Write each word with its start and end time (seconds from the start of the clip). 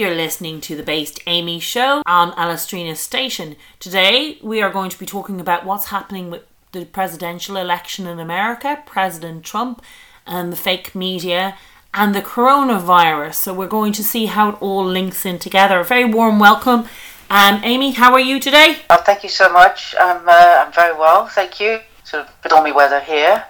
You're 0.00 0.14
listening 0.14 0.62
to 0.62 0.74
the 0.74 0.82
Based 0.82 1.20
Amy 1.26 1.60
show 1.60 2.02
on 2.06 2.32
Alastrina 2.32 2.96
Station. 2.96 3.54
Today, 3.78 4.38
we 4.42 4.62
are 4.62 4.70
going 4.70 4.88
to 4.88 4.98
be 4.98 5.04
talking 5.04 5.42
about 5.42 5.66
what's 5.66 5.88
happening 5.88 6.30
with 6.30 6.42
the 6.72 6.86
presidential 6.86 7.58
election 7.58 8.06
in 8.06 8.18
America, 8.18 8.82
President 8.86 9.44
Trump, 9.44 9.82
and 10.26 10.50
the 10.50 10.56
fake 10.56 10.94
media, 10.94 11.58
and 11.92 12.14
the 12.14 12.22
coronavirus. 12.22 13.34
So, 13.34 13.52
we're 13.52 13.68
going 13.68 13.92
to 13.92 14.02
see 14.02 14.24
how 14.24 14.48
it 14.48 14.62
all 14.62 14.86
links 14.86 15.26
in 15.26 15.38
together. 15.38 15.80
A 15.80 15.84
very 15.84 16.06
warm 16.06 16.38
welcome. 16.38 16.88
Um, 17.28 17.60
Amy, 17.62 17.90
how 17.90 18.14
are 18.14 18.20
you 18.20 18.40
today? 18.40 18.78
Oh, 18.88 19.02
thank 19.04 19.22
you 19.22 19.28
so 19.28 19.52
much. 19.52 19.94
I'm, 20.00 20.26
uh, 20.26 20.64
I'm 20.64 20.72
very 20.72 20.96
well, 20.98 21.26
thank 21.26 21.60
you. 21.60 21.80
Sort 22.04 22.26
of 22.26 22.32
stormy 22.46 22.72
weather 22.72 23.00
here, 23.00 23.44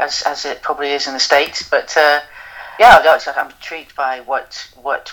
as, 0.00 0.24
as 0.26 0.46
it 0.46 0.62
probably 0.62 0.90
is 0.90 1.06
in 1.06 1.12
the 1.12 1.20
States, 1.20 1.62
but 1.62 1.96
uh, 1.96 2.22
yeah, 2.80 3.20
I'm 3.36 3.50
intrigued 3.50 3.94
by 3.94 4.20
what 4.20 4.68
what 4.82 5.12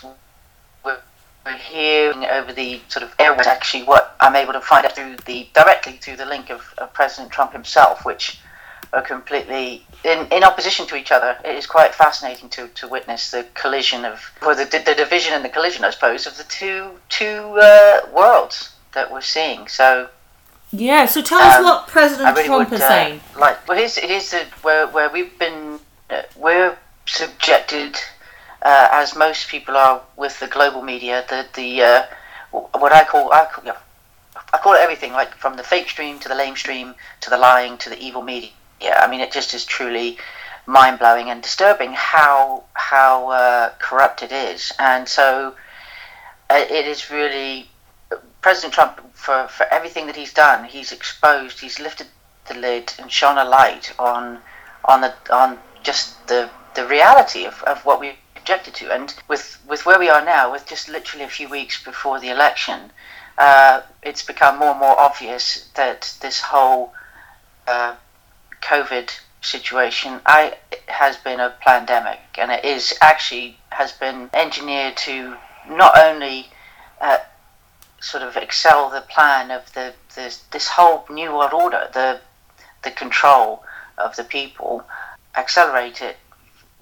hearing 1.57 2.25
over 2.25 2.53
the 2.53 2.79
sort 2.87 3.03
of 3.03 3.13
airways 3.19 3.47
actually 3.47 3.83
what 3.83 4.15
I'm 4.19 4.35
able 4.35 4.53
to 4.53 4.61
find 4.61 4.85
out 4.85 4.95
through 4.95 5.17
the 5.25 5.47
directly 5.53 5.93
through 5.93 6.17
the 6.17 6.25
link 6.25 6.49
of, 6.49 6.73
of 6.77 6.93
President 6.93 7.31
Trump 7.31 7.53
himself, 7.53 8.05
which 8.05 8.39
are 8.91 9.01
completely 9.01 9.85
in, 10.03 10.27
in 10.31 10.43
opposition 10.43 10.87
to 10.87 10.95
each 10.95 11.11
other. 11.11 11.37
It 11.45 11.55
is 11.55 11.67
quite 11.67 11.93
fascinating 11.93 12.49
to, 12.49 12.67
to 12.69 12.87
witness 12.87 13.31
the 13.31 13.45
collision 13.53 14.03
of, 14.05 14.19
or 14.41 14.55
the, 14.55 14.65
the 14.65 14.95
division 14.95 15.33
and 15.33 15.45
the 15.45 15.49
collision, 15.49 15.83
I 15.83 15.91
suppose, 15.91 16.25
of 16.25 16.37
the 16.37 16.43
two 16.45 16.91
two 17.07 17.59
uh, 17.61 18.01
worlds 18.11 18.73
that 18.93 19.11
we're 19.11 19.21
seeing. 19.21 19.67
So. 19.67 20.09
Yeah, 20.71 21.05
so 21.05 21.21
tell 21.21 21.39
us 21.39 21.57
um, 21.57 21.63
what 21.63 21.87
President 21.87 22.35
really 22.35 22.47
Trump 22.47 22.69
would, 22.69 22.75
is 22.77 22.81
uh, 22.83 22.87
saying. 22.87 23.21
Like, 23.37 23.67
well, 23.67 23.77
here's, 23.77 23.97
here's 23.97 24.29
the, 24.29 24.45
where, 24.61 24.87
where 24.87 25.09
we've 25.09 25.37
been, 25.39 25.79
uh, 26.11 26.23
we're 26.35 26.77
subjected 27.05 27.97
uh, 28.61 28.87
as 28.91 29.15
most 29.15 29.49
people 29.49 29.77
are 29.77 30.01
with 30.17 30.39
the 30.39 30.47
global 30.47 30.81
media, 30.81 31.25
the 31.29 31.47
the 31.53 31.81
uh, 31.81 32.05
what 32.51 32.91
I 32.91 33.03
call 33.03 33.31
I 33.31 33.45
call, 33.45 33.73
I 34.53 34.57
call 34.57 34.73
it 34.73 34.81
everything, 34.81 35.13
like 35.13 35.33
from 35.35 35.55
the 35.55 35.63
fake 35.63 35.89
stream 35.89 36.19
to 36.19 36.29
the 36.29 36.35
lame 36.35 36.55
stream 36.55 36.95
to 37.21 37.29
the 37.29 37.37
lying 37.37 37.77
to 37.79 37.89
the 37.89 37.99
evil 37.99 38.21
media. 38.21 38.51
I 38.81 39.07
mean, 39.09 39.19
it 39.19 39.31
just 39.31 39.53
is 39.53 39.65
truly 39.65 40.17
mind 40.65 40.99
blowing 40.99 41.29
and 41.29 41.41
disturbing 41.41 41.93
how 41.93 42.63
how 42.73 43.29
uh, 43.29 43.69
corrupt 43.79 44.23
it 44.23 44.31
is, 44.31 44.71
and 44.79 45.07
so 45.07 45.55
uh, 46.49 46.65
it 46.69 46.85
is 46.85 47.09
really 47.09 47.69
President 48.41 48.73
Trump 48.73 49.01
for 49.13 49.47
for 49.47 49.65
everything 49.71 50.05
that 50.07 50.15
he's 50.15 50.33
done. 50.33 50.65
He's 50.65 50.91
exposed. 50.91 51.59
He's 51.59 51.79
lifted 51.79 52.07
the 52.47 52.55
lid 52.55 52.93
and 52.99 53.11
shone 53.11 53.37
a 53.37 53.45
light 53.45 53.93
on 53.99 54.39
on 54.85 55.01
the 55.01 55.13
on 55.31 55.59
just 55.83 56.27
the 56.27 56.49
the 56.75 56.85
reality 56.85 57.45
of, 57.45 57.61
of 57.63 57.85
what 57.85 57.99
we 57.99 58.13
to. 58.57 58.91
And 58.91 59.13
with, 59.27 59.59
with 59.67 59.85
where 59.85 59.99
we 59.99 60.09
are 60.09 60.23
now, 60.23 60.51
with 60.51 60.65
just 60.67 60.89
literally 60.89 61.25
a 61.25 61.29
few 61.29 61.49
weeks 61.49 61.83
before 61.83 62.19
the 62.19 62.29
election, 62.29 62.91
uh, 63.37 63.81
it's 64.03 64.23
become 64.23 64.59
more 64.59 64.71
and 64.71 64.79
more 64.79 64.99
obvious 64.99 65.69
that 65.75 66.13
this 66.21 66.41
whole 66.41 66.93
uh, 67.67 67.95
COVID 68.61 69.09
situation 69.41 70.19
I, 70.25 70.57
has 70.87 71.17
been 71.17 71.39
a 71.39 71.55
pandemic, 71.61 72.19
and 72.37 72.51
it 72.51 72.65
is 72.65 72.97
actually 73.01 73.57
has 73.71 73.93
been 73.93 74.29
engineered 74.33 74.97
to 74.97 75.37
not 75.69 75.97
only 75.97 76.47
uh, 76.99 77.19
sort 78.01 78.23
of 78.23 78.35
excel 78.35 78.89
the 78.89 79.01
plan 79.01 79.51
of 79.51 79.71
the, 79.73 79.93
the 80.15 80.37
this 80.51 80.67
whole 80.67 81.05
new 81.09 81.33
world 81.33 81.53
order, 81.53 81.89
the 81.93 82.19
the 82.83 82.91
control 82.91 83.63
of 83.97 84.15
the 84.15 84.23
people, 84.23 84.83
accelerate 85.35 86.01
it 86.01 86.17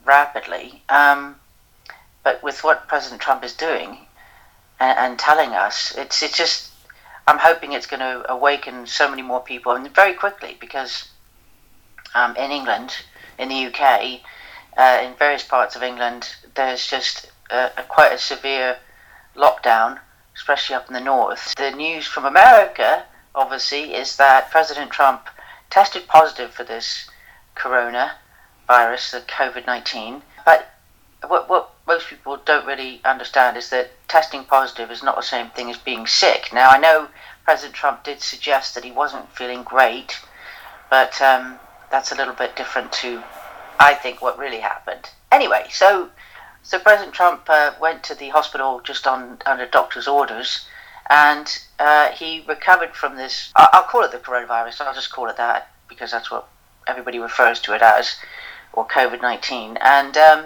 rapidly. 0.06 0.82
Um, 0.90 1.36
but 2.28 2.44
with 2.44 2.62
what 2.62 2.90
President 2.90 3.22
Trump 3.22 3.42
is 3.46 3.54
doing 3.54 4.00
and, 4.82 5.00
and 5.00 5.18
telling 5.18 5.52
us, 5.52 5.96
it's 5.96 6.22
it's 6.22 6.38
just 6.38 6.72
I'm 7.26 7.38
hoping 7.38 7.72
it's 7.72 7.88
going 7.88 8.02
to 8.02 8.30
awaken 8.30 8.86
so 8.86 9.10
many 9.10 9.22
more 9.22 9.40
people 9.40 9.72
and 9.72 9.90
very 9.96 10.14
quickly 10.14 10.58
because 10.60 11.08
um, 12.16 12.36
in 12.36 12.52
England, 12.52 12.92
in 13.40 13.48
the 13.48 13.68
UK, 13.68 14.20
uh, 14.78 15.00
in 15.06 15.14
various 15.16 15.44
parts 15.44 15.78
of 15.78 15.84
England, 15.84 16.36
there's 16.56 16.86
just 16.86 17.32
a, 17.50 17.72
a 17.78 17.84
quite 17.84 18.12
a 18.12 18.18
severe 18.18 18.76
lockdown, 19.38 19.98
especially 20.36 20.76
up 20.76 20.90
in 20.90 20.96
the 20.96 21.08
north. 21.14 21.56
The 21.56 21.72
news 21.72 22.08
from 22.08 22.26
America, 22.26 23.06
obviously, 23.36 23.94
is 23.94 24.18
that 24.18 24.52
President 24.52 24.92
Trump 24.92 25.30
tested 25.70 26.10
positive 26.10 26.52
for 26.52 26.66
this 26.66 27.10
corona 27.56 28.16
virus, 28.68 29.12
the 29.12 29.22
COVID 29.22 29.66
19. 29.66 30.24
But 30.44 30.74
what, 31.26 31.50
what 31.50 31.74
most 31.88 32.08
people 32.08 32.38
don't 32.46 32.66
really 32.66 33.02
understand 33.06 33.58
is 33.58 33.70
that 33.70 33.92
testing 34.08 34.44
positive 34.44 34.92
is 34.92 35.02
not 35.02 35.16
the 35.16 35.22
same 35.22 35.50
thing 35.50 35.70
as 35.70 35.78
being 35.78 36.06
sick. 36.06 36.50
Now, 36.54 36.70
I 36.70 36.78
know 36.78 37.08
President 37.44 37.76
Trump 37.76 38.04
did 38.04 38.22
suggest 38.22 38.76
that 38.76 38.84
he 38.84 38.92
wasn't 38.92 39.32
feeling 39.32 39.64
great, 39.64 40.20
but 40.90 41.20
um, 41.22 41.60
that's 41.90 42.12
a 42.12 42.16
little 42.16 42.34
bit 42.34 42.56
different 42.56 42.92
to, 42.94 43.24
I 43.80 43.94
think, 43.94 44.22
what 44.22 44.38
really 44.38 44.60
happened. 44.60 45.10
Anyway, 45.32 45.66
so 45.72 46.10
so 46.64 46.80
President 46.80 47.14
Trump 47.14 47.46
uh, 47.50 47.72
went 47.80 48.04
to 48.04 48.16
the 48.16 48.30
hospital 48.30 48.82
just 48.84 49.08
on 49.08 49.38
under 49.46 49.66
doctor's 49.66 50.08
orders, 50.08 50.68
and 51.10 51.60
uh, 51.80 52.10
he 52.12 52.44
recovered 52.48 52.94
from 52.94 53.16
this. 53.16 53.52
I'll 53.56 53.84
call 53.84 54.04
it 54.04 54.12
the 54.12 54.18
coronavirus. 54.18 54.82
I'll 54.82 54.94
just 54.94 55.12
call 55.12 55.28
it 55.30 55.38
that 55.38 55.72
because 55.88 56.12
that's 56.12 56.30
what 56.30 56.48
everybody 56.86 57.20
refers 57.20 57.62
to 57.62 57.74
it 57.74 57.82
as, 57.82 58.16
or 58.74 58.88
COVID 58.88 59.22
nineteen. 59.22 59.78
And 59.82 60.18
um, 60.18 60.46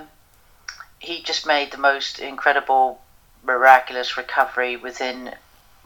he 1.01 1.23
just 1.23 1.47
made 1.47 1.71
the 1.71 1.79
most 1.79 2.19
incredible, 2.19 3.01
miraculous 3.43 4.17
recovery 4.17 4.77
within 4.77 5.33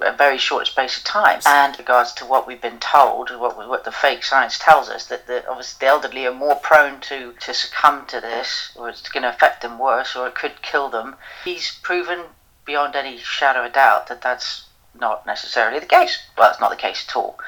a 0.02 0.12
very 0.12 0.38
short 0.38 0.68
space 0.68 0.98
of 0.98 1.06
time. 1.06 1.40
And 1.46 1.80
regards 1.80 2.12
to 2.16 2.26
what 2.26 2.46
we've 2.46 2.62
been 2.62 2.80
told, 2.80 3.30
what 3.30 3.56
what 3.56 3.86
the 3.86 3.94
fake 3.94 4.26
science 4.26 4.60
tells 4.60 4.90
us, 4.90 5.06
that 5.06 5.26
the, 5.26 5.48
obviously 5.50 5.86
the 5.86 5.90
elderly 5.90 6.26
are 6.28 6.34
more 6.34 6.58
prone 6.58 7.00
to, 7.02 7.32
to 7.40 7.54
succumb 7.54 8.06
to 8.08 8.20
this, 8.20 8.74
or 8.76 8.90
it's 8.90 9.08
going 9.08 9.24
to 9.24 9.30
affect 9.30 9.62
them 9.62 9.80
worse, 9.80 10.18
or 10.18 10.28
it 10.28 10.36
could 10.36 10.62
kill 10.62 10.90
them. 10.90 11.16
He's 11.46 11.80
proven 11.82 12.20
beyond 12.66 12.96
any 12.98 13.18
shadow 13.18 13.66
of 13.66 13.72
doubt 13.72 14.08
that 14.08 14.22
that's 14.22 14.66
not 15.00 15.26
necessarily 15.26 15.80
the 15.80 15.86
case. 15.86 16.20
Well, 16.38 16.52
it's 16.52 16.60
not 16.60 16.72
the 16.72 16.76
case 16.76 17.06
at 17.08 17.16
all. 17.16 17.40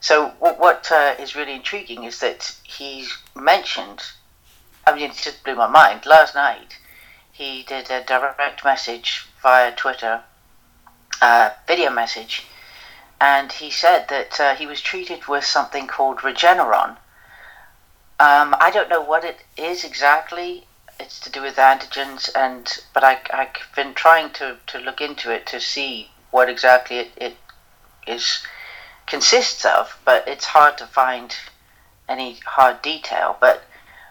So 0.00 0.28
what, 0.38 0.58
what 0.58 0.90
uh, 0.90 1.16
is 1.18 1.36
really 1.36 1.52
intriguing 1.52 2.04
is 2.04 2.20
that 2.20 2.56
he's 2.62 3.14
mentioned. 3.34 4.04
I 4.86 4.94
mean, 4.94 5.10
it 5.10 5.16
just 5.16 5.44
blew 5.44 5.54
my 5.54 5.66
mind 5.66 6.06
last 6.06 6.34
night 6.34 6.78
he 7.40 7.62
did 7.62 7.90
a 7.90 8.04
direct 8.04 8.62
message 8.66 9.26
via 9.40 9.72
Twitter, 9.74 10.22
uh, 11.22 11.48
video 11.66 11.90
message, 11.90 12.44
and 13.18 13.50
he 13.50 13.70
said 13.70 14.08
that 14.08 14.38
uh, 14.38 14.54
he 14.54 14.66
was 14.66 14.82
treated 14.82 15.26
with 15.26 15.42
something 15.42 15.86
called 15.86 16.18
Regeneron. 16.18 16.98
Um, 18.18 18.54
I 18.60 18.70
don't 18.70 18.90
know 18.90 19.00
what 19.00 19.24
it 19.24 19.38
is 19.56 19.84
exactly. 19.84 20.66
It's 20.98 21.18
to 21.20 21.30
do 21.30 21.40
with 21.40 21.56
antigens, 21.56 22.28
and 22.36 22.70
but 22.92 23.02
I, 23.02 23.20
I've 23.32 23.74
been 23.74 23.94
trying 23.94 24.34
to, 24.34 24.58
to 24.66 24.78
look 24.78 25.00
into 25.00 25.32
it 25.32 25.46
to 25.46 25.62
see 25.62 26.10
what 26.30 26.50
exactly 26.50 26.98
it, 26.98 27.12
it 27.16 27.36
is 28.06 28.42
consists 29.06 29.64
of, 29.64 29.98
but 30.04 30.28
it's 30.28 30.44
hard 30.44 30.76
to 30.76 30.86
find 30.86 31.34
any 32.06 32.34
hard 32.44 32.82
detail. 32.82 33.38
But 33.40 33.62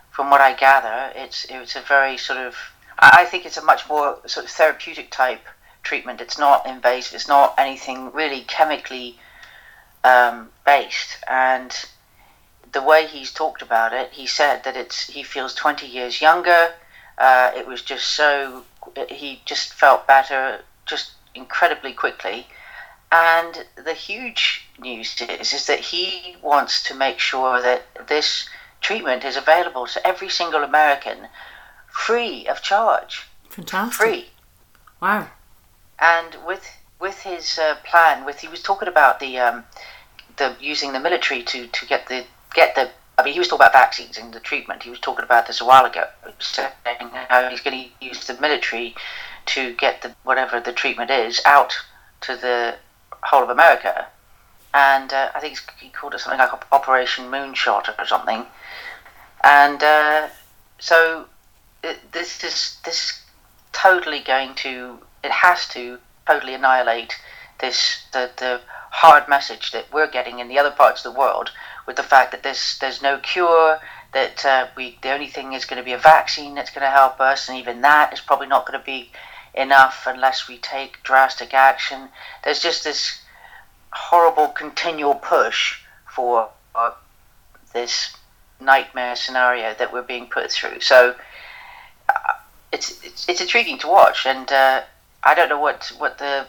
from 0.09 0.31
what 0.31 0.41
I 0.41 0.53
gather, 0.53 1.13
it's 1.16 1.45
it's 1.47 1.75
a 1.75 1.81
very 1.81 2.18
sort 2.18 2.39
of 2.39 2.56
I 3.02 3.26
think 3.26 3.46
it's 3.46 3.58
a 3.58 3.64
much 3.64 3.88
more 3.88 4.20
sort 4.26 4.46
of 4.46 4.52
therapeutic 4.52 5.10
type 5.10 5.42
treatment. 5.84 6.20
It's 6.20 6.38
not 6.38 6.66
invasive. 6.66 7.16
It's 7.16 7.28
not 7.28 7.56
anything 7.58 8.12
really 8.12 8.42
chemically 8.42 9.18
um, 10.04 10.50
based. 10.66 11.18
And 11.30 11.74
the 12.72 12.82
way 12.82 13.08
he's 13.08 13.32
talked 13.32 13.62
about 13.62 13.94
it, 13.94 14.12
he 14.12 14.28
said 14.28 14.64
that 14.66 14.76
it's 14.76 15.08
he 15.08 15.24
feels 15.24 15.56
20 15.56 15.88
years 15.88 16.22
younger. 16.22 16.74
Uh, 17.18 17.52
it 17.56 17.68
was 17.68 17.82
just 17.82 18.10
so 18.16 18.64
he 19.10 19.42
just 19.46 19.74
felt 19.74 20.06
better, 20.06 20.62
just 20.86 21.12
incredibly 21.34 21.94
quickly. 21.94 22.48
And 23.12 23.66
the 23.75 23.94
huge 23.94 24.68
news 24.78 25.19
is 25.22 25.54
is 25.54 25.68
that 25.68 25.80
he 25.80 26.36
wants 26.42 26.84
to 26.84 26.94
make 26.94 27.19
sure 27.19 27.62
that 27.62 28.07
this 28.07 28.48
treatment 28.81 29.24
is 29.24 29.38
available 29.38 29.88
to 29.88 30.06
every 30.06 30.30
single 30.30 30.63
American 30.63 31.28
free 31.91 32.47
of 32.47 32.62
charge. 32.62 33.27
Fantastic. 33.50 33.95
Free. 33.95 34.30
Wow. 35.01 35.27
And 36.00 36.38
with 36.45 36.65
with 37.00 37.21
his 37.21 37.57
uh, 37.57 37.75
plan, 37.83 38.25
with 38.25 38.39
he 38.39 38.47
was 38.47 38.62
talking 38.62 38.88
about 38.88 39.19
the 39.19 39.39
um, 39.39 39.63
the 40.38 40.56
using 40.59 40.94
the 40.94 41.00
military 41.00 41.44
to, 41.44 41.68
to 41.68 41.86
get 41.86 42.07
the 42.07 42.25
get 42.53 42.75
the. 42.75 42.89
I 43.18 43.24
mean, 43.24 43.33
he 43.33 43.39
was 43.39 43.50
talking 43.50 43.65
about 43.65 43.74
vaccines 43.74 44.18
and 44.18 44.33
the 44.33 44.39
treatment. 44.39 44.83
He 44.83 44.89
was 44.89 45.00
talking 45.00 45.25
about 45.25 45.45
this 45.45 45.59
a 45.59 45.65
while 45.65 45.86
ago, 45.86 46.06
saying 46.39 46.71
how 47.27 47.50
he's 47.50 47.59
going 47.59 47.89
to 48.00 48.06
use 48.06 48.25
the 48.25 48.39
military 48.39 48.95
to 49.47 49.74
get 49.74 50.01
the 50.01 50.15
whatever 50.24 50.62
the 50.62 50.71
treatment 50.71 51.12
is 51.12 51.42
out 51.45 51.74
to 52.21 52.38
the 52.38 52.75
whole 53.24 53.44
of 53.44 53.50
America. 53.50 54.07
And 54.74 55.12
uh, 55.12 55.31
I 55.33 55.39
think 55.42 55.59
he 55.80 55.89
called 55.89 56.13
it 56.13 56.19
something 56.19 56.39
like 56.39 56.51
Operation 56.71 57.25
Moonshot 57.25 57.94
or 58.00 58.06
something. 58.06 58.45
And 59.44 59.83
uh, 59.83 60.30
so 60.77 61.25
this 62.12 62.44
is 62.44 62.78
this 62.86 63.06
is 63.06 63.22
totally 63.72 64.20
going 64.20 64.54
to 64.56 65.00
it 65.24 65.31
has 65.31 65.68
to 65.68 65.98
totally 66.28 66.54
annihilate 66.54 67.16
this 67.60 68.06
the 68.14 68.31
the 68.38 68.62
hard 68.92 69.28
message 69.28 69.72
that 69.72 69.86
we're 69.94 70.10
getting 70.10 70.40
in 70.40 70.48
the 70.48 70.60
other 70.60 70.72
parts 70.72 71.06
of 71.06 71.14
the 71.14 71.20
world 71.20 71.52
with 71.86 71.96
the 71.96 72.04
fact 72.04 72.31
that 72.31 72.44
there's 72.44 72.78
there's 72.80 73.02
no 73.02 73.18
cure 73.20 73.80
that 74.14 74.44
uh, 74.46 74.68
we 74.76 74.98
the 75.02 75.12
only 75.12 75.28
thing 75.28 75.54
is 75.54 75.66
going 75.66 75.78
to 75.78 75.86
be 75.86 75.94
a 75.94 75.98
vaccine 75.98 76.56
that's 76.56 76.72
going 76.72 76.84
to 76.84 76.90
help 76.90 77.20
us 77.20 77.48
and 77.48 77.58
even 77.58 77.81
that 77.81 78.12
is 78.12 78.20
probably 78.20 78.48
not 78.48 78.66
going 78.66 78.80
to 78.80 78.86
be 78.86 79.12
enough 79.54 80.06
unless 80.08 80.48
we 80.48 80.58
take 80.58 81.02
drastic 81.04 81.54
action. 81.54 82.10
There's 82.44 82.62
just 82.62 82.84
this 82.84 83.22
horrible 83.92 84.50
continual 84.50 85.16
push 85.16 85.81
for 86.14 86.50
uh, 86.76 86.92
this 87.74 88.16
nightmare 88.60 89.16
scenario 89.16 89.74
that 89.76 89.92
we're 89.94 90.04
being 90.04 90.28
put 90.28 90.52
through. 90.52 90.80
So 90.81 91.16
it's, 92.71 93.03
it's 93.03 93.27
it's 93.27 93.41
intriguing 93.41 93.77
to 93.79 93.88
watch 93.88 94.25
and 94.25 94.51
uh, 94.51 94.81
I 95.23 95.35
don't 95.35 95.50
know 95.50 95.59
what 95.59 95.91
what 95.97 96.17
the 96.17 96.45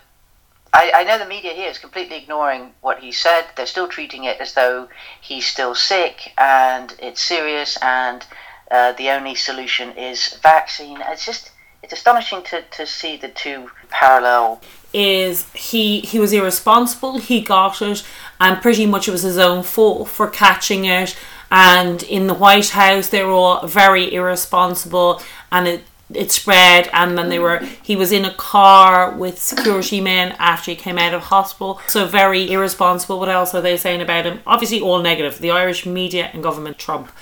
I, 0.72 0.92
I 0.94 1.04
know 1.04 1.18
the 1.18 1.26
media 1.26 1.52
here 1.52 1.68
is 1.68 1.78
completely 1.78 2.16
ignoring 2.16 2.72
what 2.80 3.00
he 3.00 3.10
said. 3.10 3.46
They're 3.56 3.66
still 3.66 3.88
treating 3.88 4.24
it 4.24 4.40
as 4.40 4.54
though 4.54 4.88
he's 5.20 5.46
still 5.46 5.74
sick 5.74 6.32
and 6.38 6.94
it's 7.00 7.20
serious 7.20 7.76
and 7.82 8.24
uh, 8.70 8.92
the 8.92 9.10
only 9.10 9.34
solution 9.34 9.90
is 9.96 10.38
vaccine. 10.42 10.98
It's 11.08 11.26
just 11.26 11.50
it's 11.82 11.92
astonishing 11.92 12.42
to, 12.44 12.62
to 12.62 12.86
see 12.86 13.16
the 13.16 13.28
two 13.28 13.70
parallel. 13.88 14.60
Is 14.92 15.50
he 15.52 16.00
he 16.00 16.18
was 16.18 16.32
irresponsible? 16.32 17.18
He 17.18 17.40
got 17.40 17.82
it, 17.82 18.04
and 18.38 18.60
pretty 18.60 18.86
much 18.86 19.08
it 19.08 19.12
was 19.12 19.22
his 19.22 19.38
own 19.38 19.62
fault 19.62 20.08
for 20.08 20.28
catching 20.28 20.84
it. 20.84 21.16
And 21.50 22.02
in 22.04 22.26
the 22.26 22.34
White 22.34 22.70
House, 22.70 23.08
they 23.08 23.24
were 23.24 23.32
all 23.32 23.66
very 23.66 24.12
irresponsible, 24.12 25.20
and 25.50 25.66
it 25.66 25.84
it 26.14 26.30
spread 26.30 26.90
and 26.92 27.16
then 27.16 27.28
they 27.28 27.38
were 27.38 27.58
he 27.82 27.94
was 27.94 28.12
in 28.12 28.24
a 28.24 28.34
car 28.34 29.12
with 29.12 29.40
security 29.40 30.00
men 30.00 30.34
after 30.38 30.70
he 30.70 30.76
came 30.76 30.98
out 30.98 31.14
of 31.14 31.22
hospital. 31.22 31.80
So 31.86 32.06
very 32.06 32.50
irresponsible. 32.50 33.18
What 33.18 33.28
else 33.28 33.54
are 33.54 33.60
they 33.60 33.76
saying 33.76 34.00
about 34.00 34.26
him? 34.26 34.40
Obviously 34.46 34.80
all 34.80 35.00
negative. 35.00 35.38
The 35.38 35.50
irish 35.50 35.86
media 35.86 36.30
and 36.32 36.42
government 36.42 36.78
trump. 36.78 37.12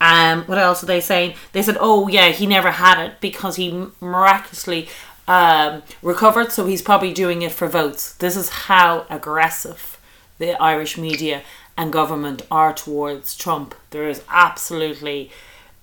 Um 0.00 0.42
what 0.42 0.58
else 0.58 0.82
are 0.82 0.86
they 0.86 1.00
saying? 1.00 1.34
They 1.52 1.62
said 1.62 1.78
oh 1.80 2.08
yeah 2.08 2.28
he 2.28 2.46
never 2.46 2.72
had 2.72 3.02
it 3.02 3.20
because 3.20 3.56
he 3.56 3.86
miraculously 4.00 4.88
um, 5.26 5.82
recovered 6.02 6.52
so 6.52 6.66
he's 6.66 6.82
probably 6.82 7.12
doing 7.12 7.42
it 7.42 7.52
for 7.52 7.66
votes. 7.66 8.12
This 8.14 8.36
is 8.36 8.48
how 8.50 9.06
aggressive 9.08 9.98
the 10.38 10.60
irish 10.60 10.98
media 10.98 11.42
and 11.76 11.92
government 11.92 12.42
are 12.50 12.72
towards 12.72 13.36
trump 13.36 13.74
there 13.90 14.08
is 14.08 14.22
absolutely 14.28 15.30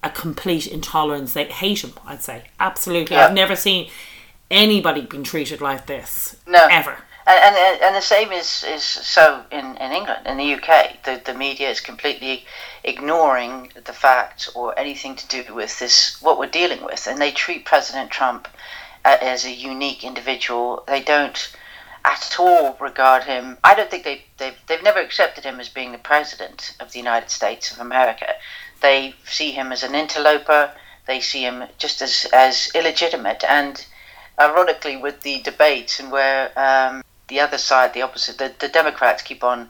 a 0.03 0.09
complete 0.09 0.67
intolerance. 0.67 1.33
They 1.33 1.45
hate 1.45 1.83
him, 1.83 1.93
I'd 2.05 2.23
say. 2.23 2.45
Absolutely. 2.59 3.15
Yeah. 3.15 3.25
I've 3.25 3.33
never 3.33 3.55
seen 3.55 3.89
anybody 4.49 5.01
being 5.01 5.23
treated 5.23 5.61
like 5.61 5.85
this. 5.85 6.35
No. 6.47 6.67
Ever. 6.69 6.97
And, 7.27 7.55
and, 7.55 7.81
and 7.81 7.95
the 7.95 8.01
same 8.01 8.31
is, 8.31 8.65
is 8.67 8.83
so 8.83 9.43
in, 9.51 9.77
in 9.77 9.91
England, 9.91 10.25
in 10.25 10.37
the 10.37 10.53
UK. 10.55 11.03
The, 11.03 11.21
the 11.23 11.37
media 11.37 11.69
is 11.69 11.79
completely 11.79 12.45
ignoring 12.83 13.71
the 13.85 13.93
facts 13.93 14.49
or 14.55 14.77
anything 14.77 15.15
to 15.15 15.27
do 15.27 15.53
with 15.53 15.77
this, 15.79 16.19
what 16.21 16.39
we're 16.39 16.47
dealing 16.47 16.83
with. 16.83 17.07
And 17.07 17.21
they 17.21 17.31
treat 17.31 17.65
President 17.65 18.09
Trump 18.09 18.47
uh, 19.05 19.17
as 19.21 19.45
a 19.45 19.51
unique 19.51 20.03
individual. 20.03 20.83
They 20.87 21.01
don't 21.01 21.55
at 22.03 22.35
all 22.39 22.77
regard 22.79 23.23
him. 23.23 23.57
I 23.63 23.75
don't 23.75 23.89
think 23.89 24.03
they, 24.03 24.23
they've, 24.37 24.57
they've 24.67 24.83
never 24.83 24.99
accepted 24.99 25.43
him 25.43 25.59
as 25.59 25.69
being 25.69 25.91
the 25.91 25.97
president 25.97 26.75
of 26.79 26.91
the 26.91 26.99
United 26.99 27.29
States 27.29 27.71
of 27.71 27.79
America. 27.79 28.33
They 28.81 29.15
see 29.25 29.51
him 29.51 29.71
as 29.71 29.83
an 29.83 29.95
interloper. 29.95 30.71
They 31.07 31.19
see 31.19 31.43
him 31.43 31.65
just 31.77 32.01
as, 32.01 32.27
as 32.33 32.71
illegitimate. 32.73 33.43
And 33.43 33.85
ironically, 34.39 34.97
with 34.97 35.21
the 35.21 35.41
debates 35.41 35.99
and 35.99 36.11
where 36.11 36.51
um, 36.57 37.03
the 37.27 37.39
other 37.39 37.57
side, 37.57 37.93
the 37.93 38.01
opposite, 38.01 38.37
the, 38.37 38.53
the 38.59 38.67
Democrats 38.67 39.21
keep 39.21 39.43
on 39.43 39.69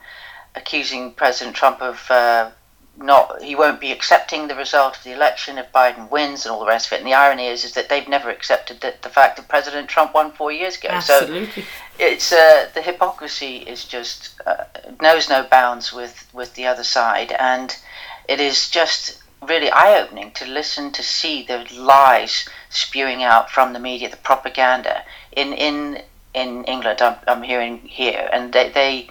accusing 0.55 1.13
President 1.13 1.55
Trump 1.55 1.81
of 1.81 2.09
uh, 2.09 2.51
not, 2.97 3.41
he 3.41 3.55
won't 3.55 3.79
be 3.79 3.91
accepting 3.91 4.47
the 4.47 4.55
result 4.55 4.97
of 4.97 5.03
the 5.03 5.13
election 5.13 5.57
if 5.57 5.71
Biden 5.71 6.09
wins 6.11 6.45
and 6.45 6.53
all 6.53 6.59
the 6.59 6.67
rest 6.67 6.87
of 6.87 6.93
it. 6.93 6.99
And 6.99 7.07
the 7.07 7.13
irony 7.13 7.47
is, 7.47 7.63
is 7.63 7.73
that 7.73 7.89
they've 7.89 8.07
never 8.07 8.29
accepted 8.29 8.81
the, 8.81 8.93
the 9.01 9.09
fact 9.09 9.37
that 9.37 9.47
President 9.47 9.87
Trump 9.87 10.13
won 10.13 10.31
four 10.31 10.51
years 10.51 10.77
ago. 10.77 10.89
Absolutely. 10.89 11.47
So 11.47 11.61
it's 11.99 12.31
uh, 12.31 12.69
the 12.73 12.81
hypocrisy 12.81 13.57
is 13.57 13.85
just 13.85 14.39
uh, 14.45 14.65
knows 15.01 15.29
no 15.29 15.43
bounds 15.43 15.93
with 15.93 16.27
with 16.33 16.53
the 16.55 16.65
other 16.65 16.83
side, 16.83 17.31
and 17.33 17.75
it 18.27 18.39
is 18.39 18.69
just 18.69 19.21
really 19.41 19.71
eye 19.71 19.99
opening 19.99 20.31
to 20.31 20.45
listen 20.45 20.91
to 20.91 21.03
see 21.03 21.43
the 21.43 21.65
lies 21.73 22.47
spewing 22.69 23.23
out 23.23 23.49
from 23.49 23.73
the 23.73 23.79
media, 23.79 24.09
the 24.09 24.17
propaganda 24.17 25.03
in 25.31 25.53
in 25.53 26.01
in 26.33 26.63
England. 26.65 27.01
I'm, 27.01 27.15
I'm 27.27 27.43
hearing 27.43 27.79
here, 27.79 28.29
and 28.33 28.53
they, 28.53 28.69
they 28.69 29.09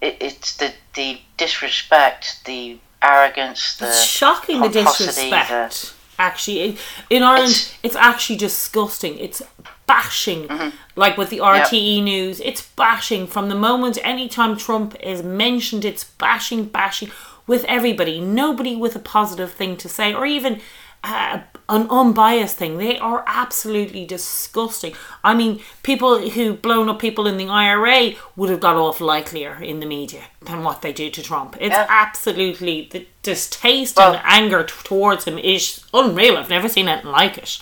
it, 0.00 0.16
it's 0.20 0.56
the 0.56 0.72
the 0.94 1.20
disrespect, 1.36 2.44
the 2.44 2.78
arrogance, 3.04 3.76
the 3.76 3.86
it's 3.86 4.02
shocking 4.02 4.60
the 4.60 4.68
disrespect. 4.68 5.48
The, 5.48 5.92
actually, 6.18 6.78
in 7.10 7.22
Ireland, 7.22 7.50
it's, 7.50 7.74
it's, 7.82 7.96
actually 7.96 8.36
disgusting. 8.36 9.18
It's 9.18 9.42
bashing, 9.86 10.48
mm-hmm. 10.48 10.76
like 10.96 11.16
with 11.16 11.30
the 11.30 11.38
RTE 11.38 11.96
yep. 11.96 12.04
news. 12.04 12.40
It's 12.40 12.62
bashing 12.62 13.26
from 13.26 13.48
the 13.48 13.54
moment 13.54 13.98
anytime 14.02 14.56
Trump 14.56 14.96
is 15.00 15.22
mentioned. 15.22 15.84
It's 15.84 16.04
bashing, 16.04 16.66
bashing 16.66 17.10
with 17.46 17.64
everybody, 17.66 18.20
nobody 18.20 18.74
with 18.74 18.96
a 18.96 19.00
positive 19.00 19.52
thing 19.52 19.76
to 19.76 19.88
say, 19.88 20.14
or 20.14 20.24
even 20.24 20.60
uh, 21.04 21.40
an 21.68 21.86
unbiased 21.90 22.56
thing. 22.56 22.78
They 22.78 22.98
are 22.98 23.24
absolutely 23.26 24.04
disgusting. 24.06 24.94
I 25.22 25.34
mean, 25.34 25.60
people 25.82 26.30
who 26.30 26.54
blown 26.54 26.88
up 26.88 26.98
people 26.98 27.26
in 27.26 27.36
the 27.36 27.48
IRA 27.48 28.12
would 28.36 28.50
have 28.50 28.60
got 28.60 28.76
off 28.76 29.00
likelier 29.00 29.62
in 29.62 29.80
the 29.80 29.86
media 29.86 30.24
than 30.42 30.62
what 30.62 30.82
they 30.82 30.92
do 30.92 31.10
to 31.10 31.22
Trump. 31.22 31.56
It's 31.60 31.74
yeah. 31.74 31.86
absolutely 31.88 32.88
the 32.90 33.06
distaste 33.22 33.96
well, 33.96 34.14
and 34.14 34.22
anger 34.24 34.64
t- 34.64 34.74
towards 34.84 35.24
him 35.24 35.38
is 35.38 35.84
unreal. 35.92 36.36
I've 36.36 36.50
never 36.50 36.68
seen 36.68 36.88
anything 36.88 37.10
like 37.10 37.38
it. 37.38 37.60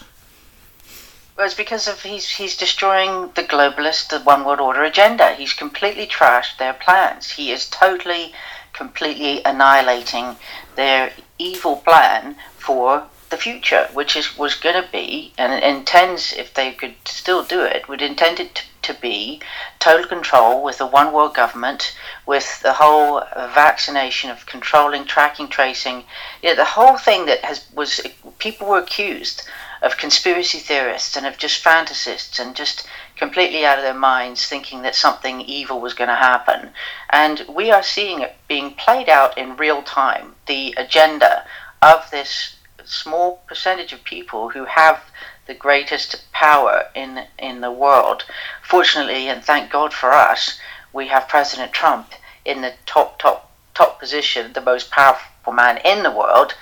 Well, 1.37 1.47
it's 1.47 1.55
because 1.55 1.89
of 1.89 2.03
he's 2.03 2.29
he's 2.29 2.57
destroying 2.57 3.31
the 3.35 3.43
globalist, 3.43 4.09
the 4.09 4.21
one 4.21 4.45
world 4.45 4.61
order 4.61 4.85
agenda. 4.85 5.35
He's 5.35 5.53
completely 5.53 6.07
trashed 6.07 6.59
their 6.59 6.75
plans. 6.75 7.31
He 7.33 7.51
is 7.51 7.69
totally 7.69 8.33
completely 8.73 9.43
annihilating 9.45 10.37
their 10.77 11.13
evil 11.39 11.77
plan 11.77 12.37
for 12.59 13.07
the 13.33 13.39
future, 13.39 13.89
which 13.95 14.15
is 14.15 14.37
was 14.37 14.55
going 14.55 14.81
to 14.81 14.89
be 14.93 15.33
and 15.39 15.65
intends, 15.65 16.33
if 16.35 16.53
they 16.55 16.71
could 16.71 16.95
still 17.07 17.43
do 17.43 17.63
it, 17.63 17.89
would 17.89 18.03
intend 18.03 18.39
it 18.39 18.55
to, 18.55 18.63
to 18.83 19.01
be 19.01 19.41
total 19.81 20.07
control 20.07 20.63
with 20.63 20.81
a 20.81 20.87
one 20.87 21.13
world 21.13 21.35
government, 21.35 21.97
with 22.27 22.61
the 22.61 22.75
whole 22.75 23.23
vaccination 23.55 24.29
of 24.31 24.45
controlling, 24.47 25.05
tracking, 25.07 25.49
tracing. 25.49 26.05
You 26.43 26.51
know, 26.51 26.57
the 26.57 26.77
whole 26.77 26.99
thing 26.99 27.25
that 27.27 27.43
has 27.45 27.65
was 27.75 28.01
people 28.39 28.69
were 28.69 28.79
accused 28.79 29.43
of 29.81 29.97
conspiracy 29.97 30.59
theorists 30.59 31.17
and 31.17 31.27
of 31.27 31.39
just 31.39 31.65
fantasists 31.65 32.39
and 32.39 32.55
just 32.55 32.87
completely 33.17 33.65
out 33.65 33.79
of 33.79 33.85
their 33.85 33.95
minds 33.95 34.47
thinking 34.47 34.83
that 34.83 34.95
something 34.95 35.41
evil 35.41 35.81
was 35.81 35.95
going 35.95 36.09
to 36.09 36.15
happen. 36.15 36.71
And 37.11 37.47
we 37.49 37.71
are 37.71 37.83
seeing 37.83 38.21
it 38.21 38.37
being 38.47 38.75
played 38.75 39.09
out 39.09 39.39
in 39.39 39.57
real 39.57 39.83
time. 39.83 40.35
The 40.47 40.75
agenda 40.77 41.47
of 41.81 42.09
this 42.11 42.57
small 42.85 43.43
percentage 43.47 43.93
of 43.93 44.05
people 44.05 44.51
who 44.51 44.65
have 44.65 45.03
the 45.47 45.55
greatest 45.55 46.31
power 46.33 46.87
in 46.95 47.27
in 47.39 47.61
the 47.61 47.71
world. 47.71 48.25
Fortunately, 48.63 49.29
and 49.29 49.45
thank 49.45 49.71
God 49.71 49.93
for 49.93 50.13
us, 50.13 50.59
we 50.93 51.09
have 51.09 51.29
President 51.29 51.73
Trump 51.73 52.13
in 52.45 52.61
the 52.63 52.75
top 52.87 53.19
top 53.19 53.51
top 53.75 53.99
position, 53.99 54.53
the 54.53 54.61
most 54.61 54.91
powerful 54.91 55.53
man 55.53 55.79
in 55.79 56.03
the 56.03 56.11
world, 56.11 56.55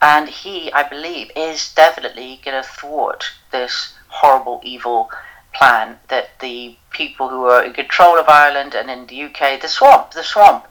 and 0.00 0.28
he, 0.28 0.72
I 0.72 0.82
believe, 0.82 1.30
is 1.34 1.72
definitely 1.74 2.40
going 2.44 2.62
to 2.62 2.68
thwart 2.68 3.24
this 3.50 3.94
horrible, 4.08 4.60
evil 4.62 5.10
plan 5.54 5.98
that 6.08 6.38
the 6.40 6.76
people 6.90 7.28
who 7.28 7.44
are 7.46 7.64
in 7.64 7.72
control 7.72 8.18
of 8.18 8.28
Ireland 8.28 8.74
and 8.74 8.90
in 8.90 9.06
the 9.06 9.24
UK, 9.24 9.60
the 9.60 9.68
swamp, 9.68 10.12
the 10.12 10.22
swamp, 10.22 10.66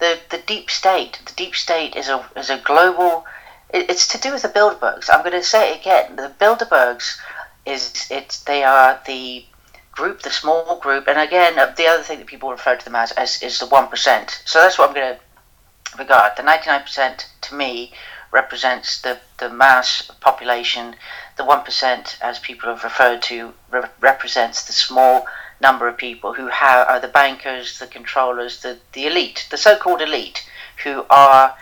the, 0.00 0.18
the 0.30 0.38
deep 0.38 0.70
state, 0.70 1.20
the 1.24 1.32
deep 1.34 1.54
state 1.54 1.94
is 1.94 2.08
a, 2.08 2.24
is 2.36 2.50
a 2.50 2.58
global, 2.58 3.24
it, 3.72 3.90
it's 3.90 4.06
to 4.08 4.18
do 4.18 4.32
with 4.32 4.42
the 4.42 4.48
Bilderbergs. 4.48 5.08
I'm 5.10 5.20
going 5.20 5.32
to 5.32 5.42
say 5.42 5.72
it 5.72 5.80
again. 5.80 6.16
The 6.16 6.32
Bilderbergs 6.40 7.18
is, 7.66 8.06
it's, 8.10 8.42
they 8.44 8.64
are 8.64 9.00
the 9.06 9.44
group, 9.92 10.22
the 10.22 10.30
small 10.30 10.78
group, 10.78 11.06
and 11.06 11.18
again, 11.18 11.58
uh, 11.58 11.72
the 11.76 11.86
other 11.86 12.02
thing 12.02 12.18
that 12.18 12.26
people 12.26 12.50
refer 12.50 12.76
to 12.76 12.84
them 12.84 12.96
as, 12.96 13.12
as 13.12 13.42
is 13.42 13.58
the 13.58 13.66
1%. 13.66 14.30
So 14.46 14.60
that's 14.60 14.78
what 14.78 14.88
I'm 14.88 14.94
going 14.94 15.16
to 15.16 15.98
regard. 15.98 16.32
The 16.36 16.42
99% 16.42 17.26
to 17.42 17.54
me 17.54 17.92
represents 18.32 19.02
the, 19.02 19.18
the 19.38 19.50
mass 19.50 20.10
population. 20.20 20.96
The 21.36 21.44
1%, 21.44 22.20
as 22.22 22.38
people 22.38 22.70
have 22.70 22.82
referred 22.82 23.22
to, 23.22 23.52
re- 23.70 23.82
represents 24.00 24.64
the 24.64 24.72
small 24.72 25.26
number 25.60 25.86
of 25.86 25.96
people 25.96 26.32
who 26.32 26.48
have, 26.48 26.88
are 26.88 27.00
the 27.00 27.08
bankers, 27.08 27.78
the 27.78 27.86
controllers, 27.86 28.62
the, 28.62 28.78
the 28.94 29.06
elite, 29.06 29.46
the 29.50 29.56
so 29.58 29.76
called 29.76 30.00
elite, 30.00 30.44
who 30.82 31.04
are 31.10 31.54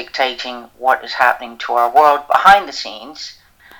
dictating 0.00 0.56
what 0.78 1.04
is 1.04 1.14
happening 1.14 1.58
to 1.58 1.72
our 1.74 1.90
world 1.98 2.26
behind 2.26 2.68
the 2.68 2.72
scenes. 2.72 3.38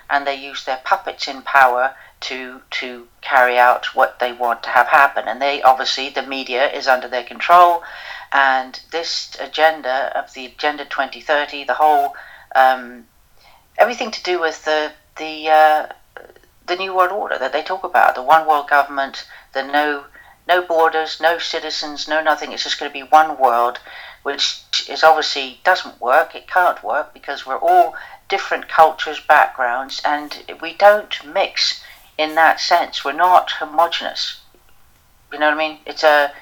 And 0.09 0.27
they 0.27 0.35
use 0.35 0.65
their 0.65 0.81
puppets 0.85 1.29
in 1.29 1.43
power 1.43 1.95
to 2.29 2.61
to 2.79 3.09
carry 3.23 3.57
out 3.59 3.95
what 3.95 4.19
they 4.19 4.33
want 4.33 4.63
to 4.65 4.71
have 4.71 4.89
happen. 4.89 5.29
And 5.29 5.41
they 5.41 5.63
obviously 5.63 6.09
the 6.09 6.23
media 6.37 6.71
is 6.71 6.87
under 6.87 7.09
their 7.09 7.25
control, 7.25 7.83
and 8.33 8.81
this 8.91 9.37
agenda 9.41 9.97
of 10.19 10.35
the 10.35 10.47
Agenda 10.47 10.85
2030, 10.85 11.65
the 11.65 11.75
whole 11.75 12.15
um, 12.55 13.07
everything 13.79 14.11
to 14.11 14.23
do 14.23 14.41
with 14.41 14.65
the 14.65 14.93
the 15.17 15.49
uh, 15.49 15.87
the 16.67 16.77
new 16.77 16.95
world 16.95 17.13
order 17.13 17.39
that 17.39 17.53
they 17.53 17.63
talk 17.63 17.85
about, 17.85 18.15
the 18.15 18.23
one 18.23 18.47
world 18.47 18.69
government, 18.69 19.27
the 19.53 19.63
no 19.63 20.05
no 20.47 20.63
borders, 20.63 21.21
no 21.21 21.39
citizens, 21.39 22.09
no 22.09 22.23
nothing. 22.23 22.53
It's 22.53 22.65
just 22.65 22.79
going 22.79 22.91
to 22.91 23.01
be 23.01 23.05
one 23.05 23.39
world, 23.39 23.79
which 24.23 24.63
is 24.89 25.03
obviously 25.03 25.61
doesn't 25.65 26.01
work. 26.01 26.35
It 26.35 26.47
can't 26.47 26.83
work 26.83 27.15
because 27.15 27.47
we're 27.47 27.59
all 27.59 27.95
different 28.29 28.69
cultures, 28.69 29.21
backgrounds, 29.21 30.01
and 30.05 30.43
we 30.61 30.75
don't 30.75 31.15
mix 31.27 31.83
in 32.19 32.35
that 32.35 32.61
sense. 32.61 33.05
We're 33.05 33.13
not 33.13 33.51
homogenous. 33.53 34.41
You 35.33 35.39
know 35.39 35.49
what 35.49 35.55
I 35.55 35.69
mean? 35.69 35.79
It's 35.87 36.05
a 36.05 36.33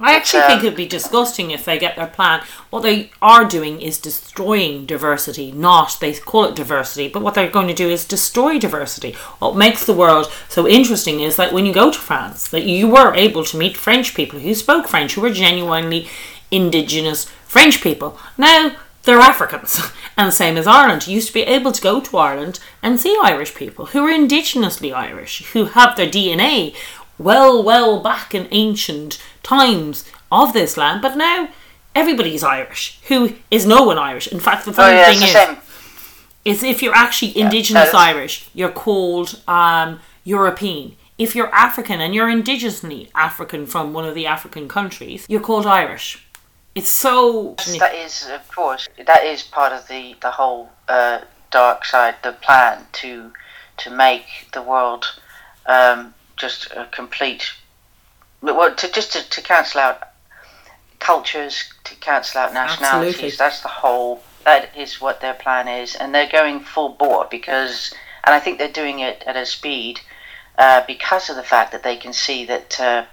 I 0.00 0.16
actually 0.16 0.42
um, 0.42 0.48
think 0.48 0.64
it'd 0.64 0.76
be 0.76 0.88
disgusting 0.88 1.52
if 1.52 1.64
they 1.64 1.78
get 1.78 1.94
their 1.94 2.08
plan. 2.08 2.42
What 2.70 2.82
they 2.82 3.12
are 3.22 3.44
doing 3.44 3.80
is 3.80 4.00
destroying 4.00 4.86
diversity, 4.86 5.52
not 5.52 5.98
they 6.00 6.12
call 6.14 6.46
it 6.46 6.56
diversity, 6.56 7.06
but 7.06 7.22
what 7.22 7.34
they're 7.34 7.48
going 7.48 7.68
to 7.68 7.74
do 7.74 7.88
is 7.88 8.04
destroy 8.04 8.58
diversity. 8.58 9.12
What 9.38 9.56
makes 9.56 9.86
the 9.86 9.92
world 9.92 10.32
so 10.48 10.66
interesting 10.66 11.20
is 11.20 11.36
that 11.36 11.52
when 11.52 11.64
you 11.64 11.72
go 11.72 11.92
to 11.92 11.98
France, 11.98 12.48
that 12.48 12.64
you 12.64 12.88
were 12.88 13.14
able 13.14 13.44
to 13.44 13.56
meet 13.56 13.76
French 13.76 14.14
people 14.14 14.40
who 14.40 14.54
spoke 14.54 14.88
French, 14.88 15.14
who 15.14 15.20
were 15.20 15.30
genuinely 15.30 16.08
indigenous 16.54 17.24
French 17.46 17.82
people. 17.82 18.18
Now 18.38 18.76
they're 19.04 19.18
Africans, 19.18 19.80
and 20.16 20.32
same 20.32 20.56
as 20.56 20.66
Ireland. 20.66 21.06
You 21.06 21.16
used 21.16 21.28
to 21.28 21.34
be 21.34 21.42
able 21.42 21.72
to 21.72 21.82
go 21.82 22.00
to 22.00 22.16
Ireland 22.16 22.60
and 22.82 22.98
see 22.98 23.16
Irish 23.22 23.54
people 23.54 23.86
who 23.86 24.04
are 24.04 24.12
indigenously 24.12 24.94
Irish, 24.94 25.44
who 25.52 25.66
have 25.66 25.96
their 25.96 26.08
DNA 26.08 26.74
well, 27.18 27.62
well 27.62 28.00
back 28.00 28.34
in 28.34 28.48
ancient 28.50 29.22
times 29.42 30.04
of 30.32 30.52
this 30.52 30.76
land, 30.76 31.02
but 31.02 31.16
now 31.16 31.48
everybody's 31.94 32.42
Irish. 32.42 32.98
Who 33.08 33.36
is 33.50 33.66
no 33.66 33.84
one 33.84 33.98
Irish? 33.98 34.26
In 34.26 34.40
fact, 34.40 34.64
the 34.64 34.72
funny 34.72 34.96
oh, 34.96 35.00
yeah, 35.00 35.12
thing 35.12 35.22
is, 35.22 35.32
same. 35.32 35.56
is 36.44 36.62
if 36.62 36.82
you're 36.82 36.94
actually 36.94 37.38
indigenous 37.38 37.90
yeah, 37.92 37.98
Irish, 37.98 38.50
you're 38.52 38.72
called 38.72 39.40
um, 39.46 40.00
European. 40.24 40.96
If 41.16 41.36
you're 41.36 41.54
African 41.54 42.00
and 42.00 42.14
you're 42.14 42.28
indigenously 42.28 43.10
African 43.14 43.66
from 43.66 43.92
one 43.92 44.04
of 44.04 44.16
the 44.16 44.26
African 44.26 44.66
countries, 44.66 45.24
you're 45.28 45.40
called 45.40 45.66
Irish. 45.66 46.26
It's 46.74 46.90
so. 46.90 47.54
That 47.78 47.94
is, 47.94 48.28
of 48.28 48.48
course, 48.48 48.88
that 49.06 49.24
is 49.24 49.42
part 49.42 49.72
of 49.72 49.86
the 49.88 50.16
the 50.20 50.32
whole 50.32 50.70
uh, 50.88 51.20
dark 51.50 51.84
side, 51.84 52.16
the 52.22 52.32
plan 52.32 52.86
to 52.94 53.32
to 53.78 53.90
make 53.90 54.26
the 54.52 54.62
world 54.62 55.06
um, 55.66 56.14
just 56.36 56.70
a 56.72 56.88
complete 56.90 57.52
well 58.40 58.74
to 58.74 58.90
just 58.90 59.12
to, 59.12 59.28
to 59.30 59.40
cancel 59.40 59.80
out 59.80 60.08
cultures 60.98 61.72
to 61.84 61.94
cancel 61.96 62.40
out 62.40 62.52
nationalities 62.52 63.14
Absolutely. 63.14 63.36
that's 63.36 63.60
the 63.60 63.68
whole 63.68 64.22
that 64.44 64.76
is 64.76 65.00
what 65.00 65.20
their 65.20 65.34
plan 65.34 65.68
is 65.68 65.94
and 65.94 66.14
they're 66.14 66.28
going 66.30 66.60
full 66.60 66.90
bore 66.90 67.26
because 67.30 67.92
and 68.24 68.34
i 68.34 68.40
think 68.40 68.58
they're 68.58 68.68
doing 68.68 69.00
it 69.00 69.22
at 69.26 69.36
a 69.36 69.46
speed 69.46 70.00
uh, 70.56 70.82
because 70.86 71.28
of 71.28 71.36
the 71.36 71.42
fact 71.42 71.72
that 71.72 71.82
they 71.82 71.96
can 71.96 72.12
see 72.12 72.44
that 72.44 72.80
uh, 72.80 73.04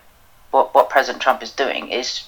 what, 0.51 0.73
what 0.75 0.89
president 0.89 1.21
trump 1.21 1.41
is 1.41 1.51
doing 1.51 1.89
is 1.89 2.23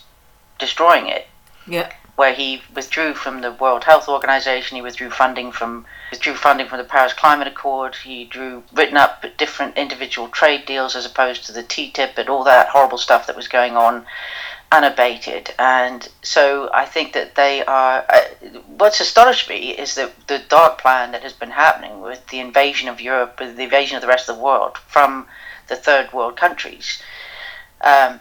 destroying 0.66 1.08
it 1.08 1.28
yeah 1.68 1.90
where 2.16 2.34
he 2.34 2.62
withdrew 2.76 3.14
from 3.14 3.42
the 3.42 3.52
World 3.52 3.84
Health 3.84 4.08
Organization, 4.08 4.76
he 4.76 4.82
withdrew 4.84 5.10
funding 5.10 5.52
from 5.52 5.86
withdrew 6.12 6.36
funding 6.36 6.68
from 6.68 6.78
the 6.78 6.84
Paris 6.84 7.14
Climate 7.14 7.48
Accord, 7.48 7.96
he 7.96 8.26
drew 8.26 8.64
written 8.72 8.98
up 8.98 9.26
different 9.38 9.78
individual 9.78 10.28
trade 10.28 10.66
deals 10.66 10.96
as 10.96 11.06
opposed 11.06 11.46
to 11.46 11.52
the 11.52 11.64
TTIP 11.64 12.18
and 12.18 12.30
all 12.30 12.44
that 12.44 12.70
horrible 12.70 13.00
stuff 13.00 13.26
that 13.26 13.36
was 13.36 13.48
going 13.48 13.76
on 13.76 14.06
unabated. 14.72 15.54
And 15.58 16.08
so 16.22 16.70
I 16.74 16.86
think 16.86 17.14
that 17.14 17.36
they 17.36 17.66
are. 17.66 18.06
Uh, 18.08 18.22
what's 18.78 19.00
astonished 19.00 19.50
me 19.50 19.72
is 19.72 19.96
that 19.96 20.12
the 20.28 20.40
dark 20.50 20.80
plan 20.80 21.12
that 21.14 21.24
has 21.24 21.34
been 21.34 21.52
happening 21.52 22.02
with 22.02 22.28
the 22.28 22.40
invasion 22.40 22.90
of 22.90 23.02
Europe, 23.02 23.40
with 23.40 23.56
the 23.56 23.64
invasion 23.64 23.96
of 23.96 24.02
the 24.02 24.08
rest 24.08 24.30
of 24.30 24.36
the 24.36 24.44
world 24.44 24.78
from 24.78 25.28
the 25.68 25.76
third 25.76 26.14
world 26.14 26.38
countries. 26.38 27.02
Um, 27.82 28.20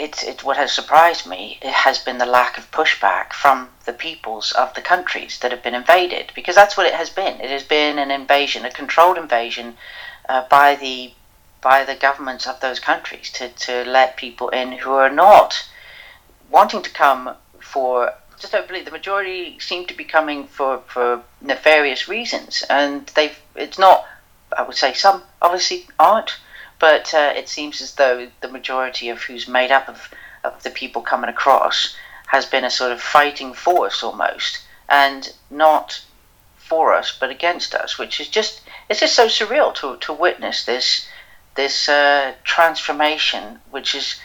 it's 0.00 0.22
it, 0.22 0.42
what 0.42 0.56
has 0.56 0.72
surprised 0.72 1.26
me 1.26 1.58
it 1.60 1.72
has 1.72 1.98
been 1.98 2.18
the 2.18 2.26
lack 2.26 2.56
of 2.56 2.70
pushback 2.70 3.32
from 3.32 3.68
the 3.84 3.92
peoples 3.92 4.52
of 4.52 4.72
the 4.74 4.80
countries 4.80 5.38
that 5.40 5.50
have 5.50 5.62
been 5.62 5.74
invaded 5.74 6.32
because 6.34 6.54
that's 6.54 6.76
what 6.76 6.86
it 6.86 6.94
has 6.94 7.10
been. 7.10 7.40
It 7.40 7.50
has 7.50 7.64
been 7.64 7.98
an 7.98 8.10
invasion, 8.10 8.64
a 8.64 8.70
controlled 8.70 9.18
invasion 9.18 9.76
uh, 10.28 10.44
by 10.48 10.76
the 10.76 11.12
by 11.60 11.84
the 11.84 11.94
governments 11.94 12.46
of 12.46 12.60
those 12.60 12.80
countries 12.80 13.30
to, 13.32 13.50
to 13.50 13.84
let 13.84 14.16
people 14.16 14.48
in 14.48 14.72
who 14.72 14.92
are 14.92 15.10
not 15.10 15.68
wanting 16.50 16.82
to 16.82 16.90
come 16.90 17.34
for 17.58 18.14
just 18.38 18.52
don't 18.52 18.66
believe 18.66 18.86
the 18.86 18.90
majority 18.90 19.58
seem 19.58 19.86
to 19.86 19.94
be 19.94 20.04
coming 20.04 20.46
for, 20.46 20.78
for 20.86 21.22
nefarious 21.42 22.08
reasons 22.08 22.64
and 22.70 23.06
they've 23.08 23.38
it's 23.54 23.78
not 23.78 24.06
I 24.56 24.62
would 24.62 24.76
say 24.76 24.94
some 24.94 25.22
obviously 25.42 25.86
aren't 25.98 26.38
but 26.80 27.12
uh, 27.14 27.32
it 27.36 27.48
seems 27.48 27.80
as 27.80 27.94
though 27.94 28.28
the 28.40 28.48
majority 28.48 29.10
of 29.10 29.22
who's 29.22 29.46
made 29.46 29.70
up 29.70 29.88
of, 29.88 30.08
of 30.42 30.60
the 30.64 30.70
people 30.70 31.02
coming 31.02 31.30
across 31.30 31.94
has 32.26 32.46
been 32.46 32.64
a 32.64 32.70
sort 32.70 32.90
of 32.90 33.00
fighting 33.00 33.52
force 33.52 34.02
almost, 34.02 34.64
and 34.88 35.32
not 35.50 36.02
for 36.56 36.94
us 36.94 37.16
but 37.20 37.30
against 37.30 37.74
us, 37.74 37.98
which 37.98 38.18
is 38.18 38.28
just 38.28 38.62
it's 38.88 39.00
just 39.00 39.14
so 39.14 39.26
surreal 39.26 39.74
to, 39.74 39.96
to 39.98 40.12
witness 40.12 40.64
this 40.64 41.06
this 41.54 41.88
uh, 41.88 42.32
transformation, 42.44 43.60
which 43.70 43.94
is 43.94 44.18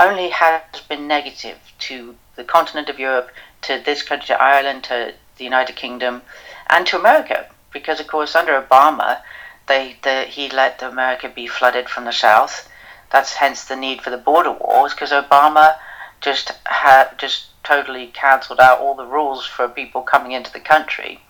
only 0.00 0.30
has 0.30 0.62
been 0.88 1.06
negative 1.06 1.58
to 1.78 2.16
the 2.36 2.44
continent 2.44 2.88
of 2.88 2.98
Europe, 2.98 3.30
to 3.62 3.82
this 3.84 4.02
country, 4.02 4.28
to 4.28 4.40
Ireland, 4.40 4.84
to 4.84 5.12
the 5.36 5.44
United 5.44 5.76
Kingdom, 5.76 6.22
and 6.70 6.86
to 6.86 6.98
America, 6.98 7.46
because 7.72 8.00
of 8.00 8.06
course 8.06 8.34
under 8.34 8.60
Obama 8.60 9.20
they, 9.68 9.96
the, 10.02 10.22
he 10.24 10.48
let 10.48 10.82
America 10.82 11.28
be 11.28 11.46
flooded 11.46 11.88
from 11.88 12.04
the 12.04 12.12
south. 12.12 12.68
That's 13.10 13.34
hence 13.34 13.64
the 13.64 13.76
need 13.76 14.02
for 14.02 14.10
the 14.10 14.16
border 14.16 14.52
wars 14.52 14.92
because 14.92 15.12
Obama 15.12 15.76
just 16.20 16.52
had 16.66 17.16
just 17.18 17.46
totally 17.62 18.08
cancelled 18.08 18.60
out 18.60 18.80
all 18.80 18.94
the 18.94 19.06
rules 19.06 19.46
for 19.46 19.68
people 19.68 20.02
coming 20.02 20.32
into 20.32 20.52
the 20.52 20.60
country 20.60 21.20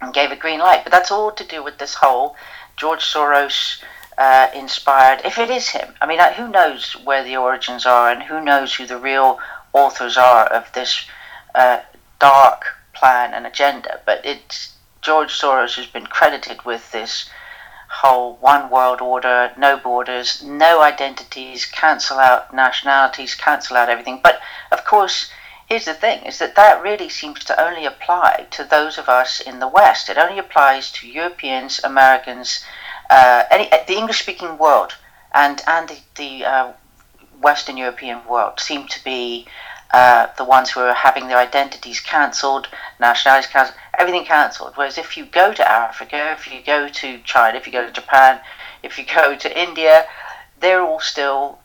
and 0.00 0.14
gave 0.14 0.30
a 0.30 0.36
green 0.36 0.60
light. 0.60 0.82
But 0.84 0.92
that's 0.92 1.10
all 1.10 1.30
to 1.32 1.44
do 1.44 1.62
with 1.62 1.78
this 1.78 1.94
whole 1.94 2.36
George 2.76 3.04
Soros 3.04 3.82
uh, 4.16 4.48
inspired. 4.54 5.20
If 5.24 5.38
it 5.38 5.50
is 5.50 5.68
him, 5.68 5.94
I 6.00 6.06
mean, 6.06 6.18
who 6.34 6.48
knows 6.48 6.92
where 7.04 7.24
the 7.24 7.36
origins 7.36 7.86
are 7.86 8.10
and 8.10 8.22
who 8.22 8.42
knows 8.42 8.74
who 8.74 8.86
the 8.86 8.98
real 8.98 9.38
authors 9.72 10.16
are 10.16 10.46
of 10.46 10.72
this 10.72 11.06
uh, 11.54 11.80
dark 12.18 12.64
plan 12.94 13.34
and 13.34 13.46
agenda. 13.46 14.00
But 14.04 14.24
it's 14.24 14.74
George 15.00 15.38
Soros 15.38 15.76
has 15.76 15.86
been 15.86 16.06
credited 16.06 16.64
with 16.64 16.90
this 16.92 17.30
whole 17.88 18.36
one 18.36 18.70
world 18.70 19.00
order, 19.00 19.52
no 19.56 19.76
borders, 19.76 20.42
no 20.42 20.82
identities, 20.82 21.64
cancel 21.66 22.18
out 22.18 22.52
nationalities, 22.54 23.34
cancel 23.34 23.76
out 23.76 23.88
everything. 23.88 24.20
But 24.22 24.40
of 24.70 24.84
course, 24.84 25.30
here's 25.66 25.86
the 25.86 25.94
thing 25.94 26.24
is 26.24 26.38
that 26.38 26.54
that 26.56 26.82
really 26.82 27.08
seems 27.08 27.44
to 27.44 27.60
only 27.60 27.86
apply 27.86 28.46
to 28.50 28.64
those 28.64 28.98
of 28.98 29.08
us 29.08 29.40
in 29.40 29.58
the 29.58 29.68
West. 29.68 30.08
It 30.08 30.18
only 30.18 30.38
applies 30.38 30.92
to 30.92 31.08
Europeans, 31.08 31.80
Americans, 31.82 32.64
uh, 33.10 33.44
any, 33.50 33.68
the 33.68 33.96
English 33.96 34.20
speaking 34.20 34.58
world, 34.58 34.94
and, 35.32 35.62
and 35.66 35.88
the, 35.88 35.98
the 36.16 36.44
uh, 36.44 36.72
Western 37.40 37.76
European 37.76 38.24
world 38.26 38.60
seem 38.60 38.86
to 38.88 39.02
be 39.02 39.46
uh, 39.92 40.26
the 40.36 40.44
ones 40.44 40.70
who 40.70 40.80
are 40.80 40.94
having 40.94 41.28
their 41.28 41.38
identities 41.38 42.00
cancelled, 42.00 42.68
nationalities 43.00 43.50
cancelled, 43.50 43.78
everything 43.98 44.24
cancelled. 44.24 44.72
Whereas 44.76 44.98
if 44.98 45.16
you 45.16 45.26
go 45.26 45.52
to 45.52 45.70
Africa, 45.70 46.36
if 46.38 46.50
you 46.52 46.60
go 46.64 46.88
to 46.88 47.18
China, 47.24 47.58
if 47.58 47.66
you 47.66 47.72
go 47.72 47.84
to 47.84 47.92
Japan, 47.92 48.40
if 48.82 48.98
you 48.98 49.04
go 49.04 49.36
to 49.36 49.60
India, 49.60 50.06
they're 50.60 50.82
all 50.82 51.00
still 51.00 51.58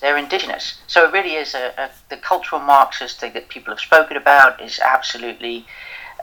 they're 0.00 0.18
indigenous. 0.18 0.78
So 0.86 1.06
it 1.06 1.12
really 1.12 1.34
is 1.34 1.54
a, 1.54 1.72
a 1.78 1.90
the 2.08 2.16
cultural 2.16 2.60
Marxist 2.60 3.20
thing 3.20 3.32
that 3.32 3.48
people 3.48 3.72
have 3.72 3.80
spoken 3.80 4.16
about 4.16 4.60
is 4.60 4.78
absolutely 4.78 5.66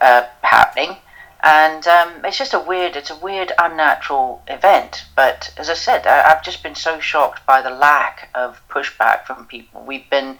uh, 0.01 0.25
happening, 0.41 0.97
and 1.43 1.87
um, 1.87 2.23
it's 2.23 2.37
just 2.37 2.53
a 2.53 2.59
weird, 2.59 2.95
it's 2.95 3.09
a 3.09 3.15
weird, 3.15 3.51
unnatural 3.57 4.43
event. 4.47 5.05
But 5.15 5.51
as 5.57 5.69
I 5.69 5.73
said, 5.73 6.05
I, 6.05 6.31
I've 6.31 6.43
just 6.43 6.61
been 6.61 6.75
so 6.75 6.99
shocked 6.99 7.45
by 7.45 7.61
the 7.61 7.71
lack 7.71 8.29
of 8.35 8.61
pushback 8.69 9.25
from 9.25 9.45
people. 9.45 9.83
We've 9.83 10.09
been 10.09 10.37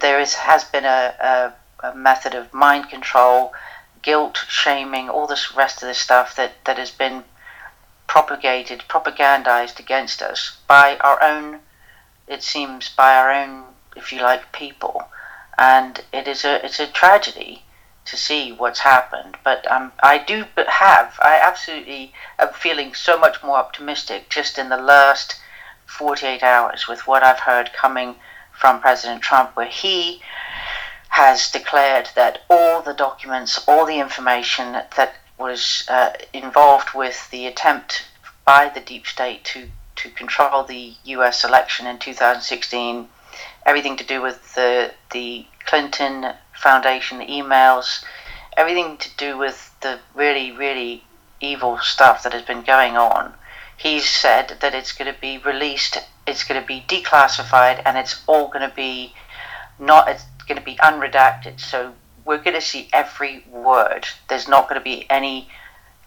there 0.00 0.20
is 0.20 0.34
has 0.34 0.64
been 0.64 0.84
a, 0.84 1.52
a, 1.82 1.88
a 1.88 1.94
method 1.94 2.34
of 2.34 2.52
mind 2.52 2.88
control, 2.88 3.52
guilt, 4.02 4.44
shaming, 4.48 5.08
all 5.08 5.26
this 5.26 5.54
rest 5.54 5.82
of 5.82 5.88
this 5.88 5.98
stuff 5.98 6.36
that, 6.36 6.64
that 6.64 6.78
has 6.78 6.90
been 6.90 7.24
propagated, 8.06 8.84
propagandized 8.88 9.78
against 9.78 10.22
us 10.22 10.58
by 10.66 10.96
our 10.98 11.22
own, 11.22 11.60
it 12.26 12.42
seems, 12.42 12.88
by 12.88 13.14
our 13.16 13.30
own, 13.32 13.64
if 13.96 14.12
you 14.12 14.20
like, 14.20 14.52
people. 14.52 15.04
And 15.58 16.00
it 16.12 16.26
is 16.26 16.44
a 16.44 16.64
it's 16.64 16.80
a 16.80 16.86
tragedy 16.86 17.62
to 18.06 18.16
see 18.16 18.50
what's 18.50 18.80
happened. 18.80 19.36
But 19.44 19.70
um, 19.70 19.92
I 20.02 20.18
do 20.18 20.44
have, 20.66 21.18
I 21.22 21.38
absolutely 21.40 22.12
am 22.38 22.52
feeling 22.52 22.94
so 22.94 23.18
much 23.18 23.42
more 23.42 23.56
optimistic 23.56 24.28
just 24.28 24.58
in 24.58 24.68
the 24.68 24.76
last 24.76 25.40
48 25.86 26.42
hours 26.42 26.88
with 26.88 27.06
what 27.06 27.22
I've 27.22 27.40
heard 27.40 27.72
coming 27.72 28.16
from 28.52 28.80
President 28.80 29.22
Trump, 29.22 29.56
where 29.56 29.66
he 29.66 30.20
has 31.10 31.50
declared 31.50 32.08
that 32.14 32.42
all 32.48 32.82
the 32.82 32.94
documents, 32.94 33.62
all 33.68 33.84
the 33.84 33.98
information 33.98 34.72
that 34.72 35.14
was 35.38 35.84
uh, 35.88 36.12
involved 36.32 36.94
with 36.94 37.28
the 37.30 37.46
attempt 37.46 38.06
by 38.44 38.68
the 38.68 38.80
deep 38.80 39.06
state 39.06 39.44
to, 39.44 39.68
to 39.96 40.10
control 40.10 40.62
the 40.62 40.94
US 41.04 41.44
election 41.44 41.86
in 41.86 41.98
2016, 41.98 43.08
everything 43.66 43.96
to 43.96 44.04
do 44.04 44.22
with 44.22 44.54
the, 44.54 44.92
the 45.12 45.44
Clinton 45.66 46.32
Foundation, 46.54 47.20
emails, 47.20 48.04
everything 48.56 48.96
to 48.98 49.08
do 49.16 49.36
with 49.36 49.74
the 49.80 49.98
really, 50.14 50.52
really 50.52 51.02
evil 51.40 51.78
stuff 51.78 52.22
that 52.22 52.32
has 52.32 52.42
been 52.42 52.62
going 52.62 52.96
on. 52.96 53.34
He's 53.76 54.08
said 54.08 54.58
that 54.60 54.74
it's 54.74 54.92
going 54.92 55.12
to 55.12 55.20
be 55.20 55.38
released, 55.38 55.98
it's 56.26 56.44
going 56.44 56.60
to 56.60 56.66
be 56.66 56.84
declassified, 56.86 57.82
and 57.84 57.96
it's 57.96 58.22
all 58.26 58.48
going 58.48 58.68
to 58.68 58.76
be 58.76 59.14
not, 59.78 60.22
going 60.50 60.58
to 60.58 60.72
be 60.74 60.76
unredacted. 60.76 61.60
So 61.60 61.94
we're 62.24 62.44
going 62.46 62.60
to 62.62 62.68
see 62.72 62.88
every 62.92 63.44
word. 63.50 64.06
There's 64.28 64.48
not 64.48 64.68
going 64.68 64.80
to 64.80 64.84
be 64.84 65.06
any 65.08 65.48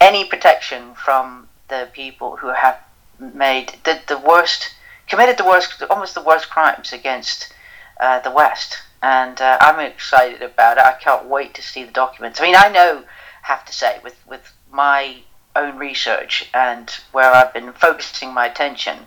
any 0.01 0.25
protection 0.25 0.93
from 0.95 1.47
the 1.69 1.89
people 1.93 2.35
who 2.35 2.47
have 2.47 2.77
made 3.19 3.73
the, 3.85 4.01
the 4.07 4.17
worst, 4.17 4.75
committed 5.07 5.37
the 5.37 5.45
worst, 5.45 5.81
almost 5.89 6.13
the 6.13 6.21
worst 6.21 6.49
crimes 6.49 6.91
against 6.91 7.53
uh, 8.01 8.19
the 8.19 8.31
West 8.31 8.83
and 9.03 9.41
uh, 9.41 9.57
I'm 9.59 9.81
excited 9.81 10.41
about 10.41 10.77
it. 10.77 10.83
I 10.83 10.93
can't 10.93 11.25
wait 11.25 11.53
to 11.55 11.61
see 11.61 11.83
the 11.83 11.91
documents. 11.91 12.39
I 12.39 12.43
mean, 12.43 12.55
I 12.55 12.69
know, 12.69 13.03
have 13.43 13.65
to 13.65 13.73
say, 13.73 13.99
with 14.01 14.15
with 14.25 14.53
my 14.71 15.17
own 15.55 15.77
research 15.77 16.49
and 16.53 16.89
where 17.11 17.31
I've 17.31 17.53
been 17.53 17.73
focusing 17.73 18.33
my 18.33 18.47
attention, 18.47 18.97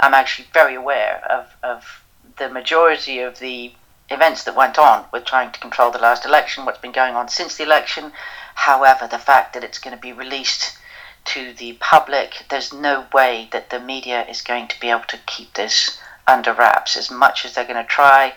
I'm 0.00 0.14
actually 0.14 0.48
very 0.54 0.74
aware 0.74 1.22
of 1.30 1.54
of 1.62 2.02
the 2.38 2.48
majority 2.48 3.20
of 3.20 3.38
the 3.38 3.74
events 4.14 4.44
that 4.44 4.56
went 4.56 4.78
on 4.78 5.04
with 5.12 5.24
trying 5.24 5.52
to 5.52 5.60
control 5.60 5.90
the 5.90 5.98
last 5.98 6.24
election, 6.24 6.64
what's 6.64 6.78
been 6.78 6.92
going 6.92 7.14
on 7.14 7.28
since 7.28 7.56
the 7.56 7.64
election. 7.64 8.12
However, 8.54 9.06
the 9.06 9.18
fact 9.18 9.52
that 9.54 9.64
it's 9.64 9.78
going 9.78 9.96
to 9.96 10.00
be 10.00 10.12
released 10.12 10.78
to 11.26 11.52
the 11.54 11.74
public, 11.74 12.44
there's 12.48 12.72
no 12.72 13.06
way 13.12 13.48
that 13.52 13.70
the 13.70 13.80
media 13.80 14.26
is 14.26 14.42
going 14.42 14.68
to 14.68 14.80
be 14.80 14.90
able 14.90 15.04
to 15.08 15.18
keep 15.26 15.54
this 15.54 15.98
under 16.26 16.52
wraps 16.52 16.96
as 16.96 17.10
much 17.10 17.44
as 17.44 17.54
they're 17.54 17.64
going 17.64 17.82
to 17.82 17.84
try 17.84 18.32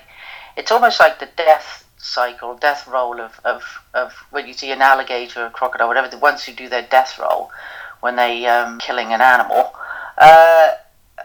it's 0.57 0.71
almost 0.71 0.99
like 0.99 1.19
the 1.19 1.29
death 1.37 1.85
cycle, 1.97 2.57
death 2.57 2.87
roll 2.87 3.21
of, 3.21 3.39
of, 3.45 3.63
of 3.93 4.11
when 4.31 4.47
you 4.47 4.53
see 4.53 4.71
an 4.71 4.81
alligator, 4.81 5.45
a 5.45 5.49
crocodile, 5.51 5.87
whatever, 5.87 6.09
the 6.09 6.17
ones 6.17 6.43
who 6.43 6.51
do 6.51 6.67
their 6.67 6.81
death 6.81 7.17
roll 7.19 7.51
when 8.01 8.15
they 8.15 8.45
um, 8.47 8.79
killing 8.79 9.13
an 9.13 9.21
animal, 9.21 9.71
uh, 10.17 10.71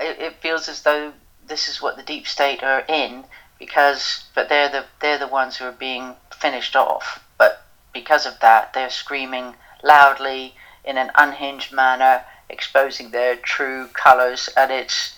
it, 0.01 0.21
it, 0.21 0.35
feels 0.41 0.69
as 0.69 0.83
though 0.83 1.13
this 1.47 1.69
is 1.69 1.81
what 1.81 1.97
the 1.97 2.03
deep 2.03 2.27
state 2.27 2.63
are 2.63 2.85
in 2.89 3.25
because, 3.63 4.25
but 4.35 4.49
they're 4.49 4.69
the 4.69 4.85
they're 5.01 5.19
the 5.19 5.29
ones 5.29 5.57
who 5.57 5.67
are 5.67 5.79
being 5.89 6.17
finished 6.35 6.75
off. 6.75 7.25
But 7.39 7.63
because 7.93 8.27
of 8.27 8.41
that, 8.41 8.73
they're 8.73 8.91
screaming 8.91 9.55
loudly 9.85 10.57
in 10.85 10.99
an 10.99 11.13
unhinged 11.15 11.73
manner, 11.73 12.25
exposing 12.49 13.11
their 13.11 13.37
true 13.37 13.87
colours, 13.95 14.49
and 14.57 14.73
it's 14.73 15.17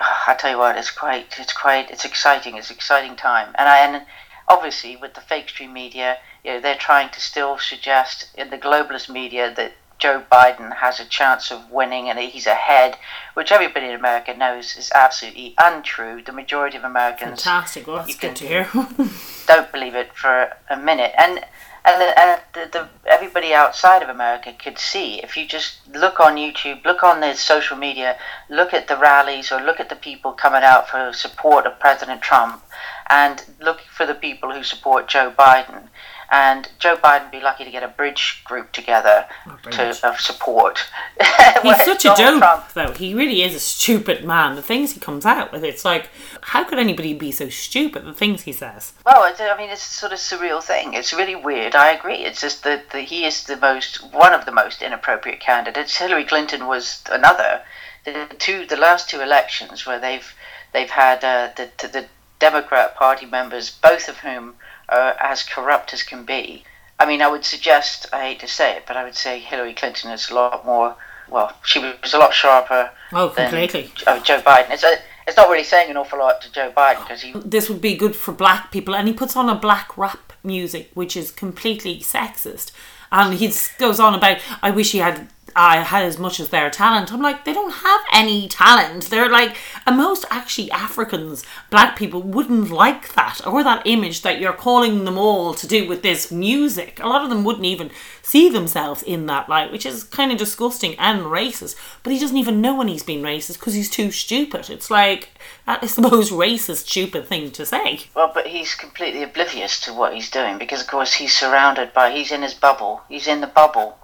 I 0.00 0.36
tell 0.38 0.52
you 0.52 0.58
what, 0.58 0.76
it's 0.76 0.92
quite, 0.92 1.34
it's 1.38 1.52
quite, 1.52 1.90
it's 1.90 2.04
exciting. 2.04 2.56
It's 2.56 2.70
exciting 2.70 3.16
time, 3.16 3.48
and 3.58 3.68
I 3.68 3.78
and 3.78 4.06
obviously 4.46 4.94
with 4.94 5.14
the 5.14 5.20
fake 5.20 5.48
stream 5.48 5.72
media, 5.72 6.18
you 6.44 6.52
know, 6.52 6.60
they're 6.60 6.76
trying 6.76 7.10
to 7.10 7.20
still 7.20 7.58
suggest 7.58 8.28
in 8.36 8.50
the 8.50 8.58
globalist 8.58 9.08
media 9.08 9.52
that 9.56 9.72
Joe 9.98 10.22
Biden 10.30 10.76
has 10.76 11.00
a 11.00 11.04
chance 11.04 11.50
of 11.50 11.70
winning 11.70 12.08
and 12.08 12.18
he's 12.18 12.46
ahead, 12.46 12.96
which 13.34 13.50
everybody 13.50 13.86
in 13.86 13.94
America 13.94 14.32
knows 14.34 14.76
is 14.76 14.92
absolutely 14.94 15.54
untrue. 15.58 16.22
The 16.22 16.32
majority 16.32 16.76
of 16.76 16.84
Americans, 16.84 17.42
fantastic, 17.42 17.86
well, 17.86 17.96
that's 17.96 18.16
good 18.16 18.36
to 18.36 18.46
hear. 18.46 18.68
don't 19.46 19.72
believe 19.72 19.94
it 19.94 20.14
for 20.14 20.52
a 20.70 20.76
minute, 20.76 21.12
and 21.18 21.44
and, 21.84 22.02
the, 22.02 22.20
and 22.20 22.40
the, 22.52 22.78
the, 22.78 22.88
everybody 23.08 23.54
outside 23.54 24.02
of 24.02 24.10
America 24.10 24.52
could 24.52 24.78
see 24.78 25.20
if 25.22 25.36
you 25.36 25.46
just 25.46 25.78
look 25.94 26.20
on 26.20 26.36
YouTube, 26.36 26.84
look 26.84 27.02
on 27.02 27.20
the 27.20 27.34
social 27.34 27.78
media, 27.78 28.18
look 28.50 28.74
at 28.74 28.88
the 28.88 28.96
rallies 28.96 29.50
or 29.50 29.60
look 29.62 29.80
at 29.80 29.88
the 29.88 29.96
people 29.96 30.32
coming 30.32 30.62
out 30.62 30.88
for 30.88 31.12
support 31.14 31.66
of 31.66 31.80
President 31.80 32.20
Trump, 32.20 32.62
and 33.08 33.44
look 33.60 33.80
for 33.80 34.04
the 34.04 34.14
people 34.14 34.52
who 34.52 34.62
support 34.62 35.08
Joe 35.08 35.32
Biden 35.36 35.88
and 36.30 36.68
Joe 36.78 36.96
Biden 36.96 37.30
be 37.30 37.40
lucky 37.40 37.64
to 37.64 37.70
get 37.70 37.82
a 37.82 37.88
bridge 37.88 38.42
group 38.44 38.72
together 38.72 39.26
oh, 39.46 39.56
to 39.70 40.06
of 40.06 40.20
support. 40.20 40.84
He's 41.62 41.84
such 41.84 42.04
a 42.04 42.14
joke, 42.14 42.38
Trump. 42.38 42.72
though. 42.74 42.92
He 42.92 43.14
really 43.14 43.42
is 43.42 43.54
a 43.54 43.60
stupid 43.60 44.24
man. 44.24 44.54
The 44.54 44.62
things 44.62 44.92
he 44.92 45.00
comes 45.00 45.24
out 45.24 45.52
with, 45.52 45.64
it's 45.64 45.84
like, 45.84 46.10
how 46.42 46.64
could 46.64 46.78
anybody 46.78 47.14
be 47.14 47.32
so 47.32 47.48
stupid? 47.48 48.04
The 48.04 48.12
things 48.12 48.42
he 48.42 48.52
says. 48.52 48.92
Well, 49.06 49.22
I 49.22 49.56
mean, 49.56 49.70
it's 49.70 49.86
a 49.86 49.94
sort 49.94 50.12
of 50.12 50.18
surreal 50.18 50.62
thing. 50.62 50.92
It's 50.92 51.14
really 51.14 51.34
weird. 51.34 51.74
I 51.74 51.92
agree. 51.92 52.24
It's 52.24 52.40
just 52.40 52.62
that 52.64 52.90
the, 52.90 53.00
he 53.00 53.24
is 53.24 53.44
the 53.44 53.56
most 53.56 54.12
one 54.12 54.34
of 54.34 54.44
the 54.44 54.52
most 54.52 54.82
inappropriate 54.82 55.40
candidates. 55.40 55.96
Hillary 55.96 56.24
Clinton 56.24 56.66
was 56.66 57.02
another. 57.10 57.62
The 58.04 58.26
two, 58.38 58.66
the 58.66 58.76
last 58.76 59.08
two 59.08 59.20
elections 59.20 59.86
where 59.86 59.98
they've 59.98 60.34
they've 60.72 60.90
had 60.90 61.24
uh, 61.24 61.50
the 61.56 61.70
the 61.88 62.06
Democrat 62.38 62.94
Party 62.94 63.26
members, 63.26 63.70
both 63.70 64.08
of 64.08 64.18
whom 64.18 64.54
uh, 64.88 65.14
as 65.20 65.42
corrupt 65.42 65.92
as 65.92 66.02
can 66.02 66.24
be. 66.24 66.64
I 66.98 67.06
mean, 67.06 67.22
I 67.22 67.28
would 67.28 67.44
suggest, 67.44 68.06
I 68.12 68.20
hate 68.22 68.40
to 68.40 68.48
say 68.48 68.76
it, 68.76 68.84
but 68.86 68.96
I 68.96 69.04
would 69.04 69.14
say 69.14 69.38
Hillary 69.38 69.74
Clinton 69.74 70.10
is 70.10 70.30
a 70.30 70.34
lot 70.34 70.66
more, 70.66 70.96
well, 71.28 71.52
she 71.64 71.78
was 71.78 72.12
a 72.12 72.18
lot 72.18 72.34
sharper 72.34 72.90
oh, 73.12 73.28
completely. 73.28 73.90
than 74.04 74.24
Joe 74.24 74.40
Biden. 74.40 74.70
It's, 74.70 74.82
a, 74.82 74.96
it's 75.26 75.36
not 75.36 75.48
really 75.48 75.64
saying 75.64 75.90
an 75.90 75.96
awful 75.96 76.18
lot 76.18 76.40
to 76.42 76.52
Joe 76.52 76.72
Biden 76.76 77.02
because 77.02 77.22
he. 77.22 77.32
This 77.32 77.68
would 77.68 77.80
be 77.80 77.96
good 77.96 78.16
for 78.16 78.32
black 78.32 78.72
people, 78.72 78.96
and 78.96 79.06
he 79.06 79.14
puts 79.14 79.36
on 79.36 79.48
a 79.48 79.54
black 79.54 79.96
rap 79.96 80.32
music, 80.42 80.90
which 80.94 81.16
is 81.16 81.30
completely 81.30 82.00
sexist. 82.00 82.72
And 83.12 83.34
he 83.34 83.52
goes 83.78 84.00
on 84.00 84.14
about, 84.14 84.38
I 84.62 84.70
wish 84.70 84.92
he 84.92 84.98
had 84.98 85.28
I 85.58 85.78
had 85.78 86.04
as 86.04 86.20
much 86.20 86.38
as 86.38 86.50
their 86.50 86.70
talent. 86.70 87.12
I'm 87.12 87.20
like, 87.20 87.44
they 87.44 87.52
don't 87.52 87.72
have 87.72 88.00
any 88.12 88.46
talent. 88.46 89.10
They're 89.10 89.28
like, 89.28 89.56
and 89.84 89.96
most 89.96 90.24
actually 90.30 90.70
Africans, 90.70 91.44
black 91.68 91.98
people 91.98 92.22
wouldn't 92.22 92.70
like 92.70 93.14
that 93.14 93.44
or 93.44 93.64
that 93.64 93.84
image 93.84 94.22
that 94.22 94.38
you're 94.38 94.52
calling 94.52 95.04
them 95.04 95.18
all 95.18 95.54
to 95.54 95.66
do 95.66 95.88
with 95.88 96.02
this 96.02 96.30
music. 96.30 97.00
A 97.02 97.08
lot 97.08 97.24
of 97.24 97.28
them 97.28 97.42
wouldn't 97.42 97.64
even 97.64 97.90
see 98.22 98.48
themselves 98.48 99.02
in 99.02 99.26
that 99.26 99.48
light, 99.48 99.72
which 99.72 99.84
is 99.84 100.04
kind 100.04 100.30
of 100.30 100.38
disgusting 100.38 100.94
and 100.96 101.22
racist. 101.22 101.74
But 102.04 102.12
he 102.12 102.20
doesn't 102.20 102.36
even 102.36 102.60
know 102.60 102.76
when 102.76 102.86
he's 102.86 103.02
been 103.02 103.22
racist 103.22 103.54
because 103.54 103.74
he's 103.74 103.90
too 103.90 104.12
stupid. 104.12 104.70
It's 104.70 104.92
like, 104.92 105.30
that 105.66 105.82
is 105.82 105.96
the 105.96 106.02
most 106.08 106.30
racist, 106.30 106.86
stupid 106.86 107.26
thing 107.26 107.50
to 107.50 107.66
say. 107.66 108.02
Well, 108.14 108.30
but 108.32 108.46
he's 108.46 108.76
completely 108.76 109.24
oblivious 109.24 109.80
to 109.80 109.92
what 109.92 110.14
he's 110.14 110.30
doing 110.30 110.56
because, 110.56 110.82
of 110.82 110.86
course, 110.86 111.14
he's 111.14 111.36
surrounded 111.36 111.92
by, 111.92 112.12
he's 112.12 112.30
in 112.30 112.42
his 112.42 112.54
bubble. 112.54 113.02
He's 113.08 113.26
in 113.26 113.40
the 113.40 113.48
bubble 113.48 113.98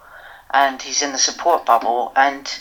and 0.53 0.83
he's 0.83 1.03
in 1.03 1.13
the 1.13 1.19
support 1.19 1.67
bubble, 1.67 2.13
and 2.17 2.59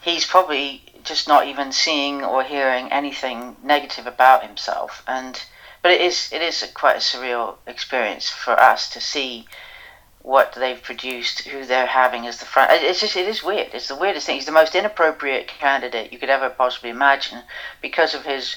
he's 0.00 0.24
probably 0.24 0.82
just 1.04 1.28
not 1.28 1.46
even 1.46 1.72
seeing 1.72 2.24
or 2.24 2.42
hearing 2.42 2.90
anything 2.90 3.56
negative 3.62 4.06
about 4.06 4.44
himself. 4.44 5.02
And 5.06 5.42
but 5.82 5.92
it 5.92 6.00
is 6.00 6.30
it 6.32 6.42
is 6.42 6.62
a, 6.62 6.68
quite 6.68 6.96
a 6.96 7.00
surreal 7.00 7.56
experience 7.66 8.28
for 8.28 8.58
us 8.58 8.90
to 8.90 9.00
see 9.00 9.46
what 10.26 10.54
they've 10.54 10.82
produced, 10.82 11.42
who 11.42 11.64
they're 11.64 11.86
having 11.86 12.26
as 12.26 12.38
the 12.38 12.44
front. 12.44 12.72
It's 12.72 13.00
just 13.00 13.14
it 13.14 13.28
is 13.28 13.44
weird. 13.44 13.68
It's 13.72 13.86
the 13.86 13.94
weirdest 13.94 14.26
thing. 14.26 14.34
He's 14.34 14.46
the 14.46 14.52
most 14.52 14.74
inappropriate 14.74 15.46
candidate 15.46 16.12
you 16.12 16.18
could 16.18 16.30
ever 16.30 16.50
possibly 16.50 16.90
imagine 16.90 17.42
because 17.80 18.12
of 18.12 18.24
his 18.24 18.56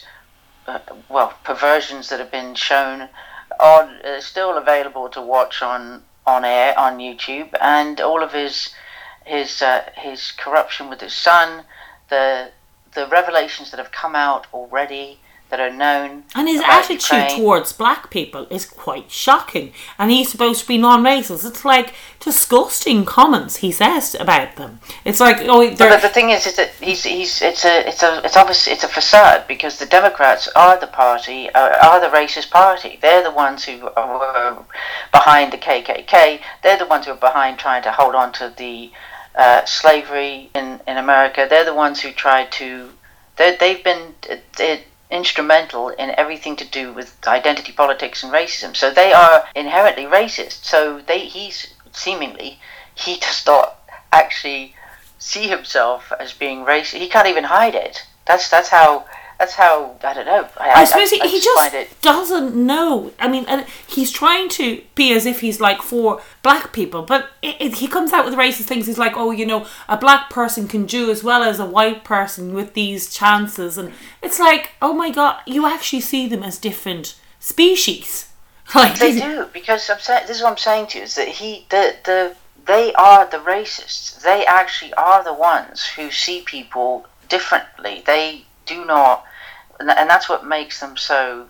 uh, 0.65 0.79
well 1.07 1.33
perversions 1.43 2.09
that 2.09 2.19
have 2.19 2.31
been 2.31 2.55
shown 2.55 3.09
on 3.59 3.89
uh, 4.03 4.19
still 4.19 4.57
available 4.57 5.09
to 5.09 5.21
watch 5.21 5.61
on 5.61 6.03
on 6.29 6.45
air 6.45 6.77
on 6.77 6.99
YouTube, 6.99 7.49
and 7.59 7.99
all 7.99 8.23
of 8.23 8.33
his 8.33 8.73
his 9.25 9.61
uh, 9.61 9.89
his 9.95 10.31
corruption 10.31 10.89
with 10.89 11.01
his 11.01 11.13
son, 11.13 11.63
the 12.09 12.51
the 12.93 13.07
revelations 13.07 13.71
that 13.71 13.77
have 13.77 13.91
come 13.91 14.15
out 14.15 14.47
already 14.53 15.19
that 15.49 15.59
are 15.59 15.71
known. 15.71 16.23
And 16.35 16.47
his 16.47 16.61
attitude 16.61 17.01
Ukraine. 17.01 17.39
towards 17.39 17.73
black 17.73 18.09
people 18.11 18.45
is 18.49 18.65
quite 18.65 19.11
shocking. 19.11 19.73
And 19.97 20.11
he's 20.11 20.29
supposed 20.29 20.61
to 20.61 20.67
be 20.67 20.77
non-racist. 20.77 21.45
It's 21.45 21.65
like 21.65 21.93
disgusting 22.19 23.03
comments 23.05 23.57
he 23.57 23.71
says 23.71 24.15
about 24.19 24.55
them. 24.55 24.79
It's 25.05 25.19
like 25.19 25.37
oh, 25.41 25.67
but 25.75 26.01
the 26.01 26.09
thing 26.09 26.29
is, 26.29 26.45
is 26.45 26.55
that 26.57 26.69
he's 26.79 27.03
he's 27.03 27.41
it's 27.41 27.65
a 27.65 27.87
it's 27.87 28.03
a 28.03 28.21
it's 28.23 28.37
obviously 28.37 28.73
it's 28.73 28.83
a 28.83 28.87
facade 28.87 29.47
because 29.47 29.79
the 29.79 29.85
Democrats 29.87 30.47
are 30.55 30.79
the 30.79 30.87
party 30.87 31.49
are, 31.53 31.71
are 31.71 31.99
the 31.99 32.15
racist 32.15 32.51
party. 32.51 32.99
They're 33.01 33.23
the 33.23 33.31
ones 33.31 33.65
who 33.65 33.89
are 33.95 34.65
behind 35.11 35.53
the 35.53 35.57
KKK. 35.57 36.41
They're 36.63 36.77
the 36.77 36.85
ones 36.85 37.05
who 37.05 37.13
are 37.13 37.15
behind 37.15 37.59
trying 37.59 37.83
to 37.83 37.91
hold 37.91 38.15
on 38.15 38.31
to 38.33 38.53
the 38.55 38.91
uh, 39.35 39.65
slavery 39.65 40.49
in 40.53 40.81
in 40.87 40.97
America. 40.97 41.47
They're 41.49 41.65
the 41.65 41.73
ones 41.73 42.01
who 42.01 42.11
tried 42.11 42.51
to. 42.53 42.91
They've 43.37 43.83
been. 43.83 44.15
Instrumental 45.11 45.89
in 45.89 46.11
everything 46.11 46.55
to 46.57 46.65
do 46.65 46.93
with 46.93 47.17
identity 47.25 47.71
politics 47.71 48.21
and 48.21 48.31
racism. 48.31 48.75
So 48.75 48.91
they 48.91 49.11
are 49.11 49.47
inherently 49.55 50.03
racist. 50.03 50.63
So 50.65 51.01
they 51.01 51.21
he's 51.21 51.73
seemingly 51.91 52.59
he 52.93 53.17
does 53.17 53.43
not 53.47 53.79
actually 54.11 54.75
see 55.17 55.47
himself 55.47 56.11
as 56.19 56.33
being 56.33 56.65
racist. 56.65 56.99
He 56.99 57.09
can't 57.09 57.27
even 57.27 57.45
hide 57.45 57.75
it. 57.75 58.05
That's 58.25 58.49
that's 58.49 58.69
how 58.69 59.05
that's 59.39 59.53
how 59.53 59.95
I 60.03 60.13
don't 60.13 60.25
know. 60.25 60.49
I, 60.57 60.81
I 60.81 60.83
suppose 60.83 61.13
I, 61.13 61.23
I, 61.23 61.27
he, 61.27 61.39
just, 61.39 61.71
just 61.71 62.01
doesn't 62.01 62.53
know. 62.53 63.13
I 63.19 63.29
mean, 63.29 63.45
and 63.47 63.65
he's 63.87 64.11
trying 64.11 64.49
to 64.49 64.81
be 64.95 65.13
as 65.13 65.25
if 65.25 65.39
he's 65.39 65.61
like 65.61 65.81
for 65.81 66.21
black 66.43 66.73
people, 66.73 67.03
but 67.03 67.29
it, 67.41 67.55
it, 67.59 67.75
he 67.75 67.87
comes 67.87 68.11
out 68.11 68.25
with 68.25 68.33
racist 68.33 68.65
things. 68.65 68.85
He's 68.85 68.97
like, 68.97 69.13
oh, 69.15 69.31
you 69.31 69.45
know, 69.45 69.65
a 69.87 69.95
black 69.95 70.29
person 70.29 70.67
can 70.67 70.85
do 70.85 71.09
as 71.09 71.23
well 71.23 71.41
as 71.41 71.57
a 71.57 71.65
white 71.65 72.03
person 72.03 72.53
with 72.53 72.73
these 72.73 73.13
chances, 73.13 73.77
and 73.77 73.93
it's 74.21 74.39
like, 74.39 74.71
oh 74.81 74.91
my 74.91 75.09
god, 75.09 75.39
you 75.45 75.65
actually 75.65 76.01
see 76.01 76.27
them 76.27 76.43
as 76.43 76.57
different 76.57 77.17
species. 77.39 78.25
Like 78.75 78.99
they 78.99 79.19
do 79.19 79.47
because 79.51 79.89
I'm 79.89 79.99
saying 79.99 80.27
this 80.27 80.37
is 80.37 80.43
what 80.43 80.51
I'm 80.51 80.57
saying 80.57 80.87
to 80.87 80.99
you 80.99 81.05
is 81.05 81.15
that 81.15 81.27
he 81.27 81.65
the 81.71 81.95
the 82.05 82.35
they 82.67 82.93
are 82.93 83.25
the 83.25 83.37
racists. 83.37 84.21
They 84.21 84.45
actually 84.45 84.93
are 84.93 85.23
the 85.23 85.33
ones 85.33 85.87
who 85.87 86.11
see 86.11 86.41
people 86.41 87.07
differently. 87.29 88.03
They 88.05 88.43
do 88.67 88.85
not 88.85 89.25
and 89.79 90.09
that's 90.09 90.27
what 90.27 90.45
makes 90.45 90.79
them 90.79 90.97
so 90.97 91.47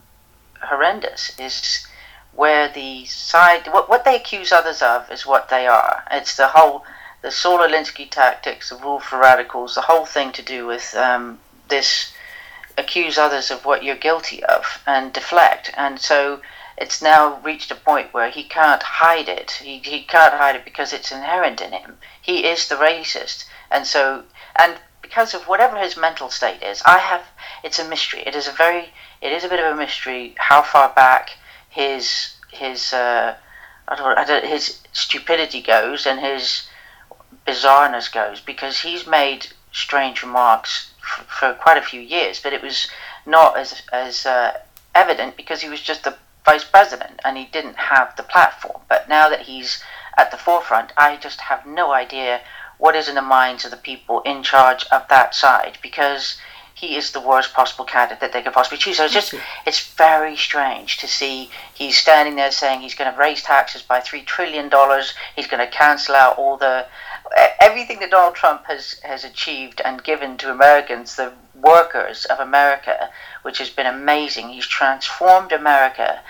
horrendous 0.61 1.37
is 1.39 1.85
where 2.33 2.71
the 2.71 3.05
side 3.05 3.67
what, 3.67 3.89
what 3.89 4.05
they 4.05 4.15
accuse 4.15 4.51
others 4.51 4.81
of 4.81 5.09
is 5.11 5.25
what 5.25 5.49
they 5.49 5.67
are. 5.67 6.03
It's 6.11 6.35
the 6.35 6.47
whole 6.47 6.85
the 7.21 7.31
Saul 7.31 7.59
Alinsky 7.59 8.09
tactics 8.09 8.69
the 8.69 8.77
rule 8.77 8.99
for 8.99 9.19
radicals 9.19 9.75
the 9.75 9.81
whole 9.81 10.05
thing 10.05 10.31
to 10.33 10.41
do 10.41 10.65
with 10.67 10.95
um, 10.95 11.39
this 11.69 12.13
accuse 12.79 13.17
others 13.17 13.51
of 13.51 13.65
what 13.65 13.83
you're 13.83 13.95
guilty 13.95 14.43
of 14.43 14.81
and 14.87 15.11
deflect. 15.11 15.71
And 15.75 15.99
so 15.99 16.41
it's 16.77 17.01
now 17.01 17.39
reached 17.41 17.71
a 17.71 17.75
point 17.75 18.13
where 18.13 18.29
he 18.29 18.43
can't 18.43 18.81
hide 18.81 19.27
it. 19.27 19.51
He, 19.51 19.79
he 19.79 20.03
can't 20.03 20.33
hide 20.33 20.55
it 20.55 20.63
because 20.63 20.93
it's 20.93 21.11
inherent 21.11 21.61
in 21.61 21.73
him. 21.73 21.97
He 22.21 22.45
is 22.45 22.67
the 22.67 22.75
racist. 22.75 23.45
And 23.69 23.85
so 23.85 24.23
and 24.55 24.77
because 25.09 25.33
of 25.33 25.47
whatever 25.47 25.75
his 25.77 25.97
mental 25.97 26.29
state 26.29 26.61
is. 26.61 26.83
I 26.85 26.99
have 26.99 27.23
it's 27.63 27.79
a 27.79 27.89
mystery. 27.89 28.21
It 28.27 28.35
is 28.35 28.47
a 28.47 28.51
very 28.51 28.89
it 29.21 29.31
is 29.31 29.43
a 29.43 29.49
bit 29.49 29.59
of 29.59 29.73
a 29.73 29.75
mystery 29.75 30.35
how 30.37 30.61
far 30.61 30.89
back 30.89 31.31
his 31.67 32.35
his 32.51 32.93
uh, 32.93 33.35
I 33.87 33.95
don't, 33.95 34.17
I 34.19 34.23
don't, 34.23 34.45
his 34.45 34.81
stupidity 34.93 35.61
goes 35.63 36.05
and 36.05 36.19
his 36.19 36.67
bizarreness 37.47 38.11
goes 38.11 38.39
because 38.39 38.81
he's 38.81 39.07
made 39.07 39.47
strange 39.71 40.21
remarks 40.21 40.93
for, 41.01 41.23
for 41.23 41.53
quite 41.55 41.77
a 41.77 41.89
few 41.91 42.01
years, 42.01 42.39
but 42.39 42.53
it 42.53 42.61
was 42.61 42.87
not 43.25 43.57
as 43.57 43.81
as 43.91 44.27
uh, 44.27 44.53
evident 44.93 45.35
because 45.37 45.61
he 45.61 45.69
was 45.69 45.81
just 45.81 46.03
the 46.03 46.15
vice 46.45 46.63
president 46.63 47.19
and 47.25 47.35
he 47.35 47.45
didn't 47.45 47.77
have 47.77 48.15
the 48.15 48.23
platform. 48.23 48.81
But 48.87 49.09
now 49.09 49.27
that 49.29 49.41
he's 49.41 49.83
at 50.17 50.29
the 50.29 50.37
forefront, 50.37 50.91
I 50.97 51.17
just 51.17 51.41
have 51.41 51.65
no 51.65 51.93
idea 51.93 52.41
what 52.79 52.95
is 52.95 53.07
in 53.07 53.15
the 53.15 53.21
minds 53.21 53.65
of 53.65 53.71
the 53.71 53.77
people 53.77 54.21
in 54.21 54.41
charge 54.41 54.85
of 54.91 55.07
that 55.09 55.35
side 55.35 55.77
because 55.81 56.37
he 56.73 56.95
is 56.95 57.11
the 57.11 57.19
worst 57.19 57.53
possible 57.53 57.83
candidate 57.83 58.21
that 58.21 58.31
they 58.31 58.41
could 58.41 58.53
possibly 58.53 58.77
choose. 58.77 58.97
So 58.97 59.03
it's 59.03 59.13
just 59.13 59.35
it's 59.67 59.93
very 59.95 60.37
strange 60.37 60.97
to 60.99 61.07
see 61.07 61.49
he's 61.73 61.97
standing 61.97 62.35
there 62.35 62.51
saying 62.51 62.79
he's 62.79 62.95
going 62.95 63.11
to 63.13 63.19
raise 63.19 63.43
taxes 63.43 63.81
by 63.81 63.99
three 63.99 64.21
trillion 64.21 64.69
dollars. 64.69 65.13
He's 65.35 65.47
going 65.47 65.65
to 65.65 65.71
cancel 65.71 66.15
out 66.15 66.37
all 66.37 66.55
the 66.55 66.85
everything 67.59 67.99
that 67.99 68.11
Donald 68.11 68.35
Trump 68.35 68.65
has 68.65 68.93
has 69.03 69.25
achieved 69.25 69.81
and 69.83 70.01
given 70.03 70.37
to 70.37 70.51
Americans, 70.51 71.17
the 71.17 71.33
workers 71.53 72.23
of 72.25 72.39
America, 72.39 73.09
which 73.41 73.57
has 73.57 73.69
been 73.69 73.85
amazing. 73.85 74.49
He's 74.49 74.65
transformed 74.65 75.51
America 75.51 76.21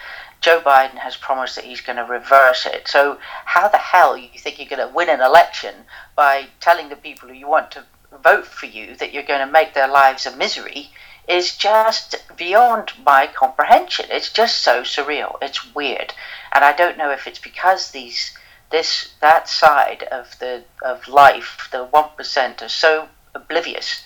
Joe 0.42 0.62
Biden 0.62 0.98
has 0.98 1.18
promised 1.18 1.56
that 1.56 1.66
he's 1.66 1.82
going 1.82 1.98
to 1.98 2.04
reverse 2.04 2.66
it. 2.66 2.88
So, 2.88 3.20
how 3.46 3.68
the 3.68 3.78
hell 3.78 4.18
you 4.18 4.30
think 4.38 4.58
you're 4.58 4.70
going 4.70 4.88
to 4.88 4.94
win 4.94 5.10
an 5.10 5.22
election 5.22 5.86
by 6.16 6.48
telling 6.60 6.90
the 6.90 6.96
people 6.96 7.28
who 7.28 7.36
you 7.36 7.48
want 7.48 7.72
to 7.72 7.84
vote 8.24 8.46
for 8.46 8.66
you 8.66 8.96
that 8.96 9.14
you're 9.14 9.24
going 9.24 9.46
to 9.46 9.52
make 9.52 9.74
their 9.74 9.88
lives 9.88 10.26
a 10.26 10.36
misery 10.36 10.92
is 11.28 11.56
just 11.56 12.16
beyond 12.38 12.94
my 13.06 13.28
comprehension. 13.28 14.06
It's 14.10 14.32
just 14.32 14.62
so 14.62 14.82
surreal. 14.82 15.38
It's 15.42 15.76
weird, 15.76 16.14
and 16.52 16.64
I 16.64 16.74
don't 16.74 16.98
know 16.98 17.12
if 17.12 17.28
it's 17.28 17.40
because 17.40 17.92
these 17.92 18.36
this 18.72 19.14
that 19.20 19.50
side 19.50 20.04
of 20.04 20.38
the 20.40 20.64
of 20.82 21.08
life, 21.08 21.68
the 21.72 21.86
one 21.86 22.10
percent, 22.16 22.62
are 22.62 22.70
so 22.70 23.10
oblivious 23.36 24.06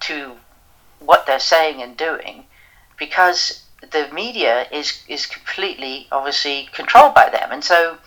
to 0.00 0.36
what 0.98 1.26
they're 1.26 1.40
saying 1.40 1.80
and 1.80 1.96
doing 1.96 2.44
because 2.98 3.64
the 3.80 4.08
media 4.12 4.66
is 4.72 5.02
is 5.08 5.26
completely 5.26 6.06
obviously 6.10 6.68
controlled 6.72 7.14
by 7.14 7.28
them, 7.30 7.50
and 7.52 7.64
so 7.64 7.98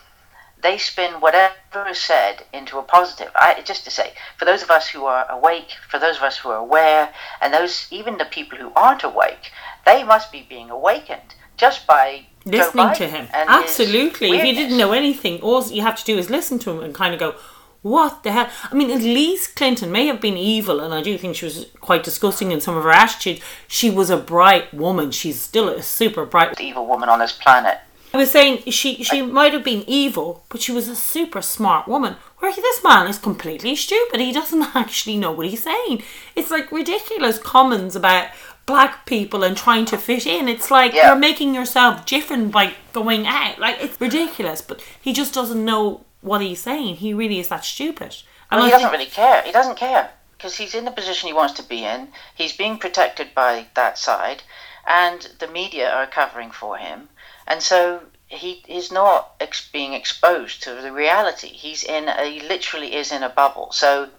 they 0.62 0.78
spin 0.78 1.14
whatever 1.14 1.88
is 1.90 1.98
said 1.98 2.44
into 2.54 2.78
a 2.78 2.84
positive. 2.84 3.32
I 3.36 3.62
just 3.66 3.84
to 3.86 3.92
say, 3.92 4.14
for 4.38 4.46
those 4.46 4.62
of 4.62 4.70
us 4.70 4.88
who 4.90 5.06
are 5.06 5.26
awake, 5.30 5.72
for 5.90 6.00
those 6.00 6.18
of 6.18 6.24
us 6.24 6.38
who 6.38 6.50
are 6.50 6.58
aware, 6.58 7.14
and 7.42 7.54
those 7.54 7.88
even 7.92 8.18
the 8.18 8.26
people 8.26 8.58
who 8.58 8.72
aren't 8.76 9.04
awake, 9.04 9.52
they 9.86 10.04
must 10.04 10.32
be 10.32 10.46
being 10.48 10.70
awakened 10.70 11.36
just 11.58 11.88
by 11.88 12.26
listening 12.46 12.94
to 12.96 13.08
him. 13.08 13.28
Absolutely, 13.34 14.32
if 14.32 14.46
you 14.46 14.54
didn't 14.54 14.78
know 14.78 14.92
anything, 14.92 15.40
all 15.42 15.64
you 15.68 15.82
have 15.82 15.98
to 15.98 16.06
do 16.06 16.18
is 16.18 16.30
listen 16.30 16.60
to 16.60 16.72
him 16.72 16.80
and 16.82 16.94
kind 16.94 17.14
of 17.14 17.20
go, 17.20 17.36
what 17.82 18.24
the 18.24 18.32
hell? 18.32 18.50
I 18.72 18.76
mean, 18.76 18.92
at 18.92 19.02
least 19.02 19.56
Clinton 19.56 19.92
may 19.92 20.06
have 20.08 20.22
been 20.22 20.38
evil, 20.38 20.80
and 20.80 20.94
I 20.94 21.02
do 21.02 21.18
think 21.18 21.36
she 21.36 21.46
was 21.46 21.66
quite 21.80 22.04
disgusting 22.04 22.52
in 22.52 22.62
some 22.62 22.78
of 22.78 22.84
her 22.84 22.92
attitudes. 22.92 23.42
She 23.68 23.90
was 23.90 24.10
a 24.10 24.18
bright 24.18 24.74
woman. 24.74 25.12
She's 25.12 25.42
still 25.42 25.70
a 25.70 25.82
super 25.82 26.26
bright, 26.26 26.60
evil 26.62 26.86
woman 26.86 27.10
on 27.10 27.20
this 27.20 27.34
planet. 27.34 27.80
I 28.14 28.18
was 28.18 28.30
saying 28.30 28.64
she 28.72 29.04
she 29.04 29.22
might 29.22 29.54
have 29.54 29.64
been 29.64 29.84
evil, 29.88 30.44
but 30.50 30.62
she 30.62 30.72
was 30.72 30.88
a 30.88 30.96
super 30.96 31.42
smart 31.42 31.88
woman. 31.88 32.18
Where 32.40 32.52
this 32.54 32.84
man 32.84 33.08
is 33.08 33.18
completely 33.18 33.76
stupid. 33.76 34.20
He 34.20 34.32
doesn't 34.32 34.62
actually 34.76 35.18
know 35.18 35.32
what 35.32 35.48
he's 35.48 35.64
saying. 35.64 36.04
It's 36.36 36.52
like 36.52 36.72
ridiculous 36.72 37.40
comments 37.40 37.96
about 37.96 38.30
black 38.66 39.06
people 39.06 39.44
and 39.44 39.58
trying 39.58 39.86
to 39.86 39.98
fit 39.98 40.26
in. 40.28 40.48
It's 40.48 40.70
like 40.70 40.94
yeah. 40.94 41.08
you're 41.08 41.20
making 41.20 41.56
yourself 41.56 42.06
different 42.06 42.52
by 42.52 42.74
going 42.94 43.26
out. 43.26 43.60
Like 43.60 43.78
it's 43.82 44.00
ridiculous, 44.00 44.62
but 44.62 44.84
he 45.02 45.14
just 45.14 45.34
doesn't 45.34 45.64
know 45.64 46.06
what 46.22 46.42
he's 46.42 46.62
saying. 46.62 46.96
He 46.98 47.14
really 47.14 47.40
is 47.40 47.50
that 47.50 47.66
stupid. 47.66 48.16
And 48.50 48.60
well, 48.60 48.66
he 48.66 48.72
doesn't 48.72 48.92
really 48.92 49.06
care. 49.06 49.42
He 49.44 49.52
doesn't 49.52 49.78
care 49.78 50.12
because 50.38 50.58
he's 50.58 50.76
in 50.76 50.86
the 50.86 50.92
position 50.92 51.28
he 51.28 51.34
wants 51.34 51.54
to 51.56 51.64
be 51.64 51.84
in. 51.84 52.10
He's 52.36 52.56
being 52.56 52.78
protected 52.78 53.34
by 53.36 53.68
that 53.76 53.98
side, 53.98 54.44
and 54.88 55.22
the 55.40 55.48
media 55.48 55.90
are 55.90 56.08
covering 56.08 56.52
for 56.52 56.78
him, 56.78 57.10
and 57.48 57.62
so 57.62 58.02
he 58.28 58.64
is 58.68 58.92
not 58.92 59.34
ex- 59.40 59.70
being 59.70 59.94
exposed 59.94 60.64
to 60.64 60.76
the 60.76 60.92
reality. 60.92 61.48
He's 61.48 61.84
in 61.84 62.08
a 62.08 62.26
he 62.26 62.40
literally 62.40 62.96
is 62.96 63.12
in 63.12 63.24
a 63.24 63.30
bubble. 63.30 63.72
So 63.72 64.10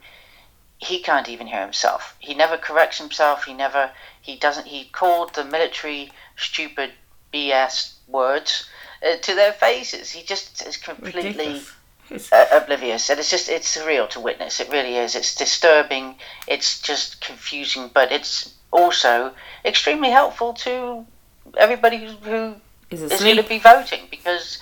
he 0.78 1.00
can't 1.00 1.28
even 1.28 1.46
hear 1.46 1.60
himself. 1.60 2.16
He 2.18 2.34
never 2.34 2.56
corrects 2.56 2.98
himself. 2.98 3.44
He 3.44 3.54
never 3.54 3.90
he 4.20 4.36
doesn't. 4.36 4.66
He 4.66 4.84
called 4.84 5.34
the 5.34 5.44
military 5.44 6.10
stupid 6.36 6.92
BS 7.32 7.94
words 8.06 8.68
uh, 9.06 9.16
to 9.16 9.34
their 9.34 9.52
faces. 9.52 10.10
He 10.10 10.22
just 10.22 10.66
is 10.66 10.76
completely. 10.76 11.28
Ridiculous 11.28 11.74
uh, 12.32 12.46
oblivious, 12.52 13.10
and 13.10 13.18
it's 13.18 13.30
just 13.30 13.48
it's 13.48 13.76
surreal 13.76 14.08
to 14.10 14.20
witness. 14.20 14.60
It 14.60 14.70
really 14.70 14.96
is. 14.96 15.14
It's 15.14 15.34
disturbing. 15.34 16.16
It's 16.46 16.80
just 16.80 17.20
confusing, 17.20 17.90
but 17.92 18.12
it's 18.12 18.54
also 18.70 19.32
extremely 19.64 20.10
helpful 20.10 20.54
to 20.54 21.06
everybody 21.58 22.16
who, 22.22 22.54
is, 22.90 23.02
is 23.02 23.20
going 23.20 23.36
to 23.36 23.42
be 23.42 23.58
voting 23.58 24.08
because 24.10 24.58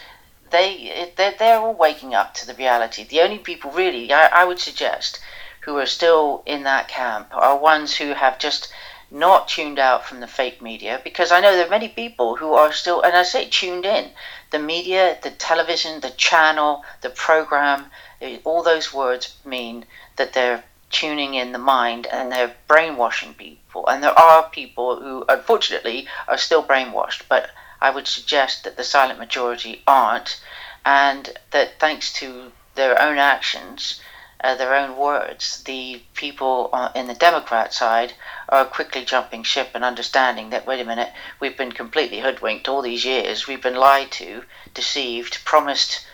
they 0.50 1.12
they're, 1.16 1.34
they're 1.38 1.58
all 1.58 1.74
waking 1.74 2.14
up 2.14 2.34
to 2.34 2.46
the 2.46 2.54
reality. 2.54 3.04
The 3.04 3.20
only 3.20 3.38
people 3.38 3.70
really 3.70 4.12
I, 4.12 4.42
I 4.42 4.44
would 4.44 4.58
suggest 4.58 5.20
who 5.62 5.76
are 5.76 5.86
still 5.86 6.42
in 6.46 6.62
that 6.64 6.88
camp 6.88 7.28
are 7.32 7.58
ones 7.58 7.96
who 7.96 8.14
have 8.14 8.38
just 8.38 8.72
not 9.11 9.49
tuned 9.49 9.79
out 9.79 10.05
from 10.05 10.20
the 10.20 10.27
fake 10.27 10.62
media 10.62 11.01
because 11.03 11.33
I 11.33 11.40
know 11.40 11.55
there 11.57 11.66
are 11.66 11.70
many 11.70 11.88
people 11.88 12.37
who 12.37 12.53
are 12.53 12.73
still, 12.73 13.03
and 13.03 13.16
I 13.16 13.25
say 13.25 13.49
tuned 13.49 13.85
in. 13.85 14.11
The 14.51 14.59
media, 14.59 15.18
the 15.23 15.31
television, 15.31 16.01
the 16.01 16.11
channel, 16.11 16.85
the 17.01 17.11
program, 17.11 17.87
eh, 18.20 18.38
all 18.44 18.62
those 18.62 18.94
words 18.94 19.35
mean 19.44 19.85
that 20.16 20.33
they're 20.33 20.62
tuning 20.90 21.35
in 21.35 21.53
the 21.53 21.59
mind 21.59 22.07
and 22.07 22.31
they're 22.31 22.55
brainwashing 22.68 23.35
people. 23.35 23.87
And 23.87 24.03
there 24.03 24.18
are 24.18 24.49
people 24.51 25.01
who, 25.01 25.25
unfortunately, 25.29 26.09
are 26.29 26.38
still 26.38 26.62
brainwashed, 26.62 27.23
but 27.29 27.51
I 27.81 27.90
would 27.90 28.07
suggest 28.07 28.64
that 28.64 28.77
the 28.77 28.85
silent 28.85 29.18
majority 29.18 29.83
aren't, 29.87 30.40
and 30.85 31.31
that 31.51 31.79
thanks 31.79 32.12
to 32.14 32.53
their 32.75 33.01
own 33.01 33.18
actions, 33.18 34.01
uh, 34.42 34.55
their 34.55 34.75
own 34.75 34.96
words, 34.96 35.62
the 35.64 36.03
people 36.14 36.70
in 36.94 37.07
the 37.07 37.14
Democrat 37.14 37.73
side 37.73 38.12
are 38.50 38.64
quickly 38.64 39.04
jumping 39.04 39.44
ship 39.44 39.70
and 39.74 39.84
understanding 39.84 40.50
that, 40.50 40.66
wait 40.66 40.80
a 40.80 40.84
minute, 40.84 41.12
we've 41.38 41.56
been 41.56 41.72
completely 41.72 42.20
hoodwinked 42.20 42.68
all 42.68 42.82
these 42.82 43.04
years. 43.04 43.46
We've 43.46 43.62
been 43.62 43.76
lied 43.76 44.10
to, 44.12 44.42
deceived, 44.74 45.44
promised 45.44 46.04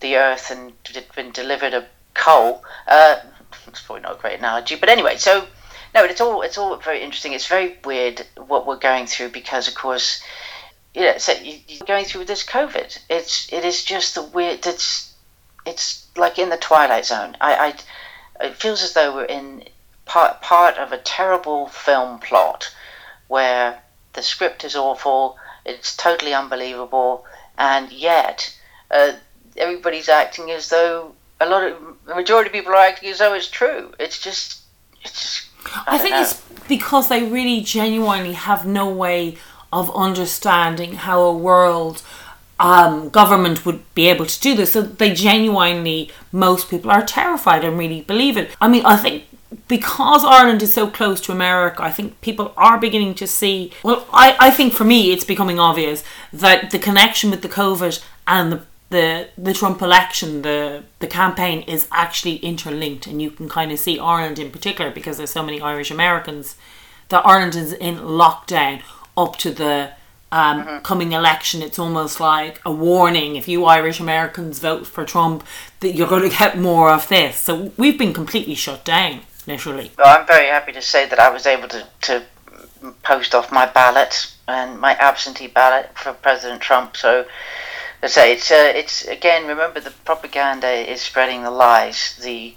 the 0.00 0.16
earth 0.16 0.50
and 0.50 0.72
been 1.14 1.30
delivered 1.30 1.74
a 1.74 1.86
coal. 2.14 2.64
Uh, 2.88 3.16
it's 3.68 3.80
probably 3.80 4.02
not 4.02 4.18
a 4.18 4.20
great 4.20 4.38
analogy, 4.38 4.74
but 4.74 4.88
anyway, 4.88 5.16
so 5.16 5.46
no, 5.94 6.04
it's 6.04 6.20
all 6.20 6.42
it's 6.42 6.58
all 6.58 6.76
very 6.76 7.00
interesting. 7.00 7.32
It's 7.32 7.46
very 7.46 7.78
weird 7.84 8.26
what 8.36 8.66
we're 8.66 8.76
going 8.76 9.06
through 9.06 9.30
because, 9.30 9.68
of 9.68 9.74
course, 9.74 10.22
you 10.94 11.02
know, 11.02 11.16
so 11.18 11.32
you, 11.32 11.58
you're 11.68 11.86
going 11.86 12.04
through 12.04 12.24
this 12.26 12.44
COVID. 12.44 12.98
It's 13.08 13.50
it 13.52 13.64
is 13.64 13.84
just 13.84 14.14
the 14.14 14.22
weird. 14.22 14.66
It's 14.66 15.14
it's 15.64 16.06
like 16.16 16.38
in 16.38 16.50
the 16.50 16.56
twilight 16.56 17.06
zone. 17.06 17.36
I, 17.40 17.74
I 18.38 18.46
it 18.46 18.56
feels 18.56 18.82
as 18.82 18.92
though 18.92 19.14
we're 19.14 19.24
in 19.24 19.64
part 20.06 20.40
part 20.40 20.78
of 20.78 20.92
a 20.92 20.98
terrible 20.98 21.66
film 21.68 22.18
plot 22.18 22.74
where 23.28 23.82
the 24.14 24.22
script 24.22 24.64
is 24.64 24.74
awful. 24.74 25.36
It's 25.64 25.96
totally 25.96 26.32
unbelievable, 26.32 27.26
and 27.58 27.92
yet 27.92 28.56
uh, 28.90 29.12
everybody's 29.56 30.08
acting 30.08 30.50
as 30.50 30.68
though 30.68 31.12
a 31.40 31.46
lot 31.46 31.64
of 31.64 31.76
the 32.06 32.14
majority 32.14 32.48
of 32.48 32.54
people 32.54 32.72
are 32.72 32.76
acting 32.76 33.10
as 33.10 33.18
though 33.18 33.34
it's 33.34 33.50
true. 33.50 33.92
It's 33.98 34.20
just 34.20 34.62
it's 35.02 35.22
just. 35.22 35.46
I, 35.86 35.96
I 35.96 35.98
think 35.98 36.12
know. 36.12 36.22
it's 36.22 36.40
because 36.68 37.08
they 37.08 37.24
really 37.24 37.60
genuinely 37.60 38.32
have 38.32 38.64
no 38.64 38.88
way 38.88 39.36
of 39.72 39.94
understanding 39.94 40.94
how 40.94 41.20
a 41.20 41.36
world 41.36 42.02
um, 42.58 43.08
government 43.08 43.66
would 43.66 43.82
be 43.94 44.08
able 44.08 44.26
to 44.26 44.40
do 44.40 44.54
this. 44.54 44.72
So 44.72 44.82
they 44.82 45.12
genuinely, 45.12 46.10
most 46.32 46.70
people 46.70 46.90
are 46.90 47.04
terrified 47.04 47.64
and 47.64 47.78
really 47.78 48.02
believe 48.02 48.36
it. 48.36 48.56
I 48.60 48.68
mean, 48.68 48.86
I 48.86 48.96
think 48.96 49.24
because 49.68 50.24
Ireland 50.24 50.62
is 50.62 50.74
so 50.74 50.88
close 50.88 51.20
to 51.22 51.32
America, 51.32 51.82
I 51.82 51.90
think 51.90 52.20
people 52.20 52.52
are 52.56 52.78
beginning 52.78 53.14
to 53.14 53.26
see. 53.26 53.72
Well, 53.82 54.06
I, 54.12 54.36
I 54.38 54.50
think 54.50 54.72
for 54.72 54.84
me, 54.84 55.12
it's 55.12 55.24
becoming 55.24 55.58
obvious 55.58 56.02
that 56.32 56.70
the 56.70 56.78
connection 56.78 57.30
with 57.30 57.42
the 57.42 57.48
COVID 57.48 58.02
and 58.26 58.52
the 58.52 58.62
the 58.88 59.28
the 59.36 59.52
Trump 59.52 59.82
election, 59.82 60.42
the 60.42 60.84
the 61.00 61.06
campaign 61.06 61.62
is 61.62 61.88
actually 61.90 62.36
interlinked, 62.36 63.06
and 63.06 63.20
you 63.20 63.30
can 63.30 63.48
kind 63.48 63.72
of 63.72 63.78
see 63.78 63.98
Ireland 63.98 64.38
in 64.38 64.50
particular 64.50 64.90
because 64.90 65.16
there's 65.16 65.30
so 65.30 65.42
many 65.42 65.60
Irish 65.60 65.90
Americans 65.90 66.56
that 67.08 67.26
Ireland 67.26 67.54
is 67.54 67.72
in 67.72 67.96
lockdown 67.96 68.82
up 69.16 69.36
to 69.38 69.50
the 69.50 69.92
um, 70.32 70.80
coming 70.80 71.12
election. 71.12 71.62
It's 71.62 71.78
almost 71.78 72.20
like 72.20 72.60
a 72.64 72.70
warning 72.70 73.36
if 73.36 73.48
you 73.48 73.64
Irish 73.64 74.00
Americans 74.00 74.58
vote 74.58 74.86
for 74.86 75.04
Trump 75.04 75.44
that 75.80 75.94
you're 75.94 76.08
going 76.08 76.28
to 76.28 76.36
get 76.36 76.58
more 76.58 76.90
of 76.90 77.08
this. 77.08 77.38
So 77.40 77.72
we've 77.76 77.98
been 77.98 78.12
completely 78.12 78.54
shut 78.54 78.84
down, 78.84 79.20
Well, 79.96 80.18
I'm 80.18 80.26
very 80.26 80.48
happy 80.48 80.72
to 80.72 80.82
say 80.82 81.06
that 81.06 81.18
I 81.18 81.30
was 81.30 81.46
able 81.46 81.68
to, 81.68 81.86
to 82.02 82.22
post 83.02 83.34
off 83.34 83.52
my 83.52 83.66
ballot 83.66 84.32
and 84.48 84.78
my 84.80 84.94
absentee 84.94 85.46
ballot 85.46 85.90
for 85.96 86.12
President 86.12 86.60
Trump. 86.60 86.96
So, 86.96 87.26
I 88.02 88.08
say, 88.08 88.32
it's 88.32 88.50
uh, 88.50 88.72
it's 88.74 89.04
again. 89.06 89.46
Remember, 89.46 89.80
the 89.80 89.92
propaganda 90.04 90.68
is 90.68 91.00
spreading 91.00 91.42
the 91.42 91.50
lies. 91.50 92.16
The 92.22 92.54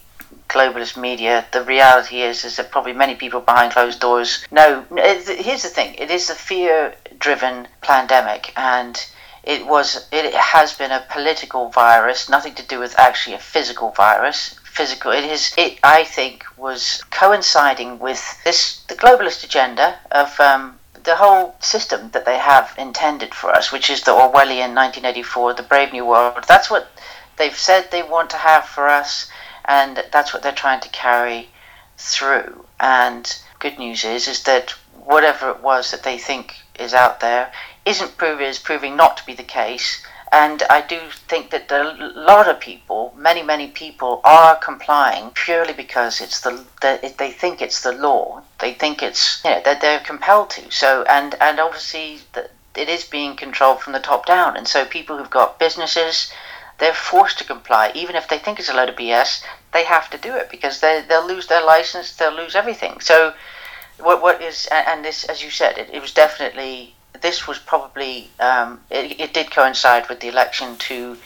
globalist 0.47 0.97
media. 0.97 1.45
The 1.51 1.63
reality 1.63 2.21
is, 2.21 2.43
is 2.43 2.57
that 2.57 2.71
probably 2.71 2.93
many 2.93 3.15
people 3.15 3.39
behind 3.39 3.71
closed 3.71 3.99
doors 3.99 4.45
know. 4.51 4.85
Here's 4.91 5.63
the 5.63 5.69
thing: 5.69 5.95
it 5.95 6.11
is 6.11 6.29
a 6.29 6.35
fear-driven 6.35 7.67
pandemic, 7.81 8.51
and 8.57 9.03
it 9.43 9.65
was. 9.65 10.07
It 10.11 10.33
has 10.33 10.73
been 10.73 10.91
a 10.91 11.05
political 11.09 11.69
virus, 11.69 12.29
nothing 12.29 12.55
to 12.55 12.65
do 12.65 12.79
with 12.79 12.97
actually 12.99 13.35
a 13.35 13.39
physical 13.39 13.91
virus 13.91 14.58
physical. 14.79 15.11
It 15.11 15.25
is. 15.25 15.53
It 15.57 15.77
I 15.83 16.05
think 16.05 16.45
was 16.55 17.03
coinciding 17.11 17.99
with 17.99 18.21
this 18.45 18.59
the 18.87 18.95
globalist 18.95 19.43
agenda 19.43 19.99
of 20.09 20.39
um, 20.39 20.79
the 21.03 21.17
whole 21.17 21.57
system 21.59 22.11
that 22.11 22.23
they 22.23 22.37
have 22.37 22.73
intended 22.77 23.35
for 23.35 23.49
us, 23.49 23.73
which 23.73 23.89
is 23.89 24.03
the 24.03 24.11
Orwellian 24.11 24.71
1984, 24.73 25.55
the 25.55 25.63
Brave 25.63 25.91
New 25.91 26.05
World. 26.05 26.45
That's 26.47 26.71
what 26.71 26.87
they've 27.35 27.57
said 27.67 27.91
they 27.91 28.03
want 28.03 28.29
to 28.29 28.37
have 28.37 28.65
for 28.75 28.87
us, 28.87 29.29
and 29.65 30.01
that's 30.13 30.33
what 30.33 30.43
they're 30.43 30.63
trying 30.65 30.79
to 30.79 30.97
carry 31.07 31.49
through. 31.97 32.65
And 32.79 33.25
good 33.59 33.77
news 33.79 34.05
is, 34.05 34.29
is 34.29 34.43
that 34.43 34.75
whatever 34.95 35.49
it 35.49 35.61
was 35.61 35.91
that 35.91 36.03
they 36.03 36.17
think 36.17 36.55
is 36.79 36.93
out 36.93 37.19
there 37.19 37.51
isn't 37.83 38.13
is 38.21 38.59
proving 38.59 38.95
not 38.95 39.17
to 39.17 39.25
be 39.25 39.33
the 39.33 39.51
case. 39.61 40.05
And 40.31 40.61
I 40.69 40.81
do 40.81 40.99
think 41.27 41.49
that 41.49 41.71
a 41.71 42.11
lot 42.15 42.47
of 42.47 42.59
people, 42.59 43.13
many, 43.17 43.41
many 43.41 43.67
people, 43.67 44.21
are 44.23 44.55
complying 44.55 45.31
purely 45.31 45.73
because 45.73 46.21
it's 46.21 46.41
the, 46.41 46.65
the 46.81 47.13
they 47.17 47.31
think 47.31 47.61
it's 47.61 47.81
the 47.81 47.93
law. 47.93 48.43
They 48.59 48.73
think 48.73 49.01
it's 49.01 49.43
you 49.43 49.49
know 49.49 49.61
that 49.65 49.81
they're 49.81 49.99
compelled 50.01 50.51
to. 50.51 50.69
So 50.71 51.03
and 51.03 51.35
and 51.41 51.59
obviously 51.59 52.19
the, 52.33 52.49
it 52.75 52.89
is 52.89 53.05
being 53.05 53.35
controlled 53.35 53.81
from 53.81 53.93
the 53.93 53.99
top 53.99 54.27
down. 54.27 54.55
And 54.55 54.67
so 54.67 54.85
people 54.85 55.17
who've 55.17 55.29
got 55.29 55.57
businesses, 55.57 56.31
they're 56.77 56.93
forced 56.93 57.39
to 57.39 57.43
comply, 57.43 57.91
even 57.95 58.15
if 58.15 58.27
they 58.27 58.37
think 58.37 58.59
it's 58.59 58.69
a 58.69 58.73
load 58.73 58.89
of 58.89 58.95
BS. 58.95 59.43
They 59.73 59.83
have 59.85 60.09
to 60.11 60.17
do 60.17 60.35
it 60.35 60.51
because 60.51 60.79
they 60.79 61.01
they'll 61.01 61.27
lose 61.27 61.47
their 61.47 61.63
license, 61.63 62.15
they'll 62.15 62.35
lose 62.35 62.55
everything. 62.55 62.99
So 62.99 63.33
what 63.97 64.21
what 64.21 64.41
is 64.43 64.67
and 64.71 65.03
this, 65.03 65.23
as 65.23 65.43
you 65.43 65.49
said, 65.49 65.79
it, 65.79 65.89
it 65.91 66.01
was 66.01 66.13
definitely 66.13 66.95
this 67.21 67.47
was 67.47 67.57
probably 67.59 68.29
um, 68.39 68.81
it, 68.89 69.19
it, 69.19 69.33
did 69.33 69.51
coincide 69.51 70.07
with 70.09 70.19
the 70.19 70.27
election 70.27 70.77
to 70.77 71.17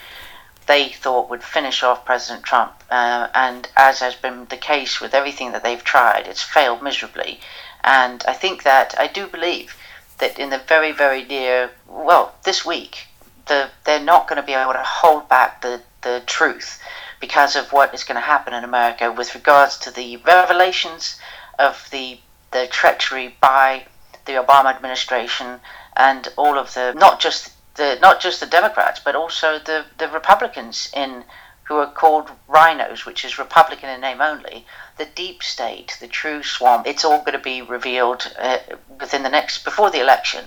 they 0.65 0.89
thought 0.89 1.29
would 1.29 1.43
finish 1.43 1.83
off 1.83 2.05
President 2.05 2.43
Trump, 2.43 2.83
uh, 2.89 3.27
and 3.33 3.67
as 3.75 3.99
has 3.99 4.15
been 4.15 4.45
the 4.45 4.57
case 4.57 5.01
with 5.01 5.13
everything 5.13 5.51
that 5.51 5.63
they've 5.63 5.83
tried, 5.83 6.25
it's 6.27 6.41
failed 6.41 6.81
miserably. 6.81 7.39
And 7.83 8.23
I 8.27 8.33
think 8.33 8.63
that 8.63 8.95
I 8.97 9.07
do 9.07 9.27
believe 9.27 9.75
that 10.19 10.39
in 10.39 10.49
the 10.49 10.59
very 10.59 10.91
very 10.91 11.25
near 11.25 11.71
well 11.87 12.35
this 12.43 12.65
week, 12.65 13.07
the 13.47 13.69
they're 13.83 13.99
not 13.99 14.27
going 14.27 14.41
to 14.41 14.45
be 14.45 14.53
able 14.53 14.73
to 14.73 14.83
hold 14.83 15.27
back 15.27 15.61
the 15.61 15.81
the 16.01 16.23
truth 16.25 16.81
because 17.19 17.55
of 17.55 17.71
what 17.71 17.93
is 17.93 18.03
going 18.03 18.15
to 18.15 18.21
happen 18.21 18.53
in 18.53 18.63
America 18.63 19.11
with 19.11 19.33
regards 19.33 19.77
to 19.77 19.91
the 19.91 20.17
revelations 20.17 21.19
of 21.59 21.87
the 21.91 22.19
the 22.51 22.67
treachery 22.67 23.35
by 23.41 23.85
the 24.25 24.33
Obama 24.33 24.73
administration 24.73 25.59
and 25.95 26.27
all 26.37 26.57
of 26.57 26.73
the 26.73 26.93
not 26.93 27.19
just 27.19 27.51
the 27.75 27.97
not 28.01 28.19
just 28.19 28.39
the 28.39 28.45
Democrats 28.45 28.99
but 29.03 29.15
also 29.15 29.59
the 29.59 29.85
the 29.97 30.07
Republicans 30.09 30.91
in 30.95 31.23
who 31.63 31.75
are 31.77 31.91
called 31.91 32.29
RINOs, 32.49 33.05
which 33.05 33.23
is 33.23 33.39
Republican 33.39 33.89
in 33.89 34.01
name 34.01 34.21
only. 34.21 34.65
The 34.97 35.05
deep 35.05 35.41
state, 35.41 35.97
the 36.01 36.07
true 36.07 36.43
swamp. 36.43 36.85
It's 36.85 37.05
all 37.05 37.19
going 37.19 37.37
to 37.37 37.39
be 37.39 37.61
revealed 37.61 38.31
uh, 38.37 38.59
within 38.99 39.23
the 39.23 39.29
next 39.29 39.63
before 39.63 39.89
the 39.89 40.01
election, 40.01 40.43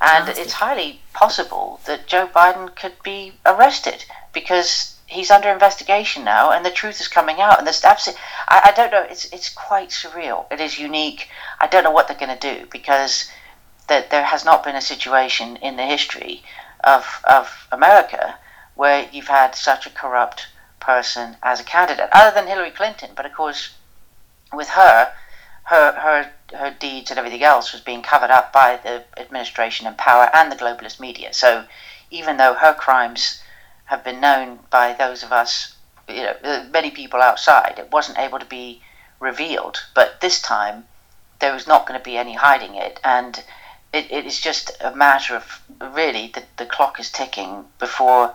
and 0.00 0.28
it's 0.28 0.54
highly 0.54 1.00
possible 1.12 1.80
that 1.86 2.06
Joe 2.06 2.26
Biden 2.26 2.74
could 2.74 2.94
be 3.02 3.34
arrested 3.46 4.04
because 4.32 4.96
he's 5.06 5.30
under 5.30 5.48
investigation 5.48 6.24
now, 6.24 6.50
and 6.50 6.66
the 6.66 6.70
truth 6.70 7.00
is 7.00 7.08
coming 7.08 7.40
out. 7.40 7.58
And 7.58 7.66
there's 7.66 7.84
absolutely, 7.84 8.20
I, 8.48 8.70
I 8.70 8.72
don't 8.72 8.90
know. 8.90 9.06
It's 9.08 9.26
it's 9.32 9.48
quite 9.48 9.90
surreal. 9.90 10.50
It 10.52 10.60
is 10.60 10.78
unique. 10.78 11.28
I 11.60 11.68
don't 11.68 11.84
know 11.84 11.92
what 11.92 12.08
they're 12.08 12.18
going 12.18 12.36
to 12.36 12.54
do 12.54 12.66
because 12.70 13.30
that 13.88 14.10
there 14.10 14.24
has 14.24 14.44
not 14.44 14.64
been 14.64 14.76
a 14.76 14.80
situation 14.80 15.56
in 15.56 15.76
the 15.76 15.84
history 15.84 16.42
of 16.84 17.22
of 17.24 17.68
America 17.72 18.38
where 18.74 19.08
you've 19.12 19.28
had 19.28 19.54
such 19.54 19.86
a 19.86 19.90
corrupt 19.90 20.48
person 20.80 21.36
as 21.42 21.60
a 21.60 21.64
candidate, 21.64 22.08
other 22.12 22.34
than 22.34 22.46
Hillary 22.46 22.70
Clinton. 22.70 23.10
But 23.16 23.26
of 23.26 23.32
course, 23.32 23.74
with 24.52 24.68
her, 24.70 25.12
her 25.64 25.92
her 25.92 26.30
her 26.56 26.70
deeds 26.70 27.10
and 27.10 27.18
everything 27.18 27.42
else 27.42 27.72
was 27.72 27.80
being 27.80 28.02
covered 28.02 28.30
up 28.30 28.52
by 28.52 28.76
the 28.76 29.04
administration 29.16 29.86
and 29.86 29.98
power 29.98 30.30
and 30.32 30.50
the 30.50 30.56
globalist 30.56 31.00
media. 31.00 31.32
So 31.32 31.64
even 32.10 32.36
though 32.36 32.54
her 32.54 32.74
crimes 32.74 33.42
have 33.86 34.04
been 34.04 34.20
known 34.20 34.60
by 34.70 34.92
those 34.92 35.22
of 35.22 35.32
us, 35.32 35.76
you 36.08 36.22
know, 36.22 36.66
many 36.70 36.90
people 36.90 37.20
outside, 37.20 37.74
it 37.78 37.90
wasn't 37.90 38.18
able 38.18 38.38
to 38.38 38.46
be 38.46 38.82
revealed. 39.18 39.82
But 39.94 40.20
this 40.20 40.40
time, 40.40 40.86
there 41.40 41.52
was 41.52 41.66
not 41.66 41.86
going 41.86 41.98
to 41.98 42.04
be 42.04 42.16
any 42.16 42.34
hiding 42.34 42.74
it, 42.74 43.00
and 43.02 43.42
it, 43.92 44.10
it 44.10 44.26
is 44.26 44.40
just 44.40 44.70
a 44.80 44.94
matter 44.94 45.36
of 45.36 45.62
really 45.94 46.28
the, 46.34 46.42
the 46.56 46.66
clock 46.66 47.00
is 47.00 47.10
ticking 47.10 47.64
before 47.78 48.34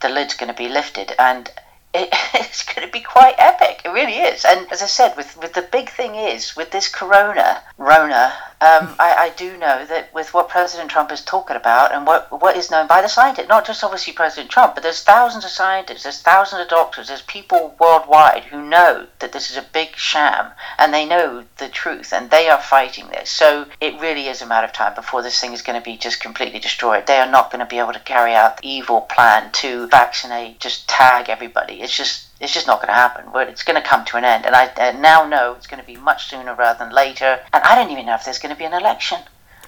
the 0.00 0.08
lid's 0.08 0.34
going 0.34 0.52
to 0.52 0.56
be 0.56 0.68
lifted, 0.68 1.12
and 1.18 1.50
it, 1.94 2.08
it's 2.34 2.62
going 2.64 2.86
to 2.86 2.92
be 2.92 3.00
quite 3.00 3.34
epic. 3.38 3.82
It 3.84 3.90
really 3.90 4.16
is. 4.16 4.44
And 4.44 4.70
as 4.72 4.82
I 4.82 4.86
said, 4.86 5.16
with, 5.16 5.36
with 5.38 5.52
the 5.52 5.62
big 5.62 5.90
thing 5.90 6.14
is 6.14 6.56
with 6.56 6.70
this 6.70 6.88
Corona, 6.88 7.62
Rona, 7.78 8.34
um, 8.62 8.94
I, 9.00 9.14
I 9.18 9.32
do 9.36 9.56
know 9.56 9.84
that 9.86 10.14
with 10.14 10.32
what 10.32 10.48
President 10.48 10.88
Trump 10.88 11.10
is 11.10 11.20
talking 11.24 11.56
about 11.56 11.92
and 11.92 12.06
what 12.06 12.30
what 12.40 12.56
is 12.56 12.70
known 12.70 12.86
by 12.86 13.02
the 13.02 13.08
scientists, 13.08 13.48
not 13.48 13.66
just 13.66 13.82
obviously 13.82 14.12
President 14.12 14.52
Trump, 14.52 14.74
but 14.76 14.84
there's 14.84 15.02
thousands 15.02 15.44
of 15.44 15.50
scientists, 15.50 16.04
there's 16.04 16.22
thousands 16.22 16.62
of 16.62 16.68
doctors, 16.68 17.08
there's 17.08 17.22
people 17.22 17.74
worldwide 17.80 18.44
who 18.44 18.62
know 18.62 19.08
that 19.18 19.32
this 19.32 19.50
is 19.50 19.56
a 19.56 19.66
big 19.72 19.96
sham 19.96 20.52
and 20.78 20.94
they 20.94 21.04
know 21.04 21.44
the 21.58 21.68
truth 21.68 22.12
and 22.12 22.30
they 22.30 22.48
are 22.48 22.60
fighting 22.60 23.08
this. 23.08 23.30
So 23.30 23.66
it 23.80 24.00
really 24.00 24.28
is 24.28 24.42
a 24.42 24.46
matter 24.46 24.68
of 24.68 24.72
time 24.72 24.94
before 24.94 25.22
this 25.22 25.40
thing 25.40 25.52
is 25.52 25.62
going 25.62 25.80
to 25.80 25.84
be 25.84 25.96
just 25.96 26.20
completely 26.20 26.60
destroyed. 26.60 27.08
They 27.08 27.18
are 27.18 27.30
not 27.30 27.50
going 27.50 27.64
to 27.64 27.66
be 27.66 27.80
able 27.80 27.94
to 27.94 28.00
carry 28.00 28.32
out 28.32 28.58
the 28.58 28.68
evil 28.68 29.00
plan 29.00 29.50
to 29.54 29.88
vaccinate, 29.88 30.60
just 30.60 30.88
tag 30.88 31.28
everybody. 31.28 31.82
It's 31.82 31.96
just 31.96 32.28
it's 32.42 32.52
just 32.52 32.66
not 32.66 32.80
going 32.80 32.88
to 32.88 32.94
happen. 32.94 33.24
But 33.32 33.48
it's 33.48 33.62
going 33.62 33.80
to 33.80 33.88
come 33.88 34.04
to 34.06 34.16
an 34.16 34.24
end, 34.24 34.44
and 34.44 34.54
I 34.54 34.66
uh, 34.66 34.92
now 34.98 35.26
know 35.26 35.54
it's 35.54 35.66
going 35.66 35.80
to 35.80 35.86
be 35.86 35.96
much 35.96 36.28
sooner 36.28 36.54
rather 36.54 36.84
than 36.84 36.92
later. 36.92 37.40
And 37.52 37.62
I 37.62 37.74
don't 37.74 37.90
even 37.90 38.06
know 38.06 38.14
if 38.14 38.24
there's 38.24 38.38
going 38.38 38.54
to 38.54 38.58
be 38.58 38.64
an 38.64 38.74
election. 38.74 39.18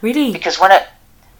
Really? 0.02 0.32
Because 0.32 0.58
when 0.58 0.72
it, 0.72 0.86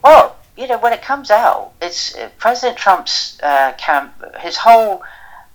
well, 0.03 0.37
you 0.57 0.66
know, 0.68 0.79
when 0.79 0.92
it 0.92 1.03
comes 1.03 1.31
out, 1.31 1.73
it's 1.83 2.16
uh, 2.16 2.31
President 2.38 2.79
Trump's 2.79 3.38
uh, 3.42 3.73
camp. 3.77 4.12
His 4.38 4.57
whole 4.57 5.03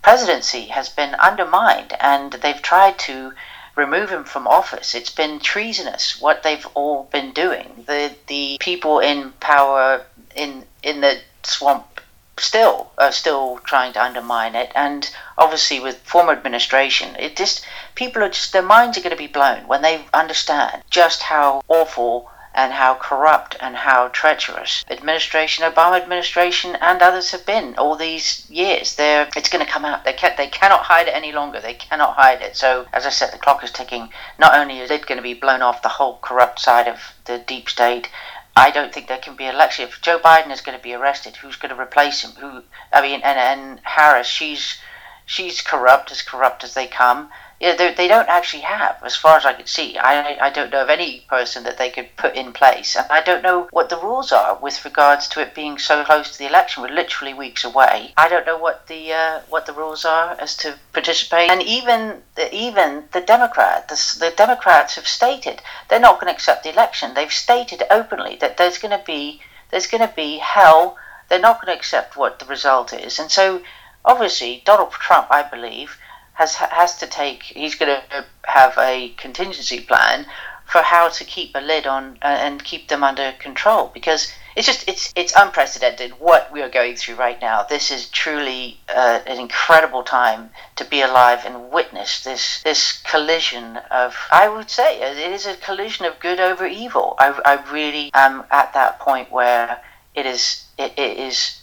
presidency 0.04 0.66
has 0.66 0.90
been 0.90 1.16
undermined, 1.16 1.94
and 2.00 2.34
they've 2.34 2.62
tried 2.62 3.00
to 3.00 3.34
remove 3.76 4.10
him 4.10 4.26
from 4.26 4.48
office. 4.48 4.94
It's 4.94 5.10
been 5.10 5.40
treasonous 5.40 6.20
what 6.20 6.44
they've 6.44 6.68
all 6.74 7.08
been 7.12 7.32
doing. 7.32 7.86
The 7.88 8.14
the 8.28 8.58
people 8.60 9.00
in 9.00 9.32
power 9.40 10.06
in 10.36 10.66
in 10.84 11.02
the 11.02 11.20
swamp 11.44 11.99
still 12.42 12.92
are 12.98 13.12
still 13.12 13.60
trying 13.64 13.94
to 13.94 14.04
undermine 14.04 14.56
it 14.56 14.72
and 14.76 15.12
obviously 15.38 15.80
with 15.80 15.98
former 16.00 16.34
administration 16.34 17.16
it 17.18 17.36
just 17.36 17.66
people 17.96 18.24
are 18.24 18.30
just 18.30 18.54
their 18.54 18.62
minds 18.62 18.98
are 18.98 19.02
going 19.02 19.12
to 19.12 19.18
be 19.18 19.28
blown 19.28 19.68
when 19.68 19.82
they 19.82 20.06
understand 20.14 20.84
just 20.90 21.24
how 21.24 21.62
awful 21.68 22.30
and 22.54 22.74
how 22.74 22.96
corrupt 22.96 23.56
and 23.62 23.76
how 23.76 24.08
treacherous 24.10 24.84
administration, 24.90 25.64
Obama 25.64 26.02
administration, 26.02 26.76
and 26.82 27.02
others 27.02 27.32
have 27.32 27.46
been 27.46 27.76
all 27.78 27.96
these 27.96 28.50
years. 28.50 28.96
They're, 28.96 29.30
it's 29.36 29.50
going 29.50 29.66
to 29.66 29.72
come 29.72 29.86
out. 29.86 30.04
They 30.04 30.14
can 30.14 30.34
they 30.36 30.48
cannot 30.48 30.82
hide 30.82 31.08
it 31.08 31.16
any 31.16 31.32
longer. 31.32 31.62
They 31.62 31.76
cannot 31.76 32.16
hide 32.16 32.42
it. 32.42 32.58
So, 32.58 32.88
as 32.92 33.06
I 33.06 33.10
said, 33.10 33.32
the 33.32 33.38
clock 33.38 33.64
is 33.64 33.72
ticking. 33.72 34.10
Not 34.40 34.56
only 34.56 34.80
is 34.80 34.92
it 34.92 35.06
going 35.06 35.18
to 35.18 35.24
be 35.24 35.36
blown 35.36 35.62
off 35.62 35.82
the 35.82 35.90
whole 35.90 36.18
corrupt 36.22 36.60
side 36.60 36.88
of 36.88 37.00
the 37.26 37.38
deep 37.38 37.70
state, 37.70 38.10
I 38.60 38.72
don't 38.72 38.94
think 38.94 39.08
there 39.08 39.18
can 39.18 39.36
be 39.36 39.48
election. 39.48 39.88
If 39.88 40.02
Joe 40.02 40.20
Biden 40.20 40.52
is 40.52 40.62
going 40.62 40.78
to 40.78 40.84
be 40.84 40.94
arrested, 40.94 41.38
who's 41.38 41.56
going 41.56 41.74
to 41.74 41.82
replace 41.82 42.24
him? 42.24 42.32
Who? 42.32 42.64
I 42.92 43.02
mean, 43.02 43.22
and 43.24 43.40
and 43.40 43.80
Harris, 43.84 44.28
she's 44.28 44.78
she's 45.26 45.62
corrupt, 45.62 46.12
as 46.12 46.22
corrupt 46.22 46.64
as 46.64 46.74
they 46.74 46.88
come 46.88 47.30
yeah, 47.60 47.76
they, 47.76 47.94
they 47.94 48.08
don't 48.08 48.30
actually 48.30 48.62
have, 48.62 49.02
as 49.04 49.18
far 49.18 49.36
as 49.36 49.46
I 49.46 49.52
can 49.52 49.66
see. 49.66 49.98
I, 49.98 50.38
I 50.40 50.50
don't 50.50 50.72
know 50.72 50.82
of 50.82 50.90
any 50.90 51.26
person 51.28 51.66
that 51.66 51.78
they 51.78 51.90
could 51.90 52.16
put 52.16 52.34
in 52.34 52.54
place. 52.54 52.96
And 52.96 53.06
I 53.10 53.22
don't 53.22 53.44
know 53.44 53.68
what 53.72 53.90
the 53.90 53.98
rules 53.98 54.32
are 54.32 54.58
with 54.62 54.86
regards 54.86 55.28
to 55.30 55.42
it 55.42 55.54
being 55.54 55.78
so 55.78 56.06
close 56.06 56.32
to 56.32 56.38
the 56.38 56.48
election. 56.48 56.84
We're 56.84 56.94
literally 56.94 57.34
weeks 57.34 57.66
away. 57.66 58.14
I 58.16 58.30
don't 58.30 58.46
know 58.46 58.58
what 58.58 58.88
the 58.88 59.12
uh, 59.12 59.42
what 59.50 59.66
the 59.66 59.74
rules 59.74 60.06
are 60.06 60.38
as 60.40 60.56
to 60.58 60.80
participate. 60.94 61.52
And 61.52 61.62
even 61.62 62.24
the, 62.36 62.54
even 62.56 63.04
the 63.12 63.20
Democrat, 63.20 63.90
the, 63.90 64.16
the 64.20 64.34
Democrats 64.38 64.96
have 64.96 65.08
stated 65.08 65.62
they're 65.90 66.00
not 66.00 66.22
going 66.22 66.32
to 66.32 66.36
accept 66.36 66.64
the 66.64 66.72
election. 66.72 67.14
They've 67.14 67.32
stated 67.32 67.84
openly 67.92 68.38
that 68.38 68.56
there's 68.56 68.78
going 68.78 68.98
to 68.98 69.04
be 69.06 69.42
there's 69.70 69.88
going 69.88 70.08
to 70.08 70.16
be 70.16 70.38
hell. 70.38 70.98
They're 71.28 71.40
not 71.40 71.62
going 71.62 71.74
to 71.74 71.78
accept 71.78 72.16
what 72.16 72.40
the 72.40 72.46
result 72.46 72.94
is. 72.94 73.20
And 73.20 73.30
so, 73.30 73.62
obviously, 74.06 74.64
Donald 74.66 74.92
Trump, 74.92 75.28
I 75.30 75.44
believe 75.44 75.98
has 76.40 76.56
has 76.56 76.98
to 76.98 77.08
take. 77.08 77.44
He's 77.44 77.76
going 77.76 78.00
to 78.00 78.26
have 78.46 78.74
a 78.78 79.10
contingency 79.18 79.82
plan 79.82 80.26
for 80.66 80.82
how 80.82 81.10
to 81.10 81.24
keep 81.26 81.54
a 81.54 81.60
lid 81.60 81.86
on 81.86 82.18
uh, 82.22 82.28
and 82.28 82.64
keep 82.64 82.88
them 82.88 83.04
under 83.04 83.34
control 83.40 83.92
because 83.94 84.32
it's 84.56 84.66
just 84.66 84.88
it's 84.88 85.12
it's 85.18 85.34
unprecedented 85.36 86.12
what 86.20 86.50
we 86.54 86.62
are 86.62 86.70
going 86.70 86.96
through 86.96 87.16
right 87.16 87.42
now. 87.42 87.64
This 87.64 87.92
is 87.92 88.08
truly 88.10 88.80
uh, 88.88 89.20
an 89.26 89.38
incredible 89.38 90.04
time 90.04 90.52
to 90.78 90.86
be 90.86 91.02
alive 91.02 91.42
and 91.46 91.72
witness 91.72 92.24
this 92.24 92.64
this 92.64 93.02
collision 93.02 93.78
of 93.92 94.16
I 94.32 94.48
would 94.48 94.70
say 94.70 95.02
it 95.02 95.18
is 95.18 95.46
a 95.46 95.58
collision 95.58 96.06
of 96.06 96.20
good 96.20 96.40
over 96.40 96.66
evil. 96.66 97.16
I, 97.20 97.28
I 97.44 97.72
really 97.72 98.12
am 98.14 98.46
at 98.50 98.74
that 98.76 99.00
point 99.00 99.30
where 99.30 99.82
it 100.16 100.26
is 100.26 100.64
it, 100.78 100.94
it 100.98 101.18
is 101.18 101.59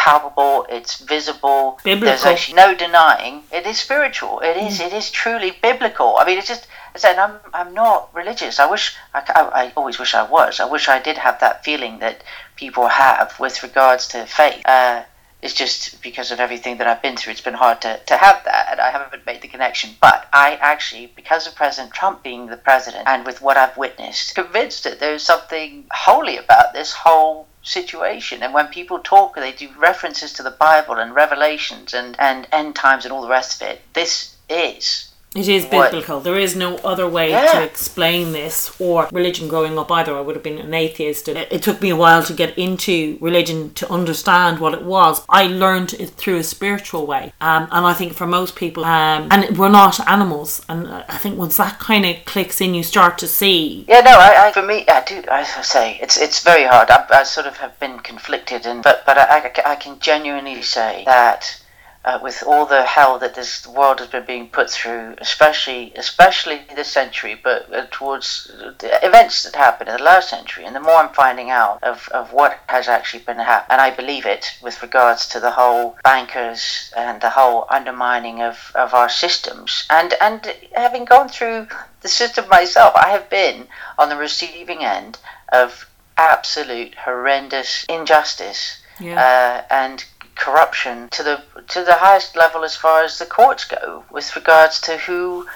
palpable, 0.00 0.64
it's 0.70 0.98
visible. 0.98 1.78
Biblical. 1.84 2.08
There's 2.08 2.24
actually 2.24 2.54
no 2.54 2.74
denying 2.74 3.42
it 3.52 3.66
is 3.66 3.78
spiritual. 3.78 4.40
It 4.40 4.56
is. 4.56 4.78
Mm. 4.78 4.86
It 4.86 4.92
is 4.94 5.10
truly 5.10 5.52
biblical. 5.62 6.16
I 6.18 6.24
mean, 6.24 6.38
it's 6.38 6.48
just. 6.48 6.66
I 6.94 6.98
said, 6.98 7.18
I'm. 7.18 7.36
I'm 7.52 7.74
not 7.74 8.08
religious. 8.14 8.58
I 8.58 8.70
wish. 8.70 8.96
I, 9.12 9.20
I, 9.36 9.42
I, 9.62 9.72
always 9.76 9.98
wish 9.98 10.14
I 10.14 10.22
was. 10.22 10.58
I 10.58 10.64
wish 10.64 10.88
I 10.88 10.98
did 11.00 11.18
have 11.18 11.38
that 11.40 11.64
feeling 11.64 11.98
that 11.98 12.24
people 12.56 12.88
have 12.88 13.38
with 13.38 13.62
regards 13.62 14.08
to 14.08 14.24
faith. 14.24 14.62
Uh, 14.64 15.02
it's 15.42 15.54
just 15.54 16.02
because 16.02 16.30
of 16.30 16.40
everything 16.40 16.78
that 16.78 16.86
I've 16.86 17.02
been 17.02 17.16
through, 17.16 17.32
it's 17.32 17.40
been 17.40 17.54
hard 17.54 17.80
to, 17.82 17.98
to 18.06 18.16
have 18.16 18.44
that, 18.44 18.68
and 18.70 18.80
I 18.80 18.90
haven't 18.90 19.24
made 19.24 19.40
the 19.40 19.48
connection. 19.48 19.90
But 20.00 20.28
I 20.32 20.58
actually, 20.60 21.12
because 21.16 21.46
of 21.46 21.54
President 21.54 21.92
Trump 21.94 22.22
being 22.22 22.46
the 22.46 22.58
president, 22.58 23.06
and 23.06 23.24
with 23.24 23.40
what 23.40 23.56
I've 23.56 23.76
witnessed, 23.76 24.34
convinced 24.34 24.84
that 24.84 25.00
there's 25.00 25.22
something 25.22 25.86
holy 25.92 26.36
about 26.36 26.74
this 26.74 26.92
whole 26.92 27.48
situation. 27.62 28.42
And 28.42 28.54
when 28.54 28.68
people 28.68 28.98
talk, 28.98 29.34
they 29.34 29.52
do 29.52 29.68
references 29.78 30.32
to 30.34 30.42
the 30.42 30.50
Bible 30.50 30.94
and 30.94 31.14
Revelations 31.14 31.94
and, 31.94 32.16
and 32.18 32.48
end 32.52 32.76
times 32.76 33.04
and 33.04 33.12
all 33.12 33.22
the 33.22 33.28
rest 33.28 33.60
of 33.60 33.68
it. 33.68 33.82
This 33.92 34.36
is 34.48 35.09
it 35.36 35.48
is 35.48 35.64
biblical. 35.64 36.16
What? 36.16 36.24
There 36.24 36.38
is 36.38 36.56
no 36.56 36.76
other 36.78 37.08
way 37.08 37.30
yeah. 37.30 37.52
to 37.52 37.62
explain 37.62 38.32
this 38.32 38.74
or 38.80 39.08
religion 39.12 39.46
growing 39.46 39.78
up 39.78 39.90
either. 39.92 40.16
I 40.16 40.20
would 40.20 40.34
have 40.34 40.42
been 40.42 40.58
an 40.58 40.74
atheist. 40.74 41.28
It, 41.28 41.36
it, 41.52 41.62
took 41.62 41.80
me 41.80 41.90
a 41.90 41.96
while 41.96 42.24
to 42.24 42.32
get 42.32 42.58
into 42.58 43.16
religion 43.20 43.72
to 43.74 43.88
understand 43.92 44.58
what 44.58 44.74
it 44.74 44.82
was. 44.82 45.22
I 45.28 45.46
learned 45.46 45.94
it 45.94 46.10
through 46.10 46.38
a 46.38 46.42
spiritual 46.42 47.06
way. 47.06 47.32
Um, 47.40 47.68
and 47.70 47.86
I 47.86 47.94
think 47.94 48.14
for 48.14 48.26
most 48.26 48.56
people, 48.56 48.84
um, 48.84 49.28
and 49.30 49.56
we're 49.56 49.68
not 49.68 50.00
animals. 50.08 50.64
And 50.68 50.88
I 50.88 51.18
think 51.18 51.38
once 51.38 51.58
that 51.58 51.78
kind 51.78 52.04
of 52.04 52.24
clicks 52.24 52.60
in, 52.60 52.74
you 52.74 52.82
start 52.82 53.16
to 53.18 53.28
see. 53.28 53.84
Yeah, 53.88 54.00
no, 54.00 54.10
I, 54.10 54.48
I 54.48 54.52
for 54.52 54.62
me, 54.62 54.84
I 54.88 55.04
do, 55.04 55.22
I 55.30 55.44
say, 55.44 55.96
it's 56.02 56.16
it's 56.16 56.42
very 56.42 56.64
hard. 56.64 56.90
I, 56.90 57.06
I 57.10 57.22
sort 57.22 57.46
of 57.46 57.56
have 57.58 57.78
been 57.78 58.00
conflicted, 58.00 58.66
and 58.66 58.82
but, 58.82 59.06
but 59.06 59.16
I, 59.16 59.38
I, 59.38 59.72
I 59.72 59.76
can 59.76 60.00
genuinely 60.00 60.60
say 60.62 61.04
that 61.06 61.59
uh, 62.04 62.18
with 62.22 62.42
all 62.46 62.64
the 62.64 62.82
hell 62.82 63.18
that 63.18 63.34
this 63.34 63.66
world 63.66 63.98
has 64.00 64.08
been 64.08 64.24
being 64.24 64.48
put 64.48 64.70
through, 64.70 65.14
especially 65.18 65.92
especially 65.96 66.62
this 66.74 66.88
century, 66.88 67.38
but 67.42 67.72
uh, 67.72 67.86
towards 67.90 68.50
the 68.78 69.06
events 69.06 69.42
that 69.42 69.54
happened 69.54 69.90
in 69.90 69.96
the 69.96 70.02
last 70.02 70.30
century, 70.30 70.64
and 70.64 70.74
the 70.74 70.80
more 70.80 70.96
I'm 70.96 71.12
finding 71.12 71.50
out 71.50 71.82
of, 71.82 72.08
of 72.08 72.32
what 72.32 72.58
has 72.68 72.88
actually 72.88 73.22
been 73.24 73.38
happening, 73.38 73.72
and 73.72 73.80
I 73.82 73.90
believe 73.94 74.24
it 74.24 74.56
with 74.62 74.82
regards 74.82 75.28
to 75.28 75.40
the 75.40 75.50
whole 75.50 75.98
bankers 76.02 76.90
and 76.96 77.20
the 77.20 77.30
whole 77.30 77.66
undermining 77.68 78.40
of, 78.40 78.72
of 78.74 78.94
our 78.94 79.10
systems, 79.10 79.86
and 79.90 80.14
and 80.22 80.54
having 80.74 81.04
gone 81.04 81.28
through 81.28 81.66
the 82.00 82.08
system 82.08 82.48
myself, 82.48 82.94
I 82.96 83.10
have 83.10 83.28
been 83.28 83.68
on 83.98 84.08
the 84.08 84.16
receiving 84.16 84.82
end 84.82 85.18
of 85.52 85.86
absolute 86.16 86.94
horrendous 86.94 87.84
injustice 87.88 88.80
yeah. 89.00 89.64
uh, 89.70 89.74
and 89.74 90.04
corruption 90.34 91.08
to 91.10 91.22
the 91.22 91.42
to 91.68 91.84
the 91.84 91.94
highest 91.94 92.36
level 92.36 92.64
as 92.64 92.76
far 92.76 93.02
as 93.02 93.18
the 93.18 93.26
courts 93.26 93.64
go 93.64 94.04
with 94.10 94.34
regards 94.36 94.80
to 94.80 94.96
who 94.96 95.46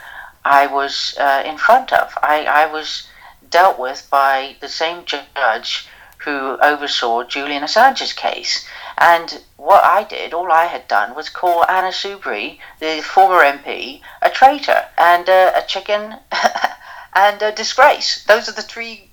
I 0.45 0.67
was 0.67 1.17
uh, 1.19 1.43
in 1.45 1.57
front 1.59 1.93
of. 1.93 2.17
I, 2.23 2.45
I 2.45 2.67
was 2.67 3.09
dealt 3.49 3.79
with 3.79 4.09
by 4.11 4.57
the 4.61 4.69
same 4.69 5.05
judge 5.05 5.89
who 6.19 6.59
oversaw 6.61 7.23
Julian 7.23 7.63
Assange's 7.63 8.13
case. 8.13 8.67
And 8.97 9.43
what 9.57 9.85
I 9.85 10.05
did, 10.05 10.33
all 10.33 10.51
I 10.51 10.67
had 10.67 10.89
done, 10.89 11.15
was 11.15 11.29
call 11.29 11.65
Anna 11.67 11.93
Soubry, 11.93 12.59
the 12.81 13.03
former 13.03 13.43
MP, 13.43 14.01
a 14.23 14.31
traitor 14.31 14.87
and 14.97 15.29
uh, 15.29 15.53
a 15.55 15.63
chicken 15.67 16.17
and 17.15 17.43
a 17.43 17.53
disgrace. 17.53 18.25
Those 18.25 18.49
are 18.49 18.53
the 18.53 18.63
three 18.63 19.11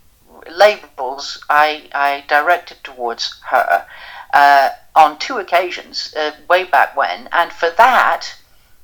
labels 0.50 1.44
I, 1.50 1.90
I 1.94 2.24
directed 2.28 2.84
towards 2.84 3.40
her. 3.48 3.86
Uh, 4.34 4.70
on 4.96 5.18
two 5.20 5.38
occasions, 5.38 6.14
uh, 6.16 6.32
way 6.50 6.64
back 6.66 6.96
when, 6.96 7.30
and 7.32 7.52
for 7.52 7.70
that, 7.72 8.36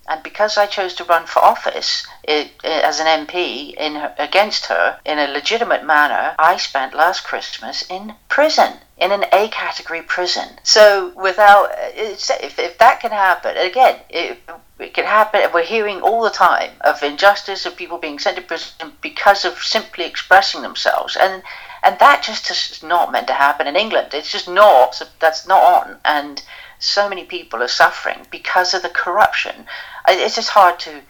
and 0.07 0.23
because 0.23 0.57
I 0.57 0.67
chose 0.67 0.93
to 0.95 1.03
run 1.03 1.25
for 1.25 1.39
office 1.43 2.07
it, 2.23 2.51
it, 2.63 2.83
as 2.83 2.99
an 2.99 3.25
MP 3.25 3.73
in 3.73 3.97
against 4.17 4.67
her 4.67 4.99
in 5.05 5.19
a 5.19 5.27
legitimate 5.27 5.83
manner, 5.83 6.33
I 6.39 6.55
spent 6.57 6.93
last 6.93 7.25
Christmas 7.25 7.83
in 7.89 8.15
prison, 8.29 8.73
in 8.97 9.11
an 9.11 9.25
A 9.33 9.49
category 9.49 10.01
prison. 10.01 10.59
So 10.63 11.11
without, 11.15 11.71
if, 11.77 12.57
if 12.57 12.77
that 12.77 13.01
can 13.01 13.11
happen, 13.11 13.57
again, 13.57 13.99
it, 14.09 14.39
it 14.79 14.93
can 14.93 15.05
happen. 15.05 15.41
We're 15.53 15.63
hearing 15.63 16.01
all 16.01 16.23
the 16.23 16.29
time 16.29 16.71
of 16.81 17.03
injustice 17.03 17.65
of 17.65 17.75
people 17.75 17.97
being 17.97 18.19
sent 18.19 18.37
to 18.37 18.43
prison 18.43 18.93
because 19.01 19.43
of 19.43 19.57
simply 19.57 20.05
expressing 20.05 20.61
themselves, 20.61 21.17
and 21.19 21.43
and 21.87 21.97
that 21.99 22.21
just 22.21 22.51
is 22.51 22.83
not 22.83 23.13
meant 23.13 23.27
to 23.27 23.33
happen 23.33 23.65
in 23.65 23.77
England. 23.77 24.09
It's 24.13 24.29
just 24.29 24.49
not. 24.49 25.01
That's 25.21 25.47
not 25.47 25.63
on, 25.63 25.97
and 26.03 26.43
so 26.79 27.07
many 27.07 27.23
people 27.23 27.63
are 27.63 27.69
suffering 27.69 28.27
because 28.29 28.73
of 28.73 28.81
the 28.81 28.89
corruption. 28.89 29.65
It's 30.05 30.35
just 30.35 30.49
hard 30.49 30.79
to. 30.79 31.01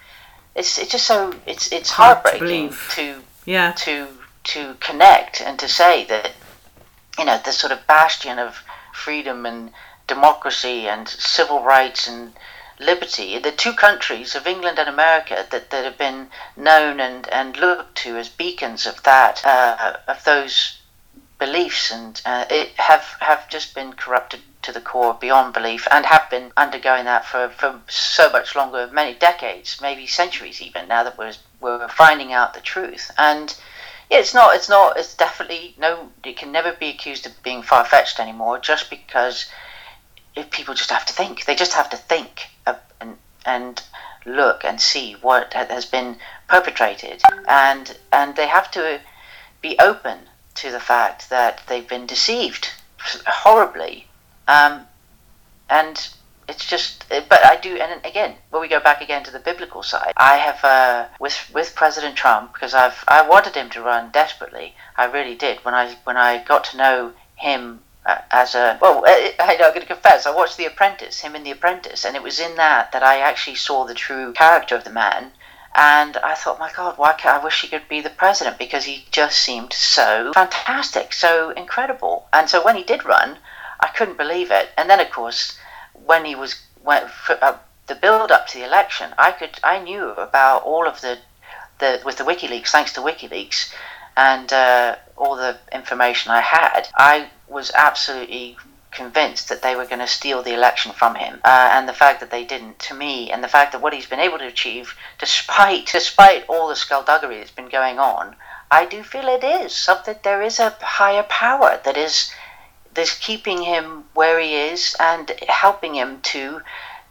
It's 0.53 0.77
it's 0.77 0.91
just 0.91 1.07
so 1.07 1.33
it's 1.47 1.71
it's 1.71 1.89
heartbreaking 1.89 2.69
to, 2.69 2.75
to 2.95 3.23
yeah 3.45 3.71
to 3.71 4.07
to 4.53 4.75
connect 4.79 5.41
and 5.41 5.57
to 5.57 5.67
say 5.67 6.05
that 6.05 6.33
you 7.17 7.25
know 7.25 7.39
the 7.43 7.51
sort 7.51 7.73
of 7.73 7.87
bastion 7.87 8.37
of 8.37 8.59
freedom 8.93 9.47
and 9.47 9.71
democracy 10.05 10.87
and 10.87 11.07
civil 11.07 11.63
rights 11.63 12.07
and 12.07 12.33
liberty. 12.79 13.39
The 13.39 13.51
two 13.51 13.73
countries 13.73 14.35
of 14.35 14.47
England 14.47 14.79
and 14.79 14.89
America 14.89 15.45
that, 15.49 15.69
that 15.71 15.85
have 15.85 15.97
been 15.97 16.27
known 16.55 16.99
and, 16.99 17.27
and 17.29 17.57
looked 17.57 17.95
to 17.99 18.17
as 18.17 18.29
beacons 18.29 18.85
of 18.85 19.01
that, 19.03 19.41
uh, 19.45 19.97
of 20.07 20.23
those 20.23 20.76
beliefs, 21.39 21.91
and 21.91 22.21
uh, 22.25 22.45
it 22.49 22.69
have, 22.77 23.05
have 23.19 23.47
just 23.49 23.75
been 23.75 23.93
corrupted 23.93 24.41
to 24.63 24.71
the 24.71 24.81
core 24.81 25.13
beyond 25.13 25.53
belief 25.53 25.87
and 25.91 26.05
have 26.05 26.29
been 26.29 26.51
undergoing 26.57 27.05
that 27.05 27.25
for, 27.25 27.49
for 27.49 27.79
so 27.87 28.29
much 28.31 28.55
longer, 28.55 28.89
many 28.91 29.13
decades, 29.13 29.79
maybe 29.81 30.07
centuries 30.07 30.61
even, 30.61 30.87
now 30.87 31.03
that 31.03 31.17
we're, 31.17 31.33
we're 31.61 31.87
finding 31.89 32.33
out 32.33 32.53
the 32.53 32.61
truth. 32.61 33.11
And 33.17 33.55
yeah, 34.09 34.19
it's 34.19 34.33
not, 34.33 34.55
it's 34.55 34.69
not, 34.69 34.97
it's 34.97 35.15
definitely 35.15 35.75
no, 35.77 36.09
it 36.23 36.37
can 36.37 36.51
never 36.51 36.73
be 36.73 36.89
accused 36.89 37.25
of 37.25 37.43
being 37.43 37.61
far 37.61 37.85
fetched 37.85 38.19
anymore 38.19 38.59
just 38.59 38.89
because 38.89 39.45
If 40.35 40.51
people 40.51 40.75
just 40.75 40.91
have 40.91 41.05
to 41.07 41.13
think. 41.13 41.45
They 41.45 41.55
just 41.55 41.73
have 41.73 41.89
to 41.89 41.97
think 41.97 42.47
and 43.01 43.17
and 43.43 43.81
look 44.25 44.63
and 44.63 44.79
see 44.79 45.15
what 45.21 45.53
has 45.53 45.85
been 45.85 46.17
perpetrated, 46.47 47.21
and 47.47 47.97
and 48.11 48.35
they 48.35 48.47
have 48.47 48.69
to 48.71 49.01
be 49.61 49.75
open 49.79 50.19
to 50.57 50.71
the 50.71 50.79
fact 50.79 51.29
that 51.29 51.61
they've 51.67 51.87
been 51.87 52.05
deceived 52.05 52.69
horribly, 53.25 54.07
um, 54.47 54.85
and 55.69 56.09
it's 56.47 56.65
just 56.65 57.03
but 57.09 57.45
i 57.45 57.57
do 57.57 57.75
and 57.75 58.05
again 58.05 58.35
when 58.49 58.61
we 58.61 58.67
go 58.67 58.79
back 58.79 59.01
again 59.01 59.23
to 59.23 59.31
the 59.31 59.39
biblical 59.39 59.83
side 59.83 60.13
i 60.17 60.37
have 60.37 60.63
uh, 60.63 61.07
with 61.19 61.49
with 61.53 61.75
president 61.75 62.15
trump 62.15 62.53
because 62.53 62.73
i've 62.73 63.03
i 63.07 63.27
wanted 63.27 63.55
him 63.55 63.69
to 63.69 63.81
run 63.81 64.09
desperately. 64.11 64.73
I 64.95 65.05
really 65.05 65.35
did. 65.35 65.59
When 65.65 65.73
i 65.73 65.95
when 66.05 66.17
i 66.17 66.43
got 66.43 66.63
to 66.65 66.77
know 66.77 67.13
him 67.35 67.81
uh, 68.05 68.19
as 68.31 68.55
a 68.55 68.79
well 68.81 69.03
I, 69.05 69.35
i'm 69.39 69.57
going 69.57 69.81
to 69.81 69.85
confess 69.85 70.25
i 70.25 70.33
watched 70.33 70.57
the 70.57 70.65
apprentice 70.65 71.19
him 71.19 71.35
in 71.35 71.43
the 71.43 71.51
apprentice 71.51 72.05
and 72.05 72.15
it 72.15 72.23
was 72.23 72.39
in 72.39 72.55
that 72.55 72.91
that 72.93 73.03
i 73.03 73.19
actually 73.19 73.55
saw 73.55 73.83
the 73.83 73.93
true 73.93 74.31
character 74.33 74.75
of 74.75 74.85
the 74.85 74.89
man 74.89 75.31
and 75.77 76.17
I 76.17 76.33
thought, 76.33 76.57
my 76.57 76.71
God, 76.73 76.97
why 76.97 77.13
can't 77.13 77.39
I 77.39 77.43
wish 77.43 77.61
he 77.61 77.67
could 77.67 77.87
be 77.87 78.01
the 78.01 78.09
president 78.09 78.57
because 78.57 78.85
he 78.85 79.05
just 79.11 79.37
seemed 79.37 79.71
so 79.73 80.31
fantastic, 80.33 81.13
so 81.13 81.51
incredible. 81.51 82.27
And 82.33 82.49
so 82.49 82.65
when 82.65 82.75
he 82.75 82.83
did 82.83 83.05
run, 83.05 83.37
I 83.79 83.89
couldn't 83.89 84.17
believe 84.17 84.49
it. 84.49 84.69
And 84.75 84.89
then, 84.89 84.99
of 84.99 85.11
course, 85.11 85.55
when 85.93 86.25
he 86.25 86.33
was 86.33 86.55
for, 86.83 87.37
uh, 87.43 87.57
the 87.85 87.95
build 87.95 88.31
up 88.31 88.47
to 88.47 88.57
the 88.57 88.65
election, 88.65 89.13
I 89.19 89.31
could 89.31 89.59
I 89.63 89.79
knew 89.79 90.09
about 90.09 90.63
all 90.63 90.87
of 90.87 91.01
the 91.01 91.19
the 91.77 92.01
with 92.03 92.17
the 92.17 92.23
WikiLeaks, 92.23 92.69
thanks 92.69 92.93
to 92.93 93.01
WikiLeaks, 93.01 93.71
and 94.15 94.51
uh, 94.51 94.95
all 95.15 95.35
the 95.35 95.59
information 95.71 96.31
I 96.31 96.41
had. 96.41 96.87
I 96.95 97.29
was 97.47 97.71
absolutely 97.75 98.57
convinced 98.91 99.49
that 99.49 99.61
they 99.61 99.75
were 99.75 99.85
going 99.85 99.99
to 99.99 100.07
steal 100.07 100.41
the 100.41 100.53
election 100.53 100.91
from 100.91 101.15
him, 101.15 101.39
uh, 101.43 101.69
and 101.73 101.87
the 101.87 101.93
fact 101.93 102.19
that 102.19 102.31
they 102.31 102.45
didn't, 102.45 102.79
to 102.79 102.93
me, 102.93 103.31
and 103.31 103.43
the 103.43 103.47
fact 103.47 103.71
that 103.71 103.81
what 103.81 103.93
he's 103.93 104.05
been 104.05 104.19
able 104.19 104.37
to 104.37 104.47
achieve, 104.47 104.95
despite 105.19 105.89
despite 105.91 106.45
all 106.47 106.67
the 106.67 106.75
skullduggery 106.75 107.37
that's 107.37 107.51
been 107.51 107.69
going 107.69 107.99
on, 107.99 108.35
I 108.69 108.85
do 108.85 109.03
feel 109.03 109.27
it 109.27 109.43
is 109.43 109.73
something. 109.73 110.15
There 110.23 110.41
is 110.41 110.59
a 110.59 110.75
higher 110.81 111.23
power 111.23 111.79
that 111.83 111.97
is 111.97 112.31
that's 112.97 113.17
keeping 113.17 113.61
him 113.61 114.05
where 114.15 114.39
he 114.39 114.55
is 114.55 114.95
and 114.99 115.31
helping 115.47 115.95
him 115.95 116.19
to 116.21 116.61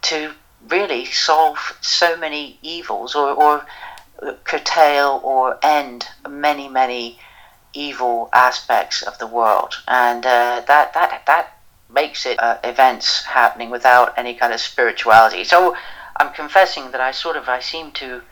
to 0.02 0.32
really 0.68 1.04
solve 1.04 1.78
so 1.80 2.16
many 2.16 2.58
evils 2.60 3.14
or, 3.14 3.30
or 3.30 3.66
curtail 4.44 5.20
or 5.22 5.58
end 5.62 6.06
many 6.28 6.68
many 6.68 7.18
evil 7.72 8.28
aspects 8.32 9.02
of 9.02 9.16
the 9.18 9.26
world 9.26 9.74
and 9.86 10.26
uh, 10.26 10.62
that 10.66 10.92
that 10.94 11.22
that 11.26 11.55
makes 12.00 12.26
it 12.26 12.38
uh, 12.38 12.58
events 12.62 13.24
happening 13.24 13.70
without 13.70 14.08
any 14.16 14.34
kind 14.34 14.52
of 14.52 14.60
spirituality 14.60 15.42
so 15.42 15.74
i'm 16.18 16.32
confessing 16.32 16.90
that 16.92 17.00
i 17.00 17.10
sort 17.10 17.36
of 17.36 17.48
i 17.48 17.58
seem 17.58 17.90
to 17.90 18.22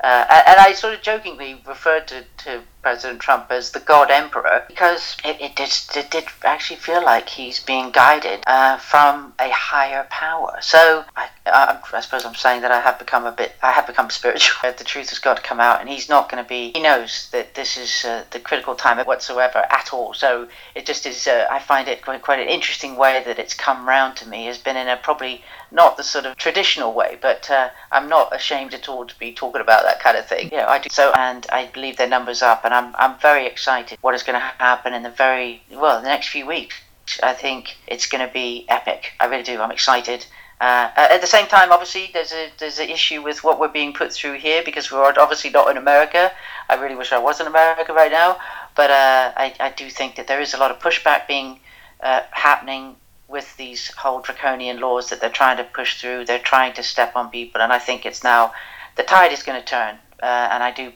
uh, 0.00 0.42
and 0.46 0.60
I 0.60 0.74
sort 0.74 0.94
of 0.94 1.02
jokingly 1.02 1.60
referred 1.66 2.06
to, 2.08 2.24
to 2.44 2.62
President 2.82 3.20
Trump 3.20 3.50
as 3.50 3.72
the 3.72 3.80
God 3.80 4.10
Emperor 4.12 4.64
because 4.68 5.16
it, 5.24 5.40
it, 5.40 5.56
did, 5.56 5.72
it 5.96 6.10
did 6.10 6.24
actually 6.44 6.76
feel 6.76 7.04
like 7.04 7.28
he's 7.28 7.58
being 7.58 7.90
guided 7.90 8.44
uh, 8.46 8.76
from 8.78 9.34
a 9.40 9.50
higher 9.50 10.06
power. 10.08 10.58
So 10.60 11.04
I, 11.16 11.28
I, 11.52 11.78
I, 11.92 12.00
suppose 12.00 12.24
I'm 12.24 12.34
saying 12.34 12.62
that 12.62 12.70
I 12.70 12.80
have 12.80 12.98
become 12.98 13.26
a 13.26 13.32
bit, 13.32 13.54
I 13.62 13.72
have 13.72 13.86
become 13.86 14.10
spiritual. 14.10 14.72
the 14.78 14.84
truth 14.84 15.10
has 15.10 15.18
got 15.18 15.36
to 15.36 15.42
come 15.42 15.60
out, 15.60 15.80
and 15.80 15.88
he's 15.88 16.08
not 16.08 16.30
going 16.30 16.42
to 16.42 16.48
be. 16.48 16.72
He 16.72 16.80
knows 16.80 17.28
that 17.32 17.54
this 17.54 17.76
is 17.76 18.04
uh, 18.04 18.24
the 18.30 18.40
critical 18.40 18.74
time 18.74 18.98
whatsoever 19.06 19.66
at 19.70 19.92
all. 19.92 20.14
So 20.14 20.48
it 20.74 20.86
just 20.86 21.06
is. 21.06 21.26
Uh, 21.26 21.46
I 21.50 21.58
find 21.58 21.88
it 21.88 22.02
quite, 22.02 22.22
quite 22.22 22.40
an 22.40 22.48
interesting 22.48 22.96
way 22.96 23.22
that 23.24 23.38
it's 23.38 23.54
come 23.54 23.88
round 23.88 24.16
to 24.18 24.28
me. 24.28 24.46
Has 24.46 24.58
been 24.58 24.76
in 24.76 24.88
a 24.88 24.96
probably 24.96 25.42
not 25.70 25.96
the 25.96 26.02
sort 26.02 26.26
of 26.26 26.36
traditional 26.36 26.92
way, 26.92 27.18
but 27.20 27.50
uh, 27.50 27.68
I'm 27.92 28.08
not 28.08 28.34
ashamed 28.34 28.74
at 28.74 28.88
all 28.88 29.06
to 29.06 29.18
be 29.18 29.32
talking 29.32 29.60
about 29.60 29.82
that 29.84 30.00
kind 30.00 30.16
of 30.16 30.26
thing. 30.26 30.50
Yeah, 30.52 30.66
I 30.68 30.78
do 30.78 30.88
so, 30.90 31.12
and 31.16 31.46
I 31.50 31.66
believe 31.66 31.96
their 31.96 32.08
numbers 32.08 32.42
up, 32.42 32.64
and 32.64 32.74
I'm 32.74 32.94
I'm 32.96 33.18
very 33.18 33.46
excited 33.46 33.98
what 34.00 34.14
is 34.14 34.22
going 34.22 34.38
to 34.38 34.52
happen 34.58 34.94
in 34.94 35.02
the 35.02 35.10
very 35.10 35.62
well 35.70 36.00
the 36.00 36.08
next 36.08 36.28
few 36.28 36.46
weeks. 36.46 36.74
I 37.22 37.32
think 37.32 37.76
it's 37.86 38.06
going 38.06 38.26
to 38.26 38.32
be 38.32 38.66
epic. 38.68 39.12
I 39.18 39.26
really 39.26 39.42
do. 39.42 39.60
I'm 39.60 39.70
excited. 39.70 40.26
Uh, 40.60 40.90
at 40.96 41.20
the 41.20 41.26
same 41.26 41.46
time, 41.46 41.70
obviously, 41.70 42.10
there's 42.12 42.32
a 42.32 42.50
there's 42.58 42.80
an 42.80 42.88
issue 42.88 43.22
with 43.22 43.44
what 43.44 43.60
we're 43.60 43.68
being 43.68 43.92
put 43.92 44.12
through 44.12 44.34
here 44.34 44.62
because 44.64 44.90
we're 44.90 45.04
obviously 45.16 45.50
not 45.50 45.70
in 45.70 45.76
America. 45.76 46.32
I 46.68 46.74
really 46.74 46.96
wish 46.96 47.12
I 47.12 47.18
was 47.18 47.40
in 47.40 47.46
America 47.46 47.92
right 47.92 48.10
now, 48.10 48.38
but 48.74 48.90
uh, 48.90 49.32
I 49.36 49.54
I 49.60 49.70
do 49.70 49.88
think 49.88 50.16
that 50.16 50.26
there 50.26 50.40
is 50.40 50.54
a 50.54 50.58
lot 50.58 50.72
of 50.72 50.80
pushback 50.80 51.28
being 51.28 51.60
uh, 52.02 52.22
happening 52.32 52.96
with 53.28 53.56
these 53.56 53.88
whole 53.94 54.20
draconian 54.20 54.80
laws 54.80 55.10
that 55.10 55.20
they're 55.20 55.30
trying 55.30 55.58
to 55.58 55.64
push 55.64 56.00
through. 56.00 56.24
They're 56.24 56.38
trying 56.38 56.72
to 56.74 56.82
step 56.82 57.14
on 57.14 57.30
people, 57.30 57.60
and 57.60 57.72
I 57.72 57.78
think 57.78 58.04
it's 58.04 58.24
now 58.24 58.52
the 58.96 59.04
tide 59.04 59.32
is 59.32 59.42
going 59.42 59.60
to 59.60 59.66
turn. 59.66 59.96
Uh, 60.20 60.48
and 60.50 60.62
I 60.62 60.72
do, 60.72 60.92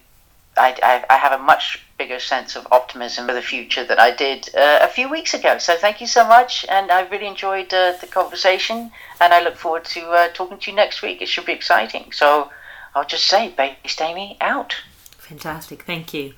I, 0.56 0.76
I, 0.82 1.14
I, 1.14 1.16
have 1.16 1.32
a 1.32 1.42
much 1.42 1.82
bigger 1.96 2.20
sense 2.20 2.56
of 2.56 2.66
optimism 2.70 3.26
for 3.26 3.32
the 3.32 3.40
future 3.40 3.84
than 3.84 3.98
I 3.98 4.14
did 4.14 4.50
uh, 4.54 4.80
a 4.82 4.88
few 4.88 5.08
weeks 5.08 5.32
ago. 5.32 5.58
So 5.58 5.76
thank 5.76 6.00
you 6.00 6.06
so 6.06 6.26
much, 6.26 6.66
and 6.68 6.90
I 6.90 7.08
really 7.08 7.26
enjoyed 7.26 7.72
uh, 7.72 7.92
the 8.00 8.06
conversation, 8.06 8.90
and 9.20 9.32
I 9.32 9.42
look 9.42 9.56
forward 9.56 9.84
to 9.86 10.10
uh, 10.10 10.28
talking 10.34 10.58
to 10.58 10.70
you 10.70 10.76
next 10.76 11.00
week. 11.00 11.22
It 11.22 11.28
should 11.28 11.46
be 11.46 11.52
exciting. 11.52 12.12
So 12.12 12.50
I'll 12.94 13.06
just 13.06 13.24
say, 13.24 13.54
Based 13.56 14.00
Amy 14.02 14.36
out. 14.40 14.76
Fantastic. 15.18 15.84
Thank 15.84 16.12
you. 16.12 16.34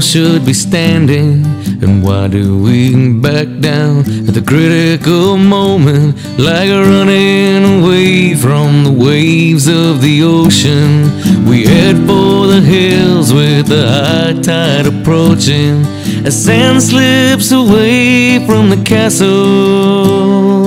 Should 0.00 0.44
be 0.44 0.52
standing? 0.52 1.44
And 1.82 2.02
why 2.02 2.28
do 2.28 2.62
we 2.62 3.12
back 3.20 3.48
down 3.60 4.00
at 4.28 4.34
the 4.34 4.42
critical 4.46 5.36
moment 5.36 6.16
like 6.38 6.70
running 6.70 7.80
away 7.80 8.34
from 8.34 8.84
the 8.84 8.92
waves 8.92 9.66
of 9.68 10.00
the 10.00 10.22
ocean? 10.22 11.04
We 11.48 11.64
head 11.64 11.96
for 12.06 12.46
the 12.46 12.60
hills 12.60 13.32
with 13.32 13.66
the 13.68 13.86
high 13.86 14.40
tide 14.40 14.86
approaching 14.86 15.84
as 16.26 16.44
sand 16.44 16.82
slips 16.82 17.52
away 17.52 18.44
from 18.46 18.70
the 18.70 18.82
castle 18.84 20.57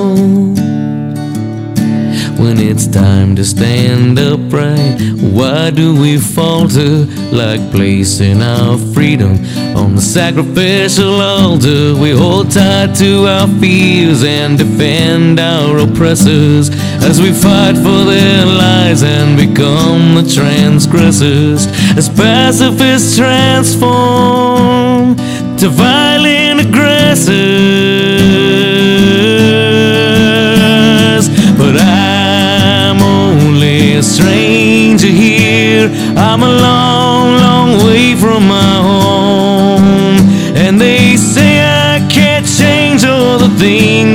when 2.41 2.57
it's 2.57 2.87
time 2.87 3.35
to 3.35 3.45
stand 3.45 4.17
upright? 4.17 4.99
Why 5.21 5.69
do 5.69 5.93
we 6.01 6.17
falter 6.17 7.05
like 7.31 7.61
placing 7.71 8.41
our 8.41 8.79
freedom 8.93 9.33
on 9.75 9.95
the 9.95 10.01
sacrificial 10.01 11.21
altar? 11.21 11.95
We 11.95 12.09
hold 12.11 12.51
tight 12.51 12.95
to 12.95 13.27
our 13.27 13.47
fears 13.59 14.23
and 14.23 14.57
defend 14.57 15.39
our 15.39 15.77
oppressors 15.77 16.71
as 17.03 17.21
we 17.21 17.31
fight 17.31 17.75
for 17.75 18.05
their 18.05 18.45
lives 18.45 19.03
and 19.03 19.37
become 19.37 20.15
the 20.15 20.23
transgressors. 20.27 21.67
As 21.95 22.09
pacifists 22.09 23.17
transform 23.17 25.15
to 25.57 25.69
violent 25.69 26.61
aggressors. 26.67 28.70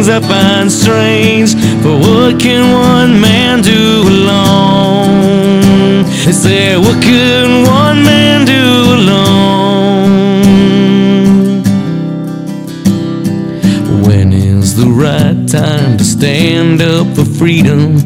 Things 0.06 0.08
I 0.08 0.20
find 0.28 0.70
strange. 0.70 1.54
But 1.82 1.98
what 2.00 2.40
can 2.40 2.72
one 2.72 3.20
man 3.20 3.62
do 3.62 4.02
alone? 4.08 6.04
They 6.24 6.32
say, 6.32 6.76
what 6.76 7.02
can 7.02 7.64
one 7.66 8.02
man 8.04 8.44
do 8.46 8.94
alone? 8.98 10.12
When 14.02 14.32
is 14.32 14.74
the 14.76 14.86
right 14.86 15.48
time 15.48 15.96
to 15.98 16.04
stand 16.04 16.82
up 16.82 17.06
for 17.16 17.24
freedom? 17.24 17.98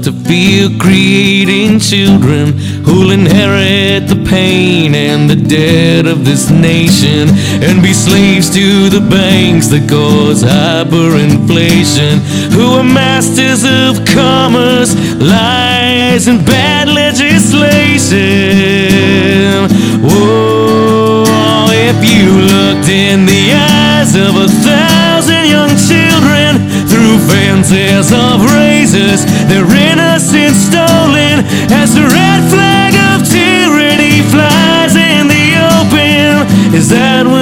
To 0.00 0.10
feel 0.10 0.70
creating 0.78 1.78
children 1.78 2.54
who'll 2.84 3.10
inherit 3.10 4.08
the 4.08 4.16
pain 4.28 4.94
and 4.94 5.28
the 5.28 5.36
debt 5.36 6.06
of 6.06 6.24
this 6.24 6.50
nation 6.50 7.28
and 7.62 7.82
be 7.82 7.92
slaves 7.92 8.48
to 8.48 8.88
the 8.88 9.00
banks 9.00 9.66
that 9.68 9.86
cause 9.90 10.42
hyperinflation? 10.42 12.18
Who 12.52 12.78
are 12.78 12.84
masters 12.84 13.64
of 13.64 14.02
commerce, 14.06 14.94
lies, 15.20 16.26
and 16.26 16.42
bad 16.46 16.88
legislation? 16.88 19.68
Whoa, 20.00 21.24
if 21.68 22.02
you 22.08 22.40
looked 22.40 22.88
in 22.88 23.26
the 23.26 23.52
eyes 23.52 24.16
of 24.16 24.36
a 24.36 24.48
thousand 24.48 25.11
young 25.44 25.74
children 25.76 26.60
through 26.86 27.18
fences 27.28 28.12
of 28.12 28.44
razors, 28.54 29.24
their 29.50 29.66
innocence 29.66 30.58
stolen 30.70 31.44
as 31.70 31.94
the 31.94 32.06
red 32.06 32.42
flag 32.50 32.92
of 33.10 33.26
tyranny 33.28 34.22
flies 34.30 34.94
in 34.96 35.26
the 35.28 35.46
open. 35.78 36.46
Is 36.74 36.88
that 36.90 37.26
when 37.26 37.41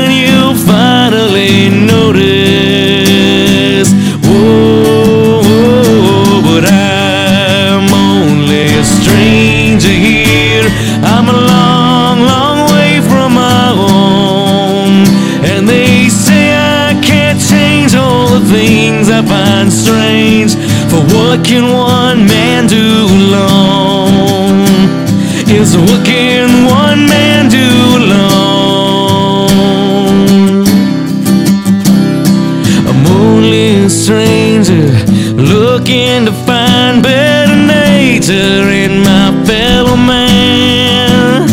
looking 36.11 36.27
to 36.27 36.33
find 36.45 37.03
better 37.03 37.57
nature 37.57 38.69
in 38.71 39.01
my 39.01 39.45
fellow 39.45 39.97
man. 39.97 41.47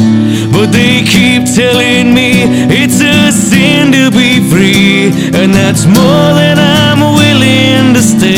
But 0.52 0.72
they 0.72 1.04
keep 1.04 1.46
telling 1.56 2.14
me 2.14 2.44
it's 2.70 3.02
a 3.02 3.32
sin 3.32 3.92
to 3.92 4.12
be 4.12 4.40
free, 4.50 5.12
and 5.40 5.54
that's 5.54 5.86
more 5.86 6.34
than 6.40 6.58
I'm 6.58 7.00
willing 7.00 7.94
to 7.94 8.02
stand. 8.02 8.38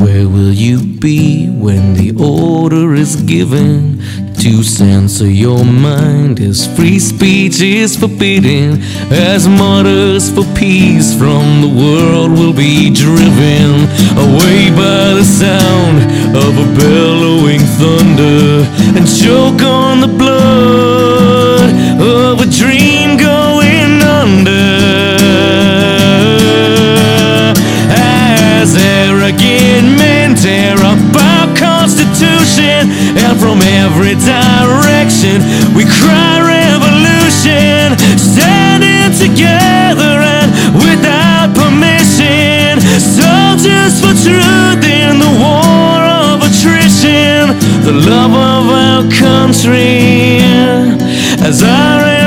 Where 0.00 0.28
will 0.28 0.52
you 0.52 0.78
be 0.80 1.48
when 1.48 1.94
the 1.94 2.12
order 2.18 2.94
is 2.94 3.16
given 3.16 4.00
to 4.40 4.62
censor 4.62 5.30
your 5.30 5.64
mind 5.64 6.40
as 6.40 6.66
free 6.76 6.98
speech 6.98 7.60
is 7.60 7.96
forbidden? 7.96 8.82
As 9.14 9.46
martyrs 9.46 10.30
for 10.30 10.44
peace 10.54 11.14
from 11.14 11.60
the 11.60 11.68
world 11.68 12.32
will 12.32 12.54
be 12.54 12.88
driven 12.88 13.84
away 14.16 14.70
by 14.70 15.12
the 15.20 15.22
sound 15.22 16.00
of 16.34 16.56
a 16.56 16.66
bellowing 16.80 17.60
thunder 17.60 18.64
and 18.96 19.04
choke 19.04 19.60
on 19.60 20.00
the 20.00 20.08
blood 20.08 21.68
of 22.00 22.40
a 22.40 22.48
dream 22.50 23.18
going 23.18 24.00
under. 24.00 25.12
As 27.92 28.74
arrogant 28.74 29.98
men 29.98 30.34
tear 30.34 30.78
up 30.80 30.98
our 31.20 31.54
constitution 31.54 32.88
and 33.20 33.38
from 33.38 33.60
every 33.60 34.16
direction 34.16 35.42
we 35.76 35.84
cry 35.84 36.40
revolution 36.40 37.92
together 39.22 40.14
and 40.36 40.50
without 40.74 41.54
permission. 41.54 42.80
Soldiers 42.98 43.94
for 44.02 44.14
truth 44.18 44.82
in 44.82 45.22
the 45.22 45.32
war 45.38 46.00
of 46.26 46.42
attrition. 46.42 47.54
The 47.86 47.94
love 48.10 48.34
of 48.34 48.64
our 48.84 49.02
country. 49.24 50.42
As 51.46 51.62
our 51.62 52.21